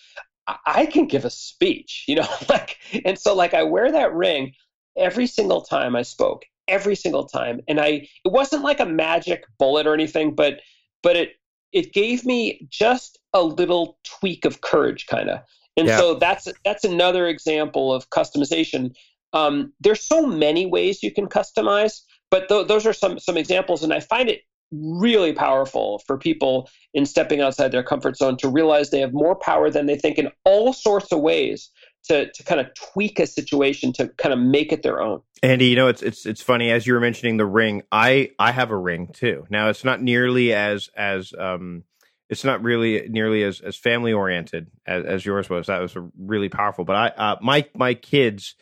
I, 0.67 0.87
can 0.87 1.07
give 1.07 1.25
a 1.25 1.31
speech. 1.31 2.05
You 2.09 2.17
know, 2.17 2.29
like 2.49 2.79
and 3.05 3.19
so 3.19 3.35
like 3.35 3.55
I 3.55 3.63
wear 3.63 3.93
that 3.93 4.15
ring 4.15 4.53
every 4.97 5.27
single 5.27 5.63
time 5.63 5.95
I 5.95 6.03
spoke, 6.03 6.45
every 6.67 6.97
single 6.97 7.27
time. 7.27 7.61
And 7.69 7.81
I 7.81 8.09
it 8.25 8.33
wasn't 8.33 8.65
like 8.65 8.81
a 8.81 8.87
magic 8.87 9.45
bullet 9.59 9.87
or 9.87 9.95
anything, 9.95 10.35
but 10.35 10.61
but 11.03 11.17
it 11.17 11.33
it 11.73 11.93
gave 11.93 12.25
me 12.25 12.67
just 12.71 13.19
a 13.35 13.43
little 13.43 13.99
tweak 14.05 14.47
of 14.47 14.63
courage 14.63 15.07
kind 15.07 15.29
of 15.29 15.41
and 15.79 15.89
yeah. 15.89 15.97
so 15.97 16.15
that's 16.15 16.49
that's 16.65 16.85
another 16.85 17.29
example 17.29 17.93
of 17.95 18.11
customization. 18.11 18.95
Um, 19.33 19.73
there's 19.81 20.03
so 20.03 20.27
many 20.27 20.67
ways 20.67 21.03
you 21.03 21.13
can 21.13 21.29
customize, 21.29 22.01
but 22.31 22.49
th- 22.49 22.67
those 22.67 22.87
are 22.87 22.93
some 22.93 23.19
some 23.19 23.37
examples, 23.37 23.83
and 23.83 23.93
I 23.93 24.01
find 24.01 24.29
it 24.29 24.43
really 24.71 25.33
powerful 25.33 26.03
for 26.07 26.19
people 26.19 26.69
in 26.93 27.07
stepping 27.07 27.41
outside 27.41 27.73
their 27.73 27.83
comfort 27.83 28.17
zone 28.17 28.37
to 28.37 28.49
realize 28.49 28.91
they 28.91 29.01
have 29.01 29.15
more 29.15 29.35
power 29.35 29.71
than 29.71 29.87
they 29.87 29.97
think 29.97 30.19
in 30.19 30.31
all 30.45 30.75
sorts 30.75 31.11
of 31.13 31.21
ways 31.21 31.71
to 32.05 32.31
to 32.33 32.43
kind 32.43 32.61
of 32.61 32.67
tweak 32.75 33.21
a 33.21 33.27
situation 33.27 33.93
to 33.93 34.09
kind 34.19 34.33
of 34.33 34.39
make 34.39 34.73
it 34.73 34.83
their 34.83 35.01
own. 35.01 35.21
Andy, 35.43 35.67
you 35.67 35.77
know 35.77 35.89
it's 35.89 36.03
it's 36.03 36.27
it's 36.27 36.43
funny 36.43 36.71
as 36.71 36.87
you 36.87 36.95
were 36.95 37.01
mentioning 37.01 37.37
the 37.37 37.47
ring. 37.47 37.83
I 37.93 38.33
I 38.39 38.51
have 38.51 38.71
a 38.71 38.77
ring 38.77 39.11
too. 39.13 39.47
Now 39.49 39.69
it's 39.69 39.85
not 39.85 40.03
nearly 40.03 40.53
as 40.53 40.89
as 40.97 41.33
um 41.39 41.85
it's 42.29 42.45
not 42.45 42.63
really 42.63 43.09
nearly 43.09 43.43
as, 43.43 43.61
as 43.61 43.77
family 43.77 44.13
oriented 44.13 44.71
as, 44.87 45.05
as 45.05 45.27
yours 45.27 45.49
was. 45.49 45.67
That 45.67 45.81
was 45.81 45.97
really 46.19 46.49
powerful. 46.49 46.85
But 46.85 46.97
I, 46.97 47.07
uh, 47.09 47.37
my 47.41 47.67
my 47.75 47.95
kids 47.95 48.55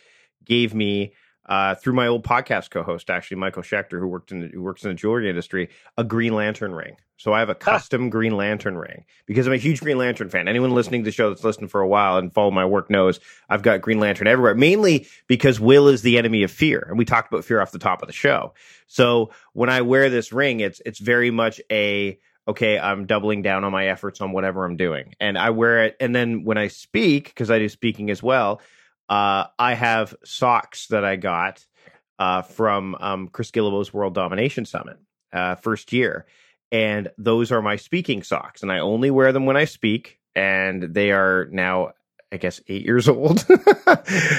gave 0.44 0.74
me 0.74 1.12
uh, 1.46 1.74
through 1.76 1.94
my 1.94 2.08
old 2.08 2.24
podcast 2.24 2.70
co-host, 2.70 3.08
actually 3.08 3.36
Michael 3.36 3.62
Schechter, 3.62 4.00
who 4.00 4.08
worked 4.08 4.32
in 4.32 4.40
the, 4.40 4.48
who 4.48 4.62
works 4.62 4.82
in 4.82 4.90
the 4.90 4.94
jewelry 4.94 5.28
industry, 5.28 5.68
a 5.96 6.04
Green 6.04 6.34
Lantern 6.34 6.72
ring. 6.72 6.96
So 7.18 7.32
I 7.32 7.38
have 7.38 7.48
a 7.48 7.54
custom 7.54 8.10
Green 8.10 8.36
Lantern 8.36 8.76
ring 8.76 9.04
because 9.26 9.46
I'm 9.46 9.52
a 9.52 9.58
huge 9.58 9.80
Green 9.80 9.96
Lantern 9.96 10.28
fan. 10.28 10.48
Anyone 10.48 10.72
listening 10.72 11.02
to 11.02 11.08
the 11.08 11.12
show 11.12 11.30
that's 11.30 11.44
listened 11.44 11.70
for 11.70 11.80
a 11.80 11.88
while 11.88 12.18
and 12.18 12.32
follow 12.32 12.50
my 12.50 12.64
work 12.64 12.90
knows 12.90 13.20
I've 13.48 13.62
got 13.62 13.80
Green 13.80 14.00
Lantern 14.00 14.26
everywhere. 14.26 14.54
Mainly 14.54 15.06
because 15.26 15.58
will 15.58 15.88
is 15.88 16.02
the 16.02 16.18
enemy 16.18 16.42
of 16.42 16.50
fear, 16.50 16.84
and 16.88 16.98
we 16.98 17.04
talked 17.04 17.32
about 17.32 17.44
fear 17.44 17.60
off 17.60 17.70
the 17.70 17.78
top 17.78 18.02
of 18.02 18.08
the 18.08 18.12
show. 18.12 18.52
So 18.86 19.30
when 19.54 19.70
I 19.70 19.80
wear 19.80 20.10
this 20.10 20.32
ring, 20.32 20.60
it's 20.60 20.82
it's 20.84 20.98
very 20.98 21.30
much 21.30 21.60
a 21.70 22.18
okay, 22.48 22.78
I'm 22.78 23.06
doubling 23.06 23.42
down 23.42 23.64
on 23.64 23.72
my 23.72 23.88
efforts 23.88 24.20
on 24.20 24.32
whatever 24.32 24.64
I'm 24.64 24.76
doing. 24.76 25.14
And 25.20 25.36
I 25.36 25.50
wear 25.50 25.84
it. 25.84 25.96
And 26.00 26.14
then 26.14 26.44
when 26.44 26.58
I 26.58 26.68
speak, 26.68 27.26
because 27.26 27.50
I 27.50 27.58
do 27.58 27.68
speaking 27.68 28.10
as 28.10 28.22
well, 28.22 28.60
uh, 29.08 29.46
I 29.58 29.74
have 29.74 30.14
socks 30.24 30.88
that 30.88 31.04
I 31.04 31.16
got 31.16 31.64
uh, 32.18 32.42
from 32.42 32.96
um, 33.00 33.28
Chris 33.28 33.50
Guillebeau's 33.50 33.92
World 33.92 34.14
Domination 34.14 34.64
Summit 34.64 34.98
uh, 35.32 35.56
first 35.56 35.92
year. 35.92 36.26
And 36.72 37.08
those 37.18 37.52
are 37.52 37.62
my 37.62 37.76
speaking 37.76 38.22
socks. 38.22 38.62
And 38.62 38.70
I 38.72 38.78
only 38.78 39.10
wear 39.10 39.32
them 39.32 39.46
when 39.46 39.56
I 39.56 39.64
speak. 39.64 40.18
And 40.34 40.82
they 40.82 41.12
are 41.12 41.48
now 41.50 41.92
I 42.32 42.38
guess 42.38 42.60
eight 42.68 42.84
years 42.84 43.08
old. 43.08 43.46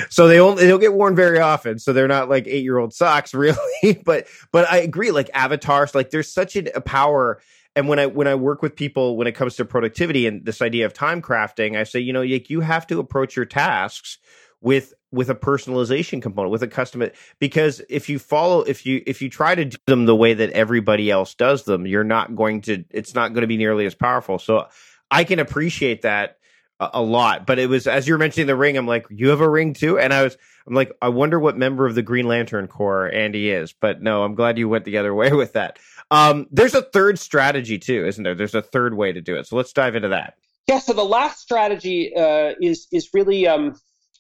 so 0.09 0.27
they 0.27 0.39
only 0.39 0.63
they 0.63 0.69
don't 0.69 0.79
get 0.79 0.93
worn 0.93 1.15
very 1.15 1.39
often. 1.39 1.79
So 1.79 1.93
they're 1.93 2.07
not 2.07 2.29
like 2.29 2.47
eight 2.47 2.63
year 2.63 2.77
old 2.77 2.93
socks, 2.93 3.33
really. 3.33 4.01
but 4.05 4.27
but 4.51 4.69
I 4.69 4.79
agree, 4.79 5.11
like 5.11 5.29
avatars, 5.33 5.95
like 5.95 6.09
there's 6.09 6.31
such 6.31 6.55
a 6.55 6.81
power 6.81 7.41
and 7.77 7.87
when 7.87 7.99
I 7.99 8.07
when 8.07 8.27
I 8.27 8.33
work 8.33 8.63
with 8.63 8.75
people 8.75 9.17
when 9.17 9.27
it 9.27 9.33
comes 9.33 9.55
to 9.57 9.65
productivity 9.65 10.25
and 10.25 10.43
this 10.43 10.63
idea 10.63 10.87
of 10.87 10.93
time 10.93 11.21
crafting, 11.21 11.77
I 11.77 11.83
say, 11.83 11.99
you 11.99 12.11
know, 12.11 12.23
you, 12.23 12.41
you 12.47 12.61
have 12.61 12.87
to 12.87 12.99
approach 12.99 13.35
your 13.35 13.45
tasks 13.45 14.17
with 14.61 14.95
with 15.11 15.29
a 15.29 15.35
personalization 15.35 16.19
component, 16.19 16.51
with 16.51 16.63
a 16.63 16.67
custom 16.67 17.07
because 17.39 17.79
if 17.87 18.09
you 18.09 18.17
follow 18.17 18.61
if 18.61 18.83
you 18.87 19.03
if 19.05 19.21
you 19.21 19.29
try 19.29 19.53
to 19.53 19.63
do 19.63 19.77
them 19.85 20.07
the 20.07 20.15
way 20.15 20.33
that 20.33 20.49
everybody 20.51 21.11
else 21.11 21.35
does 21.35 21.65
them, 21.65 21.85
you're 21.85 22.03
not 22.03 22.35
going 22.35 22.61
to 22.61 22.83
it's 22.89 23.13
not 23.13 23.33
going 23.33 23.41
to 23.41 23.47
be 23.47 23.57
nearly 23.57 23.85
as 23.85 23.93
powerful. 23.93 24.39
So 24.39 24.67
I 25.11 25.23
can 25.23 25.37
appreciate 25.37 26.01
that 26.01 26.36
a, 26.79 27.01
lot. 27.01 27.45
But 27.45 27.59
it 27.59 27.67
was 27.67 27.87
as 27.87 28.07
you're 28.07 28.17
mentioning 28.17 28.47
the 28.47 28.55
ring, 28.55 28.77
I'm 28.77 28.87
like, 28.87 29.05
you 29.09 29.29
have 29.29 29.41
a 29.41 29.49
ring 29.49 29.73
too? 29.73 29.97
And 29.97 30.13
I 30.13 30.23
was 30.23 30.37
I'm 30.67 30.73
like, 30.73 30.91
I 31.01 31.09
wonder 31.09 31.39
what 31.39 31.57
member 31.57 31.85
of 31.85 31.95
the 31.95 32.01
Green 32.01 32.27
Lantern 32.27 32.67
Corps 32.67 33.11
Andy 33.13 33.49
is. 33.49 33.73
But 33.73 34.01
no, 34.01 34.23
I'm 34.23 34.35
glad 34.35 34.57
you 34.57 34.67
went 34.67 34.85
the 34.85 34.97
other 34.97 35.15
way 35.15 35.31
with 35.33 35.53
that. 35.53 35.79
Um, 36.11 36.47
there's 36.51 36.75
a 36.75 36.81
third 36.81 37.19
strategy 37.19 37.77
too, 37.77 38.05
isn't 38.05 38.23
there? 38.23 38.35
There's 38.35 38.55
a 38.55 38.61
third 38.61 38.95
way 38.95 39.11
to 39.11 39.21
do 39.21 39.35
it. 39.35 39.47
So 39.47 39.55
let's 39.55 39.73
dive 39.73 39.95
into 39.95 40.09
that. 40.09 40.35
Yeah. 40.67 40.79
So 40.79 40.93
the 40.93 41.03
last 41.03 41.39
strategy 41.39 42.13
uh, 42.15 42.53
is 42.61 42.87
is 42.91 43.09
really 43.13 43.47
um, 43.47 43.75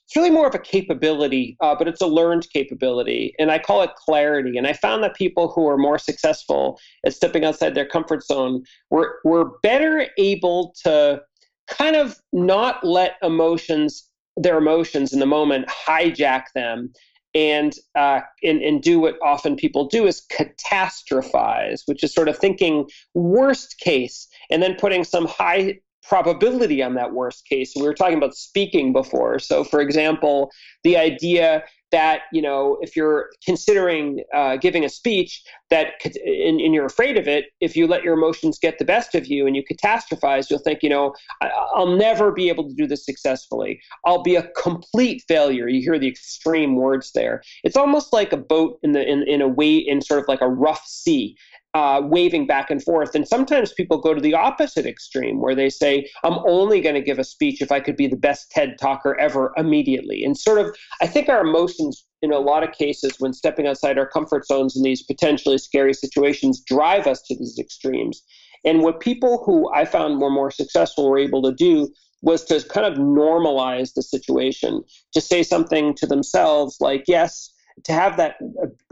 it's 0.07 0.15
really 0.15 0.29
more 0.29 0.47
of 0.47 0.55
a 0.55 0.59
capability, 0.59 1.57
uh, 1.59 1.75
but 1.75 1.89
it's 1.89 1.99
a 1.99 2.07
learned 2.07 2.47
capability, 2.53 3.35
and 3.39 3.51
I 3.51 3.59
call 3.59 3.81
it 3.81 3.93
clarity. 3.95 4.57
And 4.57 4.65
I 4.65 4.71
found 4.71 5.03
that 5.03 5.15
people 5.15 5.49
who 5.49 5.67
are 5.67 5.77
more 5.77 5.97
successful 5.97 6.79
at 7.05 7.13
stepping 7.13 7.43
outside 7.43 7.75
their 7.75 7.85
comfort 7.85 8.23
zone 8.23 8.63
were 8.89 9.19
were 9.25 9.59
better 9.63 10.07
able 10.17 10.73
to 10.83 11.21
kind 11.67 11.95
of 11.95 12.19
not 12.33 12.83
let 12.83 13.17
emotions 13.21 14.09
their 14.37 14.57
emotions 14.57 15.13
in 15.13 15.19
the 15.19 15.25
moment 15.25 15.67
hijack 15.67 16.45
them 16.53 16.91
and, 17.33 17.73
uh, 17.95 18.21
and 18.43 18.61
and 18.61 18.81
do 18.81 18.99
what 18.99 19.15
often 19.21 19.55
people 19.55 19.87
do 19.87 20.07
is 20.07 20.25
catastrophize, 20.31 21.81
which 21.85 22.03
is 22.03 22.13
sort 22.13 22.29
of 22.29 22.37
thinking 22.37 22.87
worst 23.13 23.79
case 23.79 24.27
and 24.49 24.63
then 24.63 24.75
putting 24.75 25.03
some 25.03 25.27
high 25.27 25.79
probability 26.07 26.81
on 26.81 26.95
that 26.95 27.13
worst 27.13 27.45
case. 27.47 27.73
We 27.75 27.83
were 27.83 27.93
talking 27.93 28.17
about 28.17 28.35
speaking 28.35 28.93
before. 28.93 29.39
So, 29.39 29.63
for 29.63 29.81
example, 29.81 30.51
the 30.83 30.97
idea 30.97 31.63
that 31.91 32.21
you 32.31 32.41
know 32.41 32.77
if 32.81 32.95
you're 32.95 33.29
considering 33.45 34.23
uh, 34.35 34.57
giving 34.57 34.83
a 34.83 34.89
speech 34.89 35.43
that 35.69 35.93
and, 36.03 36.59
and, 36.59 36.73
you're 36.73 36.85
afraid 36.85 37.17
of 37.17 37.27
it 37.27 37.45
if 37.61 37.75
you 37.75 37.87
let 37.87 38.03
your 38.03 38.13
emotions 38.13 38.59
get 38.59 38.77
the 38.77 38.85
best 38.85 39.15
of 39.15 39.27
you 39.27 39.47
and 39.47 39.55
you 39.55 39.63
catastrophize 39.63 40.49
you'll 40.49 40.59
think 40.59 40.83
you 40.83 40.89
know 40.89 41.13
I, 41.41 41.49
will 41.75 41.97
never 41.97 42.31
be 42.31 42.49
able 42.49 42.67
to 42.67 42.73
do 42.73 42.87
this 42.87 43.05
successfully. 43.05 43.79
I'll 44.05 44.23
be 44.23 44.35
a 44.35 44.49
complete 44.49 45.23
failure. 45.27 45.67
You 45.67 45.81
hear 45.81 45.99
the 45.99 46.07
extreme 46.07 46.75
words 46.75 47.11
there. 47.13 47.41
It's 47.63 47.77
almost 47.77 48.13
like 48.13 48.33
a 48.33 48.37
boat 48.37 48.79
in 48.83 48.91
the 48.93 49.07
in, 49.07 49.23
in 49.27 49.41
a 49.41 49.47
way 49.47 49.75
in 49.75 50.01
sort 50.01 50.19
of 50.19 50.27
like 50.27 50.41
a 50.41 50.49
rough 50.49 50.85
sea 50.85 51.35
uh, 51.73 52.01
waving 52.03 52.47
back 52.47 52.69
and 52.71 52.83
forth. 52.83 53.13
And 53.13 53.27
sometimes 53.27 53.73
people 53.73 53.99
go 53.99 54.13
to 54.13 54.21
the 54.21 54.33
opposite 54.33 54.85
extreme 54.85 55.39
where 55.41 55.55
they 55.55 55.69
say, 55.69 56.09
I'm 56.23 56.39
only 56.47 56.81
going 56.81 56.95
to 56.95 57.01
give 57.01 57.19
a 57.19 57.23
speech 57.23 57.61
if 57.61 57.71
I 57.71 57.79
could 57.79 57.95
be 57.95 58.07
the 58.07 58.15
best 58.15 58.49
TED 58.51 58.77
talker 58.79 59.19
ever 59.19 59.53
immediately. 59.57 60.23
And 60.23 60.37
sort 60.37 60.59
of, 60.59 60.75
I 61.01 61.07
think 61.07 61.29
our 61.29 61.41
emotions 61.41 62.05
in 62.21 62.31
a 62.31 62.39
lot 62.39 62.63
of 62.63 62.71
cases 62.71 63.19
when 63.19 63.33
stepping 63.33 63.67
outside 63.67 63.97
our 63.97 64.07
comfort 64.07 64.45
zones 64.45 64.75
in 64.75 64.83
these 64.83 65.03
potentially 65.03 65.57
scary 65.57 65.93
situations 65.93 66.61
drive 66.65 67.05
us 67.05 67.21
to 67.23 67.35
these 67.35 67.59
extremes. 67.59 68.23
And 68.65 68.81
what 68.81 68.99
people 68.99 69.43
who 69.45 69.71
I 69.71 69.85
found 69.85 70.19
were 70.19 70.31
more 70.31 70.51
successful 70.51 71.09
were 71.09 71.19
able 71.19 71.43
to 71.43 71.53
do 71.53 71.89
was 72.23 72.43
to 72.45 72.63
kind 72.67 72.87
of 72.87 72.97
normalize 72.97 73.93
the 73.93 74.01
situation, 74.01 74.81
to 75.13 75.21
say 75.21 75.43
something 75.43 75.93
to 75.95 76.07
themselves 76.07 76.77
like, 76.79 77.03
yes, 77.07 77.53
to 77.83 77.93
have 77.93 78.17
that 78.17 78.35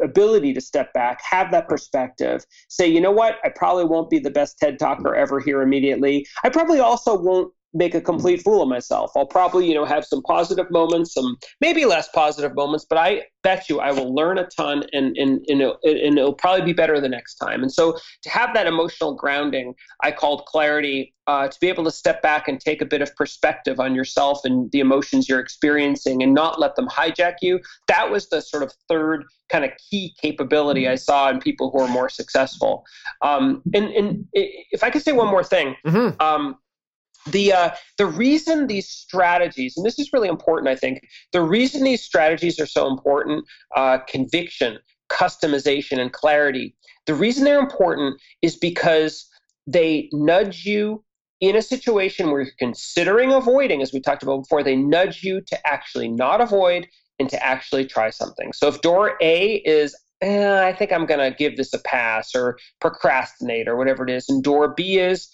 ability 0.02 0.54
to 0.54 0.62
step 0.62 0.94
back, 0.94 1.22
have 1.22 1.52
that 1.52 1.68
perspective, 1.68 2.46
say, 2.70 2.88
you 2.88 3.02
know 3.02 3.12
what, 3.12 3.38
I 3.44 3.50
probably 3.50 3.86
won't 3.86 4.10
be 4.10 4.20
the 4.20 4.30
best 4.30 4.60
TED 4.60 4.80
talker 4.80 5.16
ever 5.16 5.40
here 5.40 5.62
immediately. 5.62 6.28
I 6.44 6.50
probably 6.50 6.80
also 6.80 7.20
won't 7.20 7.52
make 7.76 7.94
a 7.94 8.02
complete 8.02 8.42
fool 8.42 8.64
of 8.64 8.70
myself. 8.70 9.12
I'll 9.16 9.28
probably, 9.28 9.68
you 9.68 9.76
know, 9.76 9.86
have 9.86 10.06
some 10.06 10.22
positive 10.24 10.72
moments, 10.72 11.14
some 11.14 11.38
maybe 11.62 11.86
less 11.86 12.08
positive 12.10 12.56
moments, 12.56 12.86
but 12.90 12.98
I 12.98 13.24
bet 13.44 13.70
you 13.70 13.80
I 13.80 13.92
will 13.92 14.16
learn 14.16 14.40
a 14.40 14.48
ton 14.48 14.84
and 14.94 15.16
and 15.18 15.46
and 15.48 15.62
it'll, 15.62 15.78
and 15.84 16.18
it'll 16.18 16.34
probably 16.34 16.66
be 16.66 16.74
better 16.74 17.00
the 17.00 17.10
next 17.10 17.36
time. 17.36 17.62
And 17.62 17.72
so 17.72 17.98
to 18.24 18.30
have 18.30 18.54
that 18.56 18.66
emotional 18.66 19.14
grounding, 19.14 19.76
I 20.02 20.12
called 20.12 20.46
clarity 20.46 21.14
uh, 21.28 21.48
to 21.48 21.60
be 21.60 21.68
able 21.68 21.84
to 21.84 21.92
step 21.92 22.22
back 22.22 22.48
and 22.48 22.60
take 22.60 22.82
a 22.82 22.86
bit 22.86 23.02
of 23.02 23.16
perspective 23.16 23.80
on 23.80 23.96
yourself 23.96 24.42
and 24.46 24.72
the 24.72 24.80
emotions 24.80 25.28
you're 25.28 25.40
experiencing 25.40 26.24
and 26.24 26.34
not 26.34 26.60
let 26.60 26.76
them 26.76 26.88
hijack 26.88 27.36
you. 27.42 27.60
That 27.88 28.10
was 28.10 28.30
the 28.30 28.42
sort 28.42 28.64
of 28.64 28.72
third 28.88 29.26
kind 29.50 29.66
of 29.66 29.72
key 29.90 30.16
capability 30.22 30.88
I 30.88 30.96
saw 30.96 31.30
in 31.30 31.40
people 31.40 31.72
who 31.72 31.80
are 31.82 31.88
more 31.88 32.10
successful. 32.10 32.84
Um, 33.22 33.62
and, 33.74 33.86
and 33.86 34.28
if 34.34 34.84
I 34.84 34.90
could 34.90 35.02
say 35.02 35.12
one 35.12 35.28
more 35.28 35.44
thing, 35.44 35.76
mm-hmm. 35.86 36.20
um, 36.22 36.58
the 37.28 37.52
uh, 37.52 37.70
the 37.98 38.06
reason 38.06 38.68
these 38.68 38.88
strategies 38.88 39.76
and 39.78 39.86
this 39.86 40.00
is 40.00 40.14
really 40.14 40.28
important 40.28 40.70
i 40.70 40.76
think 40.76 41.02
the 41.32 41.42
reason 41.42 41.84
these 41.84 42.04
strategies 42.04 42.60
are 42.60 42.66
so 42.66 42.88
important 42.88 43.46
uh, 43.76 43.98
conviction 44.08 44.78
customization 45.10 46.00
and 46.00 46.14
clarity 46.14 46.76
the 47.06 47.14
reason 47.14 47.44
they're 47.44 47.60
important 47.60 48.20
is 48.42 48.56
because 48.56 49.28
they 49.68 50.10
nudge 50.12 50.66
you 50.66 51.04
in 51.42 51.56
a 51.56 51.62
situation 51.62 52.32
where 52.32 52.42
you're 52.42 52.52
considering 52.58 53.32
avoiding 53.34 53.82
as 53.82 53.92
we 53.92 54.00
talked 54.00 54.24
about 54.24 54.42
before 54.42 54.64
they 54.64 54.76
nudge 54.76 55.24
you 55.24 55.42
to 55.42 55.68
actually 55.68 56.08
not 56.08 56.42
avoid 56.42 56.88
and 57.20 57.30
to 57.30 57.44
actually 57.44 57.86
try 57.86 58.10
something. 58.10 58.52
So 58.54 58.68
if 58.68 58.82
door 58.82 59.16
a 59.22 59.56
is 59.66 59.96
eh, 60.22 60.66
i 60.66 60.74
think 60.74 60.92
i'm 60.92 61.06
going 61.06 61.20
to 61.20 61.36
give 61.38 61.58
this 61.58 61.74
a 61.74 61.80
pass 61.80 62.34
or 62.36 62.58
procrastinate 62.80 63.68
or 63.68 63.76
whatever 63.76 64.04
it 64.04 64.10
is 64.10 64.30
and 64.30 64.44
door 64.44 64.70
b 64.70 64.98
is 64.98 65.30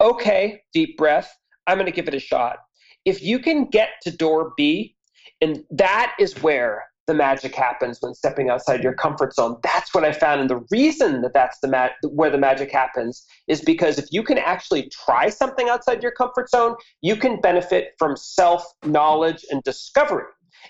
okay, 0.00 0.62
deep 0.72 0.96
breath, 0.96 1.36
I'm 1.66 1.76
going 1.76 1.86
to 1.86 1.92
give 1.92 2.08
it 2.08 2.14
a 2.14 2.20
shot. 2.20 2.58
If 3.04 3.22
you 3.22 3.38
can 3.38 3.66
get 3.66 3.90
to 4.02 4.10
door 4.10 4.52
B, 4.56 4.96
and 5.40 5.64
that 5.70 6.14
is 6.18 6.42
where 6.42 6.84
the 7.06 7.14
magic 7.14 7.54
happens 7.54 7.98
when 8.00 8.14
stepping 8.14 8.50
outside 8.50 8.84
your 8.84 8.92
comfort 8.92 9.34
zone. 9.34 9.56
That's 9.62 9.92
what 9.92 10.04
I 10.04 10.12
found, 10.12 10.40
and 10.40 10.48
the 10.48 10.64
reason 10.70 11.22
that 11.22 11.34
that's 11.34 11.58
the 11.60 11.68
ma- 11.68 11.88
where 12.08 12.30
the 12.30 12.38
magic 12.38 12.70
happens 12.70 13.26
is 13.48 13.62
because 13.62 13.98
if 13.98 14.06
you 14.12 14.22
can 14.22 14.38
actually 14.38 14.88
try 14.90 15.28
something 15.28 15.68
outside 15.68 16.02
your 16.02 16.12
comfort 16.12 16.48
zone, 16.48 16.76
you 17.00 17.16
can 17.16 17.40
benefit 17.40 17.94
from 17.98 18.16
self 18.16 18.64
knowledge 18.84 19.44
and 19.50 19.62
discovery. 19.64 20.24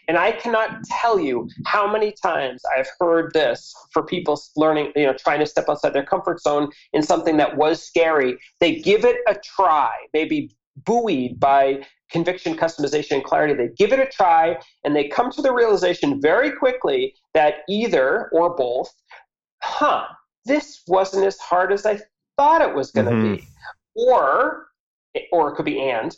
And 0.09 0.16
I 0.16 0.32
cannot 0.32 0.82
tell 0.84 1.18
you 1.18 1.49
how 1.66 1.91
many 1.91 2.12
times 2.22 2.62
I've 2.76 2.88
heard 2.99 3.32
this 3.32 3.72
for 3.93 4.03
people 4.05 4.41
learning, 4.57 4.93
you 4.97 5.07
know, 5.07 5.14
trying 5.14 5.41
to 5.41 5.47
step 5.47 5.68
outside 5.68 5.93
their 5.93 6.05
comfort 6.05 6.41
zone 6.41 6.70
in 6.93 7.03
something 7.03 7.36
that 7.36 7.57
was 7.57 7.82
scary. 7.82 8.38
They 8.61 8.76
give 8.76 9.05
it 9.05 9.18
a 9.28 9.36
try, 9.36 9.93
maybe 10.12 10.57
buoyed 10.84 11.38
by 11.38 11.84
conviction, 12.11 12.57
customization, 12.57 13.12
and 13.12 13.24
clarity. 13.24 13.55
They 13.55 13.68
give 13.76 13.93
it 13.93 14.01
a 14.01 14.07
try 14.07 14.57
and 14.84 14.95
they 14.95 15.09
come 15.09 15.30
to 15.32 15.43
the 15.43 15.53
realization 15.53 16.20
very 16.20 16.53
quickly 16.53 17.14
that 17.34 17.59
either 17.68 18.28
or 18.32 18.57
both, 18.57 18.93
huh, 19.62 20.07
this 20.45 20.82
wasn't 20.88 21.26
as 21.26 21.38
hard 21.38 21.72
as 21.72 21.86
I 21.86 22.01
thought 22.36 22.62
it 22.62 22.74
was 22.74 22.91
going 22.91 23.07
to 23.07 23.12
mm-hmm. 23.12 23.34
be. 23.36 23.49
Or, 23.95 24.68
or 25.32 25.53
it 25.53 25.57
could 25.57 25.66
be 25.66 25.80
and, 25.80 26.16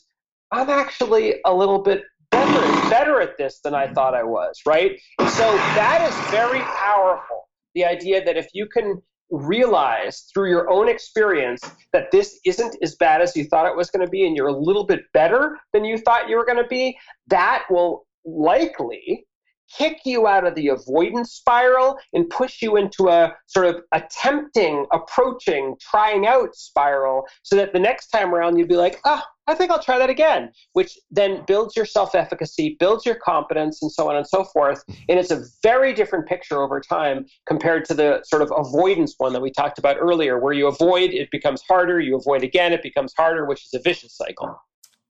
I'm 0.51 0.69
actually 0.69 1.37
a 1.47 1.55
little 1.55 1.79
bit 1.79 2.05
better, 2.31 2.61
better 2.93 3.23
at 3.23 3.39
this 3.39 3.61
than 3.65 3.75
I 3.75 3.87
mm-hmm. 3.87 3.95
thought 3.95 4.15
I 4.15 4.23
was, 4.23 4.61
right? 4.67 5.01
So 5.21 5.47
that 5.79 6.07
is 6.07 6.31
very 6.31 6.61
powerful. 6.61 7.49
The 7.75 7.87
idea 7.87 8.23
that 8.23 8.37
if 8.37 8.49
you 8.53 8.67
can 8.67 9.01
realize 9.31 10.27
through 10.33 10.51
your 10.51 10.71
own 10.71 10.91
experience 10.91 11.63
that 11.95 12.11
this 12.13 12.39
isn't 12.45 12.77
as 12.83 12.97
bad 12.97 13.23
as 13.23 13.35
you 13.35 13.45
thought 13.45 13.67
it 13.67 13.75
was 13.75 13.91
going 13.91 14.05
to 14.05 14.11
be 14.11 14.27
and 14.27 14.37
you're 14.37 14.49
a 14.49 14.65
little 14.69 14.85
bit 14.85 15.01
better 15.15 15.59
than 15.73 15.87
you 15.87 15.97
thought 15.97 16.29
you 16.29 16.37
were 16.37 16.45
going 16.45 16.63
to 16.63 16.69
be, 16.69 16.95
that 17.29 17.65
will 17.71 18.07
likely 18.27 19.27
kick 19.75 20.01
you 20.05 20.27
out 20.27 20.47
of 20.47 20.55
the 20.55 20.69
avoidance 20.69 21.33
spiral 21.33 21.97
and 22.13 22.29
push 22.29 22.61
you 22.61 22.77
into 22.77 23.09
a 23.09 23.33
sort 23.47 23.65
of 23.65 23.77
attempting, 23.93 24.85
approaching, 24.93 25.75
trying 25.81 26.27
out 26.27 26.55
spiral 26.55 27.25
so 27.43 27.57
that 27.57 27.73
the 27.73 27.79
next 27.79 28.09
time 28.09 28.35
around 28.35 28.59
you'd 28.59 28.69
be 28.69 28.77
like, 28.77 29.01
oh, 29.07 29.23
I 29.47 29.55
think 29.55 29.73
I'll 29.73 29.83
try 29.83 29.99
that 29.99 30.11
again, 30.11 30.53
which 30.73 30.99
then 31.11 31.45
builds 31.47 31.75
your 31.75 31.85
self 31.85 32.15
efficacy, 32.15 32.77
builds 32.79 33.05
your 33.05 33.17
competence, 33.17 33.83
and 33.83 33.91
so 33.91 34.09
on 34.09 34.17
and 34.17 34.27
so 34.27 34.45
forth. 34.45 34.85
And 35.09 35.19
it's 35.19 35.31
a 35.31 35.45
very 35.63 35.93
different 35.93 36.29
picture 36.29 36.63
over 36.63 36.81
time 36.81 37.27
compared 37.47 37.85
to 37.87 37.95
the 37.95 38.23
sort 38.25 38.43
of 38.43 38.53
avoidance 38.57 39.15
one 39.19 39.33
that 39.33 39.43
we 39.43 39.51
talked 39.51 39.79
about 39.79 39.97
earlier, 39.99 40.39
where 40.39 40.53
you 40.53 40.69
avoid, 40.69 41.11
it 41.11 41.31
becomes 41.33 41.63
harder, 41.63 41.99
you 42.01 42.17
avoid 42.17 42.45
again, 42.45 42.73
it 42.73 42.83
becomes 42.83 43.13
harder, 43.17 43.47
which 43.47 43.65
is 43.65 43.75
a 43.75 43.81
vicious 43.81 44.17
cycle. 44.17 44.57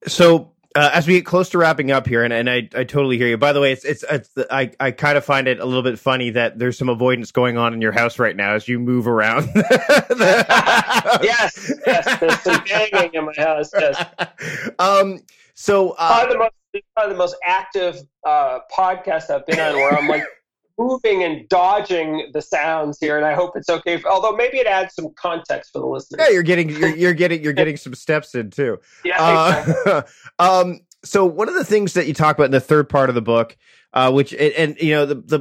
So 0.07 0.53
uh, 0.75 0.91
as 0.93 1.07
we 1.07 1.15
get 1.15 1.27
close 1.27 1.51
to 1.51 1.59
wrapping 1.59 1.91
up 1.91 2.07
here, 2.07 2.25
and, 2.25 2.33
and 2.33 2.49
I, 2.49 2.69
I 2.75 2.85
totally 2.85 3.19
hear 3.19 3.29
you. 3.29 3.37
By 3.37 3.53
the 3.53 3.61
way, 3.61 3.73
it's 3.73 3.85
it's, 3.85 4.05
it's 4.09 4.31
I, 4.51 4.71
I 4.81 4.91
kind 4.91 5.19
of 5.19 5.25
find 5.25 5.49
it 5.49 5.61
a 5.61 5.65
little 5.65 5.83
bit 5.83 5.99
funny 5.99 6.31
that 6.31 6.59
there's 6.59 6.79
some 6.79 6.89
avoidance 6.89 7.31
going 7.31 7.59
on 7.59 7.75
in 7.75 7.81
your 7.81 7.93
house 7.93 8.19
right 8.19 8.35
now 8.35 8.55
as 8.55 8.69
you 8.69 8.79
move 8.79 9.07
around. 9.07 9.51
yes, 9.55 11.73
yes, 11.87 12.21
there's 12.21 12.41
some 12.41 12.63
banging 12.65 13.15
in 13.15 13.27
my 13.27 13.33
house. 13.37 13.71
Yes. 13.75 14.05
Um. 14.79 15.21
So 15.55 15.91
uh, 15.99 16.09
probably 16.09 16.33
the 16.33 16.39
most 16.39 16.85
probably 16.95 17.13
the 17.13 17.19
most 17.19 17.37
active 17.45 18.01
uh, 18.25 18.61
podcast 18.75 19.31
I've 19.31 19.47
been 19.47 19.61
on, 19.61 19.75
where 19.75 19.97
I'm 19.97 20.09
like 20.09 20.25
moving 20.79 21.23
and 21.23 21.49
dodging 21.49 22.31
the 22.33 22.43
sounds 22.43 22.99
here, 23.01 23.17
and 23.17 23.27
I 23.27 23.35
hope 23.35 23.57
it's 23.57 23.69
okay. 23.69 24.03
Although 24.09 24.33
maybe 24.33 24.59
it 24.59 24.67
adds 24.67 24.95
some 24.95 25.09
context 25.17 25.73
for 25.73 25.81
the 25.81 25.87
listeners. 25.87 26.21
Yeah, 26.25 26.33
you're 26.33 26.43
getting 26.43 26.71
you're, 26.71 26.97
you're 26.97 27.15
getting 27.15 27.43
you're 27.43 27.53
getting 27.53 27.77
some 27.77 27.95
steps 27.95 28.35
in 28.35 28.51
too. 28.51 28.79
Yeah. 29.05 29.17
Uh, 29.19 29.65
exactly. 29.67 30.13
um. 30.39 30.81
So 31.05 31.27
one 31.27 31.49
of 31.49 31.55
the 31.55 31.65
things 31.65 31.95
that 31.95 32.07
you 32.07 32.15
talk 32.15 32.37
about 32.37 32.45
in 32.45 32.53
the 32.53 32.61
third 32.61 32.89
part 32.89 33.09
of 33.09 33.17
the 33.17 33.23
book, 33.23 33.57
uh, 33.93 34.13
which 34.13 34.33
and, 34.33 34.53
and 34.53 34.81
you 34.81 34.93
know 34.93 35.07
the 35.07 35.17
the 35.17 35.41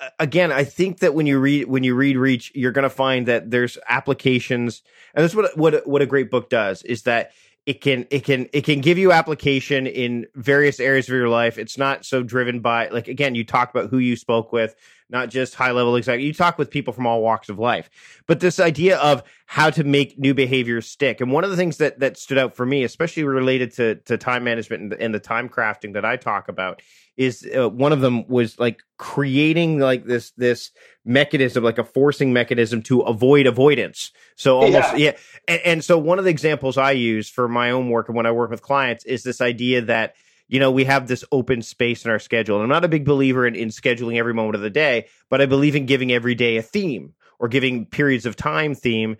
uh, 0.00 0.08
again, 0.18 0.52
I 0.52 0.64
think 0.64 0.98
that 0.98 1.14
when 1.14 1.26
you 1.26 1.38
read 1.38 1.66
when 1.66 1.84
you 1.84 1.94
read 1.94 2.16
Reach, 2.16 2.52
you're 2.54 2.72
going 2.72 2.84
to 2.84 2.90
find 2.90 3.26
that 3.26 3.50
there's 3.50 3.78
applications, 3.88 4.82
and 5.14 5.24
that's 5.24 5.34
what 5.34 5.56
what 5.56 5.86
what 5.86 6.02
a 6.02 6.06
great 6.06 6.30
book 6.30 6.50
does 6.50 6.82
is 6.82 7.02
that 7.02 7.32
it 7.68 7.82
can 7.82 8.06
it 8.08 8.24
can 8.24 8.48
it 8.54 8.64
can 8.64 8.80
give 8.80 8.96
you 8.96 9.12
application 9.12 9.86
in 9.86 10.26
various 10.34 10.80
areas 10.80 11.06
of 11.06 11.14
your 11.14 11.28
life. 11.28 11.58
It's 11.58 11.76
not 11.76 12.06
so 12.06 12.22
driven 12.22 12.60
by 12.60 12.88
like 12.88 13.08
again 13.08 13.34
you 13.34 13.44
talk 13.44 13.68
about 13.68 13.90
who 13.90 13.98
you 13.98 14.16
spoke 14.16 14.54
with 14.54 14.74
not 15.10 15.30
just 15.30 15.54
high 15.54 15.72
level 15.72 15.96
executive 15.96 16.26
you 16.26 16.34
talk 16.34 16.58
with 16.58 16.70
people 16.70 16.92
from 16.92 17.06
all 17.06 17.22
walks 17.22 17.48
of 17.48 17.58
life. 17.58 17.88
But 18.26 18.40
this 18.40 18.60
idea 18.60 18.98
of 18.98 19.22
how 19.46 19.70
to 19.70 19.84
make 19.84 20.18
new 20.18 20.34
behaviors 20.34 20.86
stick. 20.86 21.20
And 21.20 21.32
one 21.32 21.44
of 21.44 21.50
the 21.50 21.56
things 21.56 21.78
that 21.78 22.00
that 22.00 22.16
stood 22.16 22.38
out 22.38 22.56
for 22.56 22.66
me 22.66 22.84
especially 22.84 23.24
related 23.24 23.72
to 23.74 23.96
to 24.06 24.18
time 24.18 24.44
management 24.44 24.82
and, 24.82 24.92
and 24.94 25.14
the 25.14 25.20
time 25.20 25.48
crafting 25.48 25.94
that 25.94 26.04
i 26.04 26.16
talk 26.16 26.48
about 26.48 26.82
is 27.18 27.46
uh, 27.56 27.68
one 27.68 27.92
of 27.92 28.00
them 28.00 28.26
was 28.28 28.58
like 28.60 28.82
creating 28.96 29.80
like 29.80 30.04
this 30.04 30.30
this 30.36 30.70
mechanism 31.04 31.64
like 31.64 31.78
a 31.78 31.84
forcing 31.84 32.32
mechanism 32.32 32.80
to 32.82 33.00
avoid 33.00 33.46
avoidance. 33.46 34.12
So 34.36 34.58
almost 34.60 34.96
yeah, 34.96 34.96
yeah. 34.96 35.12
And, 35.48 35.60
and, 35.64 35.84
so 35.84 35.98
one 35.98 36.18
of 36.18 36.24
the 36.24 36.30
examples 36.30 36.78
i 36.78 36.92
use 36.92 37.28
for 37.28 37.48
my 37.48 37.70
own 37.72 37.90
work 37.90 38.08
and 38.08 38.16
when 38.16 38.26
i 38.26 38.30
work 38.30 38.50
with 38.50 38.62
clients 38.62 39.04
is 39.04 39.24
this 39.24 39.40
idea 39.40 39.82
that 39.82 40.14
you 40.48 40.58
know 40.58 40.70
we 40.70 40.84
have 40.84 41.06
this 41.06 41.24
open 41.30 41.62
space 41.62 42.04
in 42.04 42.10
our 42.10 42.18
schedule. 42.18 42.56
And 42.56 42.64
i'm 42.64 42.68
not 42.68 42.84
a 42.84 42.88
big 42.88 43.04
believer 43.04 43.46
in, 43.46 43.54
in 43.54 43.68
scheduling 43.68 44.16
every 44.16 44.34
moment 44.34 44.56
of 44.56 44.62
the 44.62 44.70
day 44.70 45.06
but 45.30 45.40
i 45.40 45.46
believe 45.46 45.76
in 45.76 45.86
giving 45.86 46.12
every 46.12 46.34
day 46.34 46.56
a 46.56 46.62
theme 46.62 47.14
or 47.38 47.48
giving 47.48 47.86
periods 47.86 48.26
of 48.26 48.36
time 48.36 48.74
theme 48.74 49.16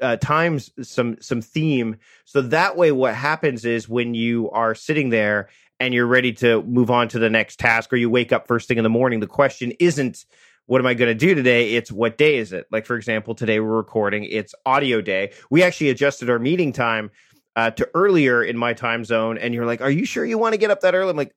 uh, 0.00 0.16
times 0.16 0.70
some 0.82 1.16
some 1.20 1.40
theme. 1.40 1.96
So 2.24 2.42
that 2.42 2.76
way 2.76 2.92
what 2.92 3.14
happens 3.14 3.64
is 3.64 3.88
when 3.88 4.14
you 4.14 4.50
are 4.50 4.74
sitting 4.74 5.10
there 5.10 5.48
and 5.78 5.94
you're 5.94 6.06
ready 6.06 6.32
to 6.34 6.62
move 6.62 6.90
on 6.90 7.08
to 7.08 7.18
the 7.18 7.30
next 7.30 7.58
task 7.58 7.92
or 7.92 7.96
you 7.96 8.10
wake 8.10 8.32
up 8.32 8.46
first 8.46 8.68
thing 8.68 8.78
in 8.78 8.84
the 8.84 8.90
morning 8.90 9.20
the 9.20 9.26
question 9.26 9.72
isn't 9.78 10.24
what 10.66 10.80
am 10.80 10.86
i 10.86 10.94
going 10.94 11.08
to 11.08 11.14
do 11.14 11.34
today? 11.34 11.74
It's 11.74 11.90
what 11.90 12.16
day 12.18 12.36
is 12.36 12.52
it? 12.52 12.66
Like 12.70 12.86
for 12.86 12.96
example 12.96 13.34
today 13.34 13.60
we're 13.60 13.76
recording 13.76 14.24
it's 14.24 14.54
audio 14.66 15.00
day. 15.00 15.32
We 15.50 15.62
actually 15.62 15.90
adjusted 15.90 16.30
our 16.30 16.38
meeting 16.38 16.72
time 16.72 17.10
uh, 17.56 17.70
to 17.72 17.88
earlier 17.94 18.42
in 18.42 18.56
my 18.56 18.72
time 18.72 19.04
zone, 19.04 19.38
and 19.38 19.54
you're 19.54 19.66
like, 19.66 19.80
"Are 19.80 19.90
you 19.90 20.04
sure 20.04 20.24
you 20.24 20.38
want 20.38 20.54
to 20.54 20.58
get 20.58 20.70
up 20.70 20.80
that 20.82 20.94
early?" 20.94 21.10
I'm 21.10 21.16
like, 21.16 21.34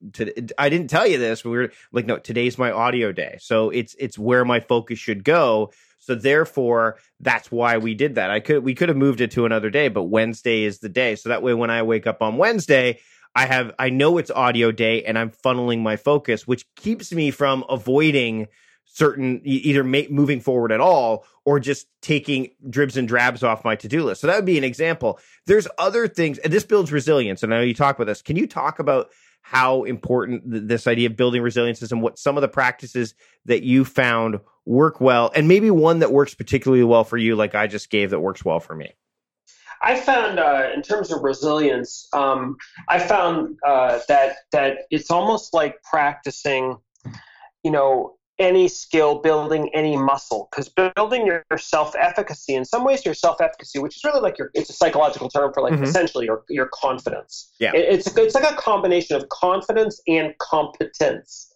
"I 0.57 0.69
didn't 0.69 0.89
tell 0.89 1.07
you 1.07 1.17
this." 1.17 1.43
We 1.43 1.51
were 1.51 1.71
like, 1.91 2.05
"No, 2.05 2.17
today's 2.17 2.57
my 2.57 2.71
audio 2.71 3.11
day, 3.11 3.37
so 3.39 3.69
it's 3.69 3.95
it's 3.99 4.17
where 4.17 4.45
my 4.45 4.59
focus 4.59 4.99
should 4.99 5.23
go." 5.23 5.71
So 5.99 6.15
therefore, 6.15 6.97
that's 7.21 7.49
why 7.49 7.77
we 7.77 7.93
did 7.93 8.15
that. 8.15 8.29
I 8.29 8.41
could 8.41 8.63
we 8.63 8.75
could 8.75 8.89
have 8.89 8.97
moved 8.97 9.21
it 9.21 9.31
to 9.31 9.45
another 9.45 9.69
day, 9.69 9.87
but 9.87 10.03
Wednesday 10.03 10.63
is 10.63 10.79
the 10.79 10.89
day. 10.89 11.15
So 11.15 11.29
that 11.29 11.41
way, 11.41 11.53
when 11.53 11.69
I 11.69 11.83
wake 11.83 12.05
up 12.05 12.21
on 12.21 12.37
Wednesday, 12.37 12.99
I 13.35 13.45
have 13.45 13.73
I 13.79 13.89
know 13.89 14.17
it's 14.17 14.29
audio 14.29 14.71
day 14.71 15.03
and 15.03 15.17
I'm 15.17 15.31
funneling 15.31 15.81
my 15.81 15.95
focus, 15.95 16.45
which 16.45 16.65
keeps 16.75 17.11
me 17.11 17.31
from 17.31 17.63
avoiding 17.69 18.47
certain 18.85 19.41
either 19.43 19.83
make, 19.83 20.11
moving 20.11 20.39
forward 20.39 20.71
at 20.71 20.79
all 20.79 21.25
or 21.45 21.59
just 21.59 21.87
taking 22.01 22.51
dribs 22.69 22.95
and 22.95 23.07
drabs 23.07 23.43
off 23.43 23.65
my 23.65 23.75
to-do 23.75 24.03
list. 24.03 24.21
So 24.21 24.27
that 24.27 24.35
would 24.35 24.45
be 24.45 24.57
an 24.57 24.63
example. 24.63 25.19
There's 25.47 25.67
other 25.77 26.07
things 26.07 26.37
and 26.37 26.53
this 26.53 26.63
builds 26.63 26.91
resilience 26.91 27.43
and 27.43 27.53
I 27.53 27.57
know 27.57 27.63
you 27.63 27.73
talk 27.73 27.95
about 27.95 28.05
this. 28.05 28.21
Can 28.21 28.35
you 28.35 28.47
talk 28.47 28.79
about 28.79 29.09
how 29.41 29.83
important 29.83 30.49
th- 30.49 30.63
this 30.65 30.87
idea 30.87 31.09
of 31.09 31.17
building 31.17 31.41
resilience 31.41 31.81
is 31.81 31.91
and 31.91 32.01
what 32.01 32.17
some 32.19 32.37
of 32.37 32.41
the 32.41 32.47
practices 32.47 33.13
that 33.45 33.63
you 33.63 33.83
found 33.83 34.39
work 34.65 35.01
well 35.01 35.31
and 35.35 35.47
maybe 35.47 35.69
one 35.69 35.99
that 35.99 36.11
works 36.11 36.33
particularly 36.33 36.83
well 36.83 37.03
for 37.03 37.17
you 37.17 37.35
like 37.35 37.55
I 37.55 37.67
just 37.67 37.89
gave 37.89 38.11
that 38.11 38.19
works 38.19 38.45
well 38.45 38.59
for 38.59 38.75
me? 38.75 38.93
I 39.81 39.97
found, 39.97 40.39
uh, 40.39 40.69
in 40.73 40.81
terms 40.81 41.11
of 41.11 41.23
resilience, 41.23 42.07
um, 42.13 42.55
I 42.87 42.99
found 42.99 43.57
uh, 43.67 43.99
that 44.07 44.37
that 44.53 44.77
it's 44.89 45.11
almost 45.11 45.53
like 45.53 45.83
practicing, 45.83 46.77
you 47.63 47.71
know, 47.71 48.15
any 48.43 48.67
skill, 48.67 49.19
building 49.19 49.69
any 49.73 49.95
muscle, 49.95 50.49
because 50.51 50.69
building 50.69 51.25
your, 51.25 51.43
your 51.49 51.57
self-efficacy, 51.57 52.53
in 52.53 52.65
some 52.65 52.83
ways, 52.83 53.05
your 53.05 53.13
self-efficacy, 53.13 53.79
which 53.79 53.95
is 53.95 54.03
really 54.03 54.19
like 54.19 54.37
your, 54.37 54.51
it's 54.53 54.69
a 54.69 54.73
psychological 54.73 55.29
term 55.29 55.53
for 55.53 55.63
like 55.63 55.73
mm-hmm. 55.73 55.83
essentially 55.83 56.25
your 56.25 56.43
your 56.49 56.69
confidence. 56.73 57.53
Yeah, 57.59 57.71
it, 57.73 57.85
it's 57.93 58.17
it's 58.17 58.35
like 58.35 58.51
a 58.51 58.55
combination 58.55 59.15
of 59.15 59.27
confidence 59.29 60.01
and 60.07 60.37
competence. 60.37 61.53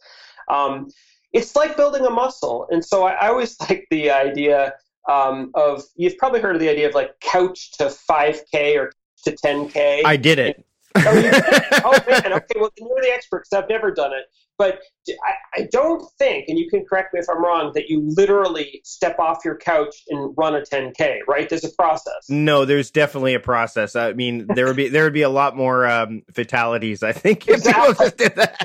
Um, 0.50 0.90
it's 1.34 1.56
like 1.56 1.76
building 1.76 2.06
a 2.06 2.10
muscle, 2.10 2.68
and 2.72 2.84
so 2.84 3.04
I, 3.04 3.12
I 3.14 3.28
always 3.28 3.60
like 3.70 3.86
the 3.92 4.10
idea 4.10 4.74
um, 5.10 5.52
of 5.54 5.84
you've 5.96 6.18
probably 6.18 6.40
heard 6.40 6.56
of 6.56 6.62
the 6.62 6.70
idea 6.70 6.88
of 6.88 6.96
like 6.96 7.20
couch 7.20 7.72
to 7.74 7.86
5K 7.86 8.78
or 8.78 8.92
to 9.24 9.32
10K. 9.32 10.02
I 10.06 10.18
did 10.18 10.40
it. 10.40 10.66
Oh, 11.06 11.94
did 12.00 12.24
man, 12.24 12.34
okay. 12.34 12.60
Well, 12.60 12.72
you're 12.78 13.02
the 13.02 13.12
expert 13.14 13.46
because 13.50 13.64
I've 13.64 13.70
never 13.70 13.92
done 13.92 14.14
it. 14.14 14.26
But 14.58 14.80
I, 15.10 15.62
I 15.62 15.68
don't 15.72 16.04
think, 16.18 16.46
and 16.48 16.58
you 16.58 16.68
can 16.68 16.84
correct 16.84 17.14
me 17.14 17.20
if 17.20 17.28
I'm 17.30 17.44
wrong, 17.44 17.72
that 17.76 17.90
you 17.90 18.02
literally 18.16 18.82
step 18.84 19.20
off 19.20 19.46
your 19.46 19.56
couch 19.56 19.96
and 20.10 20.34
run 20.36 20.56
a 20.56 20.62
10K. 20.62 21.20
Right? 21.28 21.48
There's 21.48 21.64
a 21.64 21.72
process. 21.72 22.28
No, 22.30 22.66
there's 22.66 22.90
definitely 22.90 23.36
a 23.36 23.40
process. 23.40 23.96
I 23.96 24.14
mean, 24.14 24.48
there 24.56 24.66
would 24.66 24.76
be 24.76 24.90
there 24.90 25.04
would 25.04 25.14
be 25.14 25.22
a 25.22 25.30
lot 25.30 25.56
more 25.56 25.86
um, 25.86 26.24
fatalities. 26.34 27.04
I 27.04 27.12
think. 27.12 27.48
Exactly. 27.48 28.12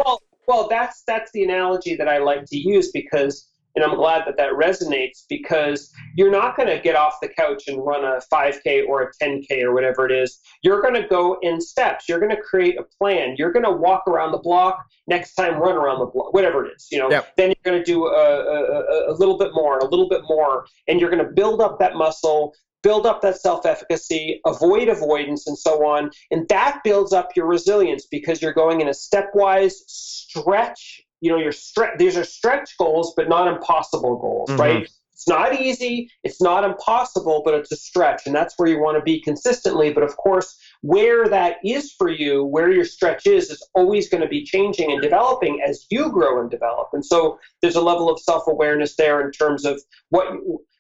Well, 0.05 0.21
well, 0.49 0.69
that's 0.69 1.03
that's 1.07 1.31
the 1.33 1.45
analogy 1.45 1.97
that 1.97 2.09
I 2.09 2.19
like 2.19 2.45
to 2.47 2.57
use 2.57 2.91
because 2.93 3.49
and 3.75 3.85
I'm 3.85 3.95
glad 3.95 4.25
that 4.27 4.37
that 4.37 4.53
resonates 4.53 5.25
because 5.29 5.93
you're 6.17 6.31
not 6.31 6.57
going 6.57 6.69
to 6.69 6.79
get 6.79 6.97
off 6.97 7.19
the 7.21 7.29
couch 7.29 7.65
and 7.69 7.85
run 7.85 8.05
a 8.05 8.21
5K 8.33 8.87
or 8.87 9.03
a 9.03 9.25
10K 9.25 9.63
or 9.63 9.73
whatever 9.73 10.07
it 10.07 10.13
is. 10.13 10.41
You're 10.63 10.83
going 10.83 10.95
to 10.95 11.07
go 11.09 11.39
in 11.43 11.61
steps. 11.61 12.09
You're 12.09 12.21
going 12.21 12.35
to 12.35 12.41
create 12.41 12.79
a 12.79 12.85
plan. 12.99 13.37
You're 13.39 13.53
going 13.53 13.65
to 13.65 13.73
walk 13.73 14.05
around 14.07 14.33
the 14.33 14.39
block. 14.39 14.85
Next 15.07 15.35
time, 15.35 15.55
run 15.55 15.77
around 15.77 16.01
the 16.01 16.07
block, 16.07 16.33
whatever 16.33 16.67
it 16.67 16.73
is. 16.77 16.89
You 16.91 16.99
know. 16.99 17.11
Yep. 17.11 17.37
Then 17.37 17.49
you're 17.49 17.73
going 17.73 17.83
to 17.83 17.85
do 17.85 18.07
a, 18.07 18.11
a, 18.11 19.13
a 19.13 19.15
little 19.15 19.39
bit 19.39 19.51
more, 19.53 19.75
and 19.75 19.83
a 19.83 19.89
little 19.89 20.09
bit 20.09 20.23
more, 20.25 20.67
and 20.87 21.01
you're 21.01 21.11
going 21.11 21.25
to 21.25 21.33
build 21.33 21.61
up 21.61 21.79
that 21.79 21.97
muscle 21.97 22.55
build 22.83 23.07
up 23.07 23.23
that 23.23 23.41
self 23.41 23.65
efficacy, 23.65 24.41
avoid 24.45 24.89
avoidance, 24.89 25.47
and 25.47 25.57
so 25.57 25.87
on. 25.87 26.11
And 26.33 26.49
that 26.49 26.81
builds 26.83 27.13
up 27.13 27.31
your 27.37 27.47
resilience 27.47 28.07
because 28.07 28.43
you're 28.43 28.53
going 28.53 28.81
in 28.81 28.89
a 28.89 28.91
stepwise 28.91 29.75
stretch 29.87 31.03
you 31.23 31.31
know, 31.31 31.39
your 31.39 31.53
stretch. 31.53 31.97
These 31.99 32.19
are 32.19 32.25
stretch 32.25 32.77
goals, 32.77 33.15
but 33.17 33.29
not 33.29 33.49
impossible 33.49 34.17
goals, 34.17 34.51
mm-hmm. 34.51 34.61
right? 34.61 34.89
It's 35.13 35.29
not 35.29 35.61
easy, 35.61 36.11
it's 36.25 36.43
not 36.43 36.65
impossible, 36.65 37.43
but 37.45 37.55
it's 37.55 37.71
a 37.71 37.77
stretch, 37.77 38.27
and 38.27 38.35
that's 38.35 38.55
where 38.57 38.69
you 38.69 38.81
want 38.81 38.99
to 38.99 39.03
be 39.03 39.21
consistently. 39.21 39.93
But 39.93 40.03
of 40.03 40.17
course, 40.17 40.59
where 40.81 41.29
that 41.29 41.59
is 41.65 41.93
for 41.93 42.09
you, 42.09 42.45
where 42.45 42.73
your 42.73 42.85
stretch 42.85 43.25
is, 43.25 43.49
is 43.49 43.65
always 43.75 44.09
going 44.09 44.23
to 44.23 44.29
be 44.29 44.43
changing 44.43 44.91
and 44.91 45.01
developing 45.01 45.63
as 45.65 45.87
you 45.91 46.11
grow 46.11 46.41
and 46.41 46.51
develop. 46.51 46.89
And 46.93 47.07
so 47.07 47.39
there's 47.61 47.77
a 47.77 47.81
level 47.81 48.11
of 48.11 48.19
self 48.19 48.49
awareness 48.49 48.97
there 48.97 49.25
in 49.25 49.31
terms 49.31 49.65
of 49.65 49.81
what 50.09 50.27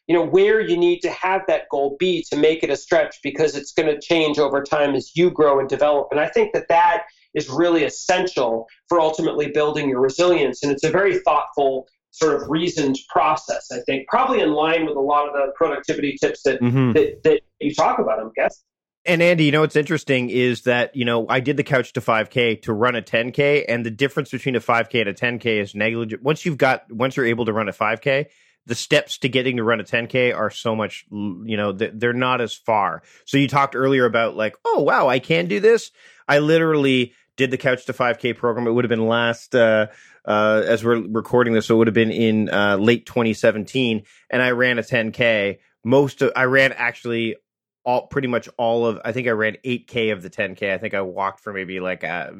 you 0.08 0.16
know 0.16 0.26
where 0.26 0.60
you 0.60 0.76
need 0.76 1.00
to 1.02 1.10
have 1.10 1.42
that 1.46 1.68
goal 1.70 1.96
be 2.00 2.24
to 2.30 2.36
make 2.36 2.64
it 2.64 2.70
a 2.70 2.76
stretch 2.76 3.20
because 3.22 3.54
it's 3.54 3.72
going 3.72 3.94
to 3.94 4.00
change 4.00 4.40
over 4.40 4.60
time 4.60 4.96
as 4.96 5.14
you 5.14 5.30
grow 5.30 5.60
and 5.60 5.68
develop. 5.68 6.08
And 6.10 6.18
I 6.18 6.26
think 6.26 6.52
that 6.52 6.66
that 6.68 7.04
is 7.34 7.48
really 7.48 7.84
essential 7.84 8.66
for 8.88 9.00
ultimately 9.00 9.50
building 9.50 9.88
your 9.88 10.00
resilience. 10.00 10.62
And 10.62 10.72
it's 10.72 10.84
a 10.84 10.90
very 10.90 11.18
thoughtful, 11.20 11.86
sort 12.10 12.34
of 12.34 12.48
reasoned 12.48 12.98
process, 13.08 13.70
I 13.72 13.80
think, 13.80 14.08
probably 14.08 14.40
in 14.40 14.52
line 14.52 14.86
with 14.86 14.96
a 14.96 15.00
lot 15.00 15.26
of 15.26 15.32
the 15.34 15.52
productivity 15.56 16.16
tips 16.20 16.42
that, 16.44 16.60
mm-hmm. 16.60 16.92
that, 16.92 17.22
that, 17.24 17.40
you 17.60 17.74
talk 17.74 17.98
about, 17.98 18.18
I'm 18.18 18.32
guessing. 18.34 18.62
And 19.04 19.20
Andy, 19.20 19.44
you 19.44 19.52
know 19.52 19.62
what's 19.62 19.74
interesting 19.74 20.30
is 20.30 20.62
that, 20.62 20.94
you 20.94 21.04
know, 21.04 21.26
I 21.28 21.40
did 21.40 21.56
the 21.56 21.64
couch 21.64 21.92
to 21.94 22.00
5K 22.00 22.62
to 22.62 22.72
run 22.72 22.94
a 22.94 23.02
10K, 23.02 23.64
and 23.68 23.84
the 23.84 23.90
difference 23.90 24.30
between 24.30 24.54
a 24.54 24.60
5K 24.60 25.00
and 25.00 25.08
a 25.08 25.14
10K 25.14 25.60
is 25.60 25.74
negligible. 25.74 26.22
Once 26.22 26.46
you've 26.46 26.58
got, 26.58 26.84
once 26.90 27.16
you're 27.16 27.26
able 27.26 27.44
to 27.46 27.52
run 27.52 27.68
a 27.68 27.72
5K, 27.72 28.26
the 28.66 28.74
steps 28.76 29.18
to 29.18 29.28
getting 29.28 29.56
to 29.56 29.64
run 29.64 29.80
a 29.80 29.84
10K 29.84 30.36
are 30.36 30.50
so 30.50 30.76
much, 30.76 31.04
you 31.10 31.56
know, 31.56 31.72
they're 31.72 32.12
not 32.12 32.40
as 32.40 32.54
far. 32.54 33.02
So 33.24 33.38
you 33.38 33.48
talked 33.48 33.74
earlier 33.74 34.04
about 34.04 34.36
like, 34.36 34.56
oh, 34.64 34.82
wow, 34.82 35.08
I 35.08 35.18
can 35.18 35.46
do 35.46 35.58
this. 35.58 35.90
I 36.28 36.38
literally 36.38 37.14
did 37.36 37.50
the 37.50 37.56
Couch 37.56 37.86
to 37.86 37.92
5K 37.92 38.36
program. 38.36 38.66
It 38.66 38.72
would 38.72 38.84
have 38.84 38.90
been 38.90 39.06
last, 39.06 39.54
uh, 39.54 39.86
uh, 40.24 40.62
as 40.66 40.84
we're 40.84 41.00
recording 41.00 41.54
this, 41.54 41.66
so 41.66 41.74
it 41.74 41.78
would 41.78 41.86
have 41.86 41.94
been 41.94 42.10
in 42.10 42.50
uh, 42.50 42.76
late 42.76 43.06
2017. 43.06 44.02
And 44.30 44.42
I 44.42 44.50
ran 44.50 44.78
a 44.78 44.82
10K. 44.82 45.58
Most 45.84 46.22
of, 46.22 46.32
I 46.36 46.44
ran 46.44 46.72
actually 46.72 47.36
all 47.84 48.06
pretty 48.06 48.28
much 48.28 48.48
all 48.58 48.86
of, 48.86 49.00
I 49.04 49.12
think 49.12 49.26
I 49.26 49.32
ran 49.32 49.56
8K 49.64 50.12
of 50.12 50.22
the 50.22 50.30
10K. 50.30 50.72
I 50.72 50.78
think 50.78 50.94
I 50.94 51.00
walked 51.00 51.40
for 51.40 51.52
maybe 51.52 51.80
like 51.80 52.02
a 52.02 52.32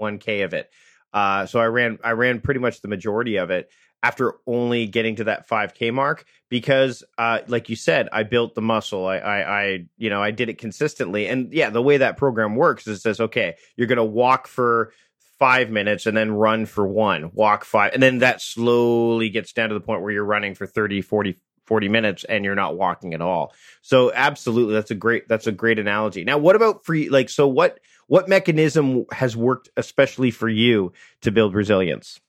1K 0.00 0.44
of 0.44 0.54
it. 0.54 0.70
Uh, 1.12 1.46
so 1.46 1.60
I 1.60 1.66
ran, 1.66 1.98
I 2.02 2.12
ran 2.12 2.40
pretty 2.40 2.60
much 2.60 2.80
the 2.80 2.88
majority 2.88 3.36
of 3.36 3.50
it 3.50 3.70
after 4.02 4.34
only 4.46 4.86
getting 4.86 5.16
to 5.16 5.24
that 5.24 5.48
5k 5.48 5.92
mark 5.92 6.24
because 6.48 7.04
uh, 7.18 7.40
like 7.46 7.68
you 7.68 7.76
said 7.76 8.08
i 8.12 8.22
built 8.22 8.54
the 8.54 8.62
muscle. 8.62 9.06
I, 9.06 9.18
I, 9.18 9.62
I 9.62 9.86
you 9.96 10.10
know 10.10 10.22
i 10.22 10.30
did 10.30 10.48
it 10.48 10.58
consistently. 10.58 11.26
And 11.28 11.52
yeah 11.52 11.70
the 11.70 11.82
way 11.82 11.98
that 11.98 12.16
program 12.16 12.56
works 12.56 12.86
is 12.86 12.98
it 12.98 13.02
says 13.02 13.20
okay 13.20 13.56
you're 13.76 13.88
to 13.88 14.04
walk 14.04 14.46
for 14.46 14.92
five 15.38 15.70
minutes 15.70 16.06
and 16.06 16.16
then 16.16 16.30
run 16.30 16.66
for 16.66 16.86
one 16.86 17.30
walk 17.34 17.64
five 17.64 17.92
and 17.94 18.02
then 18.02 18.18
that 18.18 18.40
slowly 18.40 19.28
gets 19.30 19.52
down 19.52 19.68
to 19.68 19.74
the 19.74 19.80
point 19.80 20.02
where 20.02 20.12
you're 20.12 20.24
running 20.24 20.54
for 20.54 20.66
30 20.66 21.02
40 21.02 21.38
40 21.64 21.88
minutes 21.88 22.24
and 22.24 22.44
you're 22.44 22.54
not 22.54 22.76
walking 22.76 23.14
at 23.14 23.20
all. 23.20 23.54
So 23.82 24.12
absolutely 24.12 24.74
that's 24.74 24.90
a 24.90 24.94
great 24.94 25.28
that's 25.28 25.46
a 25.46 25.52
great 25.52 25.78
analogy. 25.78 26.24
Now 26.24 26.38
what 26.38 26.56
about 26.56 26.84
free 26.84 27.08
like 27.08 27.30
so 27.30 27.46
what 27.46 27.80
what 28.08 28.28
mechanism 28.28 29.06
has 29.12 29.36
worked 29.36 29.70
especially 29.76 30.30
for 30.30 30.48
you 30.48 30.92
to 31.22 31.30
build 31.30 31.54
resilience 31.54 32.20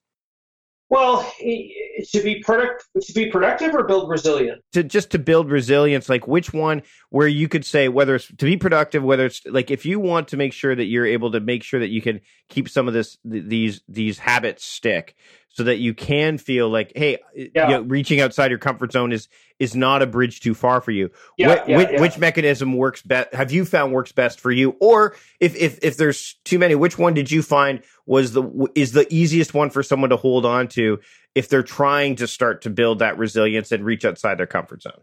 well, 0.93 1.33
to 1.39 2.21
be 2.23 2.39
product 2.43 2.85
to 3.01 3.13
be 3.13 3.31
productive 3.31 3.73
or 3.73 3.83
build 3.83 4.09
resilience. 4.09 4.61
To 4.73 4.83
just 4.83 5.09
to 5.11 5.19
build 5.19 5.49
resilience, 5.49 6.07
like 6.07 6.27
which 6.27 6.53
one 6.53 6.83
where 7.09 7.27
you 7.27 7.47
could 7.47 7.65
say 7.65 7.89
whether 7.89 8.13
it's 8.13 8.27
to 8.27 8.45
be 8.45 8.57
productive, 8.57 9.03
whether 9.03 9.25
it's 9.25 9.41
like 9.45 9.71
if 9.71 9.87
you 9.87 9.99
want 9.99 10.27
to 10.27 10.37
make 10.37 10.53
sure 10.53 10.75
that 10.75 10.85
you're 10.85 11.07
able 11.07 11.31
to 11.31 11.39
make 11.39 11.63
sure 11.63 11.79
that 11.79 11.89
you 11.89 11.99
can 11.99 12.21
keep 12.47 12.69
some 12.69 12.87
of 12.87 12.93
this 12.93 13.17
these 13.25 13.81
these 13.87 14.19
habits 14.19 14.63
stick 14.63 15.15
so 15.53 15.63
that 15.63 15.77
you 15.77 15.93
can 15.93 16.37
feel 16.37 16.67
like 16.67 16.91
hey 16.95 17.19
yeah. 17.35 17.69
you 17.69 17.75
know, 17.75 17.81
reaching 17.83 18.19
outside 18.19 18.49
your 18.49 18.59
comfort 18.59 18.91
zone 18.91 19.11
is 19.11 19.29
is 19.59 19.75
not 19.75 20.01
a 20.01 20.07
bridge 20.07 20.41
too 20.41 20.53
far 20.53 20.81
for 20.81 20.91
you. 20.91 21.09
Yeah, 21.37 21.63
yeah, 21.67 21.77
which, 21.77 21.89
yeah. 21.91 22.01
which 22.01 22.17
mechanism 22.17 22.75
works 22.75 23.01
best 23.01 23.33
have 23.33 23.51
you 23.51 23.63
found 23.63 23.93
works 23.93 24.11
best 24.11 24.39
for 24.39 24.51
you? 24.51 24.75
Or 24.81 25.15
if 25.39 25.55
if 25.55 25.79
if 25.83 25.95
there's 25.95 26.35
too 26.43 26.59
many 26.59 26.75
which 26.75 26.97
one 26.97 27.13
did 27.13 27.31
you 27.31 27.41
find 27.41 27.81
was 28.05 28.33
the 28.33 28.67
is 28.75 28.91
the 28.91 29.07
easiest 29.13 29.53
one 29.53 29.69
for 29.69 29.83
someone 29.83 30.09
to 30.09 30.17
hold 30.17 30.45
on 30.45 30.67
to 30.69 30.99
if 31.35 31.49
they're 31.49 31.63
trying 31.63 32.15
to 32.17 32.27
start 32.27 32.63
to 32.63 32.69
build 32.69 32.99
that 32.99 33.17
resilience 33.17 33.71
and 33.71 33.85
reach 33.85 34.03
outside 34.03 34.37
their 34.37 34.47
comfort 34.47 34.81
zone? 34.81 35.01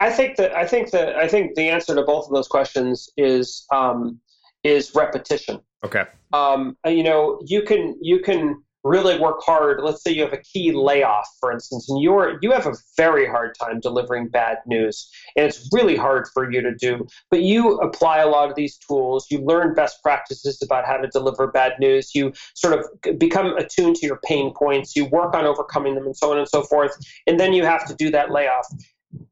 I 0.00 0.10
think 0.10 0.36
that 0.36 0.52
i 0.52 0.64
think 0.64 0.92
that 0.92 1.16
i 1.16 1.26
think 1.26 1.56
the 1.56 1.68
answer 1.68 1.92
to 1.92 2.04
both 2.04 2.26
of 2.26 2.32
those 2.32 2.46
questions 2.46 3.10
is 3.16 3.66
um 3.72 4.20
is 4.62 4.94
repetition. 4.94 5.60
Okay. 5.84 6.04
Um 6.32 6.76
you 6.86 7.02
know 7.02 7.40
you 7.44 7.62
can 7.62 7.98
you 8.00 8.20
can 8.20 8.62
really 8.88 9.18
work 9.18 9.40
hard. 9.42 9.80
Let's 9.82 10.02
say 10.02 10.10
you 10.10 10.22
have 10.22 10.32
a 10.32 10.38
key 10.38 10.72
layoff 10.72 11.28
for 11.40 11.52
instance 11.52 11.88
and 11.88 12.02
you're 12.02 12.38
you 12.42 12.50
have 12.52 12.66
a 12.66 12.74
very 12.96 13.26
hard 13.26 13.56
time 13.60 13.80
delivering 13.80 14.28
bad 14.28 14.58
news 14.66 15.10
and 15.36 15.46
it's 15.46 15.68
really 15.72 15.96
hard 15.96 16.26
for 16.32 16.50
you 16.50 16.60
to 16.62 16.74
do 16.74 17.06
but 17.30 17.42
you 17.42 17.76
apply 17.78 18.18
a 18.18 18.28
lot 18.28 18.50
of 18.50 18.56
these 18.56 18.78
tools. 18.78 19.26
You 19.30 19.40
learn 19.40 19.74
best 19.74 20.02
practices 20.02 20.60
about 20.62 20.86
how 20.86 20.96
to 20.96 21.08
deliver 21.08 21.46
bad 21.48 21.72
news. 21.78 22.14
You 22.14 22.32
sort 22.54 22.78
of 22.78 23.18
become 23.18 23.56
attuned 23.56 23.96
to 23.96 24.06
your 24.06 24.20
pain 24.24 24.52
points. 24.54 24.96
You 24.96 25.06
work 25.06 25.34
on 25.34 25.44
overcoming 25.44 25.94
them 25.94 26.06
and 26.06 26.16
so 26.16 26.32
on 26.32 26.38
and 26.38 26.48
so 26.48 26.62
forth 26.62 26.96
and 27.26 27.38
then 27.38 27.52
you 27.52 27.64
have 27.64 27.86
to 27.86 27.94
do 27.94 28.10
that 28.10 28.30
layoff 28.30 28.66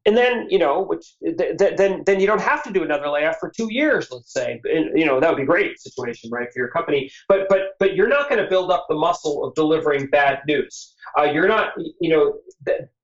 and 0.05 0.17
then 0.17 0.47
you 0.49 0.57
know 0.57 0.81
which 0.81 1.15
th- 1.21 1.57
th- 1.57 1.77
then 1.77 2.03
then 2.05 2.19
you 2.19 2.25
don't 2.25 2.41
have 2.41 2.63
to 2.63 2.71
do 2.71 2.83
another 2.83 3.09
layoff 3.09 3.37
for 3.39 3.51
two 3.55 3.67
years 3.69 4.07
let's 4.11 4.33
say. 4.33 4.59
And, 4.63 4.97
you 4.97 5.05
know 5.05 5.19
that 5.19 5.29
would 5.29 5.37
be 5.37 5.43
a 5.43 5.45
great 5.45 5.79
situation 5.79 6.29
right 6.31 6.47
for 6.51 6.59
your 6.59 6.69
company. 6.69 7.11
But 7.27 7.47
but 7.49 7.73
but 7.79 7.95
you're 7.95 8.07
not 8.07 8.29
going 8.29 8.41
to 8.41 8.49
build 8.49 8.71
up 8.71 8.85
the 8.89 8.95
muscle 8.95 9.45
of 9.45 9.53
delivering 9.53 10.07
bad 10.07 10.39
news. 10.47 10.95
Uh, 11.17 11.23
you're 11.23 11.47
not 11.47 11.73
you 11.99 12.09
know 12.09 12.33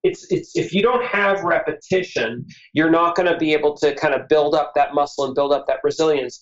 it's 0.04 0.32
it's 0.32 0.56
if 0.56 0.74
you 0.74 0.82
don't 0.82 1.06
have 1.06 1.44
repetition 1.44 2.46
you're 2.74 2.90
not 2.90 3.16
going 3.16 3.32
to 3.32 3.38
be 3.38 3.54
able 3.54 3.76
to 3.78 3.94
kind 3.96 4.14
of 4.14 4.28
build 4.28 4.56
up 4.56 4.72
that 4.76 4.94
muscle 4.94 5.26
and 5.26 5.36
build 5.36 5.54
up 5.54 5.68
that 5.68 5.80
resilience. 5.84 6.42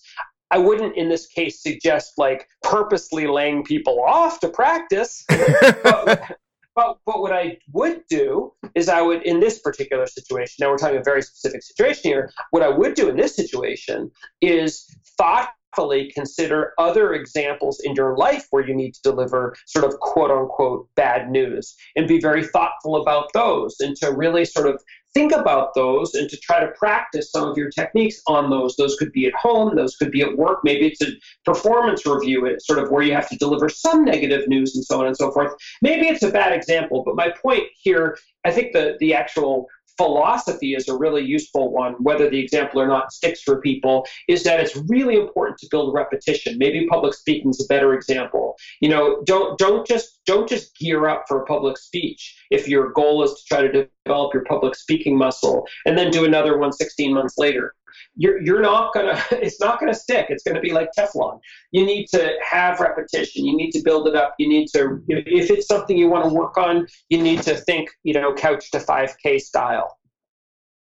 I 0.50 0.58
wouldn't 0.58 0.96
in 0.96 1.08
this 1.08 1.26
case 1.28 1.62
suggest 1.62 2.12
like 2.18 2.46
purposely 2.62 3.26
laying 3.26 3.64
people 3.64 4.02
off 4.06 4.38
to 4.40 4.48
practice. 4.48 5.24
but, 5.82 6.36
But 6.74 6.98
but 7.04 7.20
what 7.20 7.32
I 7.32 7.58
would 7.72 8.02
do 8.08 8.52
is 8.74 8.88
I 8.88 9.02
would 9.02 9.22
in 9.22 9.40
this 9.40 9.58
particular 9.58 10.06
situation. 10.06 10.56
Now 10.60 10.70
we're 10.70 10.78
talking 10.78 10.98
a 10.98 11.02
very 11.02 11.22
specific 11.22 11.62
situation 11.62 12.10
here. 12.10 12.32
What 12.50 12.62
I 12.62 12.68
would 12.68 12.94
do 12.94 13.08
in 13.08 13.16
this 13.16 13.36
situation 13.36 14.10
is 14.40 14.86
thoughtfully 15.18 16.10
consider 16.14 16.72
other 16.78 17.12
examples 17.12 17.80
in 17.84 17.94
your 17.94 18.16
life 18.16 18.46
where 18.50 18.66
you 18.66 18.74
need 18.74 18.94
to 18.94 19.02
deliver 19.02 19.54
sort 19.66 19.84
of 19.84 19.98
quote 20.00 20.30
unquote 20.30 20.88
bad 20.96 21.30
news 21.30 21.74
and 21.96 22.08
be 22.08 22.20
very 22.20 22.46
thoughtful 22.46 22.96
about 22.96 23.30
those 23.34 23.76
and 23.80 23.96
to 23.96 24.10
really 24.10 24.44
sort 24.44 24.66
of 24.66 24.82
think 25.14 25.32
about 25.32 25.74
those 25.74 26.14
and 26.14 26.28
to 26.30 26.36
try 26.38 26.60
to 26.60 26.72
practice 26.72 27.30
some 27.30 27.48
of 27.48 27.56
your 27.56 27.70
techniques 27.70 28.20
on 28.26 28.50
those. 28.50 28.76
Those 28.76 28.96
could 28.96 29.12
be 29.12 29.26
at 29.26 29.34
home, 29.34 29.76
those 29.76 29.96
could 29.96 30.10
be 30.10 30.22
at 30.22 30.36
work. 30.36 30.60
Maybe 30.64 30.86
it's 30.86 31.02
a 31.02 31.12
performance 31.44 32.06
review, 32.06 32.46
it's 32.46 32.66
sort 32.66 32.78
of 32.78 32.90
where 32.90 33.02
you 33.02 33.12
have 33.12 33.28
to 33.28 33.36
deliver 33.36 33.68
some 33.68 34.04
negative 34.04 34.48
news 34.48 34.74
and 34.74 34.84
so 34.84 35.00
on 35.00 35.06
and 35.06 35.16
so 35.16 35.30
forth. 35.30 35.52
Maybe 35.82 36.06
it's 36.06 36.22
a 36.22 36.30
bad 36.30 36.52
example, 36.52 37.02
but 37.04 37.16
my 37.16 37.32
point 37.42 37.64
here, 37.74 38.18
I 38.44 38.50
think 38.50 38.72
the, 38.72 38.96
the 39.00 39.14
actual 39.14 39.66
philosophy 39.96 40.74
is 40.74 40.88
a 40.88 40.96
really 40.96 41.22
useful 41.22 41.72
one, 41.72 41.94
whether 41.94 42.28
the 42.28 42.38
example 42.38 42.80
or 42.80 42.86
not 42.86 43.12
sticks 43.12 43.42
for 43.42 43.60
people, 43.60 44.06
is 44.28 44.44
that 44.44 44.60
it's 44.60 44.76
really 44.88 45.16
important 45.16 45.58
to 45.58 45.68
build 45.70 45.94
repetition. 45.94 46.58
Maybe 46.58 46.86
public 46.86 47.14
speaking 47.14 47.50
is 47.50 47.64
a 47.64 47.66
better 47.66 47.94
example. 47.94 48.56
You 48.80 48.88
know, 48.88 49.22
don't 49.24 49.58
don't 49.58 49.86
just 49.86 50.20
don't 50.26 50.48
just 50.48 50.76
gear 50.76 51.08
up 51.08 51.24
for 51.28 51.42
a 51.42 51.46
public 51.46 51.78
speech 51.78 52.36
if 52.50 52.68
your 52.68 52.92
goal 52.92 53.22
is 53.22 53.32
to 53.32 53.42
try 53.48 53.66
to 53.66 53.88
develop 54.04 54.34
your 54.34 54.44
public 54.44 54.74
speaking 54.74 55.16
muscle 55.16 55.66
and 55.86 55.96
then 55.96 56.10
do 56.10 56.24
another 56.24 56.58
one 56.58 56.72
16 56.72 57.12
months 57.12 57.38
later 57.38 57.74
you're, 58.16 58.40
you're 58.42 58.60
not 58.60 58.92
gonna 58.94 59.22
it's 59.32 59.60
not 59.60 59.80
gonna 59.80 59.94
stick. 59.94 60.26
It's 60.28 60.42
gonna 60.42 60.60
be 60.60 60.72
like 60.72 60.90
teflon. 60.96 61.40
You 61.70 61.84
need 61.84 62.06
to 62.08 62.32
have 62.42 62.80
repetition. 62.80 63.44
You 63.44 63.56
need 63.56 63.70
to 63.72 63.82
build 63.82 64.08
it 64.08 64.16
up. 64.16 64.34
You 64.38 64.48
need 64.48 64.68
to 64.68 65.02
if 65.08 65.50
it's 65.50 65.66
something 65.66 65.96
you 65.96 66.08
want 66.08 66.28
to 66.28 66.34
work 66.34 66.56
on 66.58 66.86
you 67.08 67.22
need 67.22 67.42
to 67.42 67.56
think 67.56 67.90
you 68.02 68.14
know 68.14 68.34
couch 68.34 68.70
to 68.72 68.78
5k 68.78 69.40
style. 69.40 69.98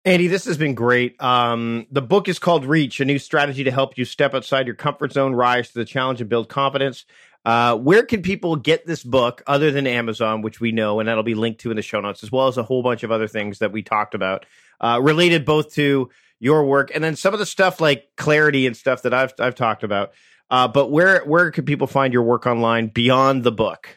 Andy, 0.04 0.28
this 0.28 0.46
has 0.46 0.58
been 0.58 0.74
great. 0.74 1.22
Um, 1.22 1.86
the 1.92 2.02
book 2.02 2.28
is 2.28 2.40
called 2.40 2.66
Reach, 2.66 3.00
a 3.00 3.06
new 3.06 3.20
strategy 3.20 3.64
to 3.64 3.72
help 3.72 4.00
you 4.00 4.06
step 4.06 4.34
outside 4.34 4.66
your 4.66 4.76
comfort 4.76 5.14
zone, 5.14 5.36
rise 5.36 5.68
to 5.70 5.74
the 5.76 5.86
challenge, 5.86 6.22
and 6.22 6.30
build 6.30 6.50
confidence. 6.50 7.06
Uh, 7.46 7.76
where 7.76 8.04
can 8.04 8.24
people 8.24 8.56
get 8.56 8.88
this 8.88 9.04
book 9.04 9.44
other 9.46 9.72
than 9.72 9.86
Amazon, 9.86 10.42
which 10.42 10.60
we 10.60 10.72
know, 10.72 11.00
and 11.00 11.08
that'll 11.08 11.22
be 11.22 11.36
linked 11.36 11.62
to 11.62 11.70
in 11.70 11.76
the 11.76 11.84
show 11.84 12.02
notes, 12.02 12.24
as 12.24 12.32
well 12.32 12.48
as 12.48 12.58
a 12.58 12.64
whole 12.64 12.82
bunch 12.82 13.04
of 13.04 13.12
other 13.12 13.28
things 13.28 13.60
that 13.60 13.72
we 13.72 13.84
talked 13.84 14.16
about, 14.16 14.46
uh, 14.80 15.00
related 15.02 15.46
both 15.46 15.74
to 15.74 16.10
your 16.42 16.66
work 16.66 16.92
and 16.94 17.02
then 17.04 17.16
some 17.16 17.34
of 17.34 17.40
the 17.40 17.46
stuff 17.46 17.80
like 17.80 18.10
clarity 18.18 18.68
and 18.68 18.76
stuff 18.76 19.04
that 19.04 19.14
I've 19.14 19.34
I've 19.40 19.56
talked 19.56 19.84
about. 19.84 20.12
Uh, 20.50 20.68
but 20.68 20.92
where 20.92 21.24
where 21.24 21.50
can 21.52 21.64
people 21.64 21.88
find 21.88 22.12
your 22.12 22.24
work 22.24 22.46
online 22.46 22.88
beyond 22.88 23.44
the 23.44 23.54
book? 23.54 23.88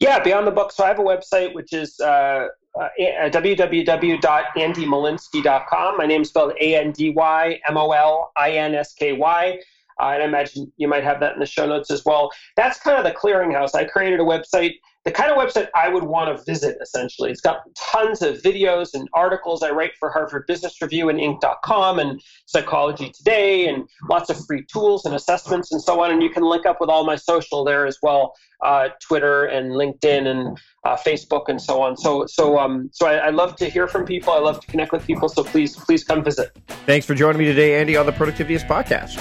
Yeah, 0.00 0.22
beyond 0.22 0.46
the 0.46 0.50
book. 0.50 0.72
So 0.72 0.84
I 0.84 0.88
have 0.88 0.98
a 0.98 1.02
website 1.02 1.54
which 1.54 1.72
is 1.72 1.98
uh, 2.00 2.48
uh, 2.78 2.88
www.andymolinsky.com. 2.98 5.96
My 5.96 6.06
name 6.06 6.20
is 6.22 6.28
spelled 6.28 6.52
A 6.60 6.76
N 6.76 6.92
D 6.92 7.10
Y 7.10 7.60
M 7.66 7.78
O 7.78 7.92
L 7.92 8.32
I 8.36 8.50
N 8.50 8.74
S 8.74 8.92
K 8.92 9.14
Y. 9.14 9.58
Uh, 10.00 10.04
and 10.04 10.22
I 10.22 10.26
imagine 10.26 10.70
you 10.76 10.86
might 10.88 11.04
have 11.04 11.20
that 11.20 11.34
in 11.34 11.40
the 11.40 11.46
show 11.46 11.66
notes 11.66 11.90
as 11.90 12.04
well. 12.04 12.30
That's 12.56 12.78
kind 12.78 12.98
of 12.98 13.04
the 13.04 13.12
clearinghouse. 13.12 13.74
I 13.74 13.84
created 13.84 14.20
a 14.20 14.24
website 14.24 14.74
the 15.08 15.14
kind 15.14 15.32
of 15.32 15.38
website 15.38 15.68
I 15.74 15.88
would 15.88 16.02
want 16.02 16.36
to 16.36 16.44
visit, 16.44 16.76
essentially. 16.82 17.30
It's 17.30 17.40
got 17.40 17.60
tons 17.74 18.20
of 18.20 18.42
videos 18.42 18.90
and 18.92 19.08
articles 19.14 19.62
I 19.62 19.70
write 19.70 19.92
for 19.98 20.10
Harvard 20.10 20.44
Business 20.46 20.82
Review 20.82 21.08
and 21.08 21.18
Inc.com 21.18 21.98
and 21.98 22.20
Psychology 22.44 23.10
Today, 23.16 23.68
and 23.68 23.88
lots 24.10 24.28
of 24.28 24.36
free 24.44 24.66
tools 24.70 25.06
and 25.06 25.14
assessments 25.14 25.72
and 25.72 25.80
so 25.80 26.04
on. 26.04 26.10
And 26.10 26.22
you 26.22 26.28
can 26.28 26.42
link 26.42 26.66
up 26.66 26.78
with 26.78 26.90
all 26.90 27.06
my 27.06 27.16
social 27.16 27.64
there 27.64 27.86
as 27.86 27.96
well, 28.02 28.34
uh, 28.62 28.90
Twitter 29.00 29.46
and 29.46 29.70
LinkedIn 29.70 30.26
and 30.26 30.58
uh, 30.84 30.94
Facebook 30.96 31.44
and 31.48 31.60
so 31.60 31.80
on. 31.80 31.96
So, 31.96 32.26
so, 32.26 32.58
um, 32.58 32.90
so 32.92 33.06
I, 33.06 33.14
I 33.14 33.30
love 33.30 33.56
to 33.56 33.70
hear 33.70 33.88
from 33.88 34.04
people. 34.04 34.34
I 34.34 34.40
love 34.40 34.60
to 34.60 34.66
connect 34.66 34.92
with 34.92 35.06
people. 35.06 35.30
So 35.30 35.42
please, 35.42 35.74
please 35.74 36.04
come 36.04 36.22
visit. 36.22 36.50
Thanks 36.84 37.06
for 37.06 37.14
joining 37.14 37.38
me 37.38 37.46
today, 37.46 37.80
Andy, 37.80 37.96
on 37.96 38.04
the 38.04 38.12
Productivityist 38.12 38.68
podcast. 38.68 39.14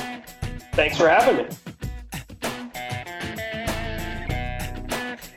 Thanks 0.73 0.97
for 0.97 1.07
having 1.07 1.37
me. 1.37 1.47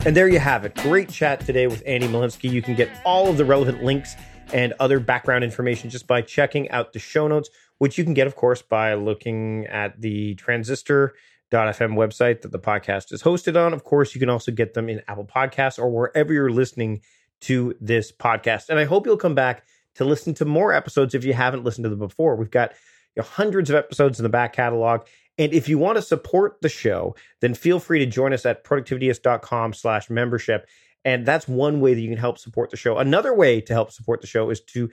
And 0.07 0.17
there 0.17 0.29
you 0.29 0.39
have 0.39 0.65
it. 0.65 0.75
Great 0.77 1.11
chat 1.11 1.45
today 1.45 1.67
with 1.67 1.83
Andy 1.85 2.09
Molinsky. 2.09 2.51
You 2.51 2.63
can 2.63 2.75
get 2.75 2.89
all 3.05 3.29
of 3.29 3.37
the 3.37 3.45
relevant 3.45 3.85
links 3.85 4.17
and 4.51 4.73
other 4.81 4.99
background 4.99 5.45
information 5.45 5.91
just 5.91 6.07
by 6.07 6.23
checking 6.23 6.71
out 6.71 6.95
the 6.95 6.99
show 6.99 7.29
notes, 7.29 7.51
which 7.77 7.99
you 7.99 8.05
can 8.05 8.15
get, 8.15 8.27
of 8.27 8.35
course, 8.35 8.63
by 8.63 8.95
looking 8.95 9.67
at 9.67 10.01
the 10.01 10.35
transistor.fm 10.37 11.13
website 11.53 12.41
that 12.41 12.51
the 12.51 12.59
podcast 12.59 13.13
is 13.13 13.23
hosted 13.23 13.63
on. 13.63 13.75
Of 13.75 13.85
course, 13.85 14.15
you 14.15 14.21
can 14.21 14.31
also 14.31 14.51
get 14.51 14.73
them 14.73 14.89
in 14.89 15.03
Apple 15.07 15.27
Podcasts 15.27 15.79
or 15.79 15.91
wherever 15.91 16.33
you're 16.33 16.51
listening 16.51 17.03
to 17.43 17.77
this 17.79 18.11
podcast. 18.11 18.71
And 18.71 18.79
I 18.79 18.85
hope 18.85 19.05
you'll 19.05 19.19
come 19.19 19.35
back 19.35 19.67
to 19.97 20.07
listen 20.07 20.33
to 20.35 20.47
more 20.47 20.73
episodes 20.73 21.15
if 21.15 21.25
you 21.25 21.35
haven't 21.35 21.63
listened 21.63 21.85
to 21.85 21.91
them 21.91 21.99
before. 21.99 22.37
We've 22.37 22.51
got 22.51 22.73
you 23.17 23.23
know, 23.23 23.29
hundreds 23.29 23.69
of 23.69 23.77
episodes 23.77 24.19
in 24.19 24.23
the 24.23 24.31
back 24.31 24.55
catalog 24.55 25.03
and 25.41 25.55
if 25.55 25.71
you 25.71 25.79
want 25.79 25.97
to 25.97 26.03
support 26.03 26.61
the 26.61 26.69
show, 26.69 27.17
then 27.41 27.55
feel 27.55 27.81
free 27.81 27.99
to 28.01 28.07
join 28.07 28.35
us 28.35 28.45
at 28.45 28.63
productivityist.com 28.63 29.73
slash 29.73 30.11
membership. 30.11 30.69
And 31.03 31.25
that's 31.25 31.49
one 31.49 31.81
way 31.81 31.95
that 31.95 32.01
you 32.01 32.11
can 32.11 32.19
help 32.19 32.39
support 32.39 32.69
the 32.69 32.77
show. 32.77 32.99
Another 32.99 33.35
way 33.35 33.63
to 33.63 33.73
help 33.73 33.91
support 33.91 34.21
the 34.21 34.27
show 34.27 34.51
is 34.51 34.61
to 34.61 34.91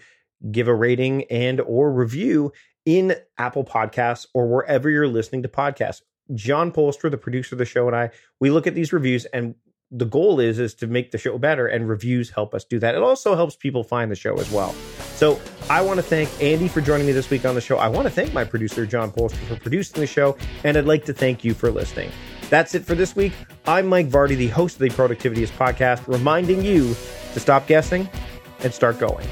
give 0.49 0.69
a 0.69 0.73
rating 0.73 1.25
and 1.25 1.59
or 1.59 1.91
review 1.91 2.53
in 2.85 3.15
Apple 3.37 3.65
Podcasts 3.65 4.25
or 4.33 4.47
wherever 4.47 4.89
you're 4.89 5.09
listening 5.09 5.43
to 5.43 5.49
podcasts. 5.49 6.01
John 6.33 6.71
Polster, 6.71 7.11
the 7.11 7.17
producer 7.17 7.55
of 7.55 7.59
the 7.59 7.65
show, 7.65 7.87
and 7.87 7.95
I, 7.95 8.11
we 8.39 8.49
look 8.49 8.67
at 8.67 8.73
these 8.73 8.93
reviews 8.93 9.25
and 9.25 9.55
the 9.91 10.05
goal 10.05 10.39
is 10.39 10.59
is 10.59 10.73
to 10.75 10.87
make 10.87 11.11
the 11.11 11.17
show 11.17 11.37
better 11.37 11.67
and 11.67 11.89
reviews 11.89 12.29
help 12.29 12.53
us 12.53 12.65
do 12.65 12.77
that 12.77 12.93
it 12.93 13.01
also 13.01 13.35
helps 13.35 13.55
people 13.55 13.85
find 13.85 14.11
the 14.11 14.17
show 14.17 14.35
as 14.37 14.51
well 14.51 14.75
so 15.17 15.39
i 15.69 15.81
want 15.81 15.97
to 15.97 16.03
thank 16.03 16.29
andy 16.41 16.67
for 16.67 16.79
joining 16.79 17.07
me 17.07 17.11
this 17.11 17.29
week 17.29 17.43
on 17.43 17.55
the 17.55 17.61
show. 17.61 17.77
I 17.77 17.87
want 17.87 18.05
to 18.05 18.11
thank 18.11 18.33
my 18.33 18.43
producer 18.43 18.85
john 18.85 19.11
polster 19.11 19.43
for 19.47 19.55
producing 19.55 19.99
the 19.99 20.07
show 20.07 20.37
and 20.63 20.77
i'd 20.77 20.85
like 20.85 21.03
to 21.05 21.13
thank 21.13 21.43
you 21.43 21.53
for 21.53 21.71
listening. 21.71 22.11
That's 22.49 22.75
it 22.75 22.85
for 22.85 22.95
this 22.95 23.15
week. 23.15 23.33
I'm 23.65 23.87
mike 23.87 24.07
vardy 24.07 24.37
the 24.37 24.47
host 24.47 24.75
of 24.75 24.81
the 24.81 24.89
productivityist 24.89 25.51
podcast 25.57 26.07
reminding 26.07 26.63
you 26.63 26.95
to 27.33 27.39
stop 27.39 27.67
guessing 27.67 28.07
and 28.59 28.73
start 28.73 28.99
going 28.99 29.27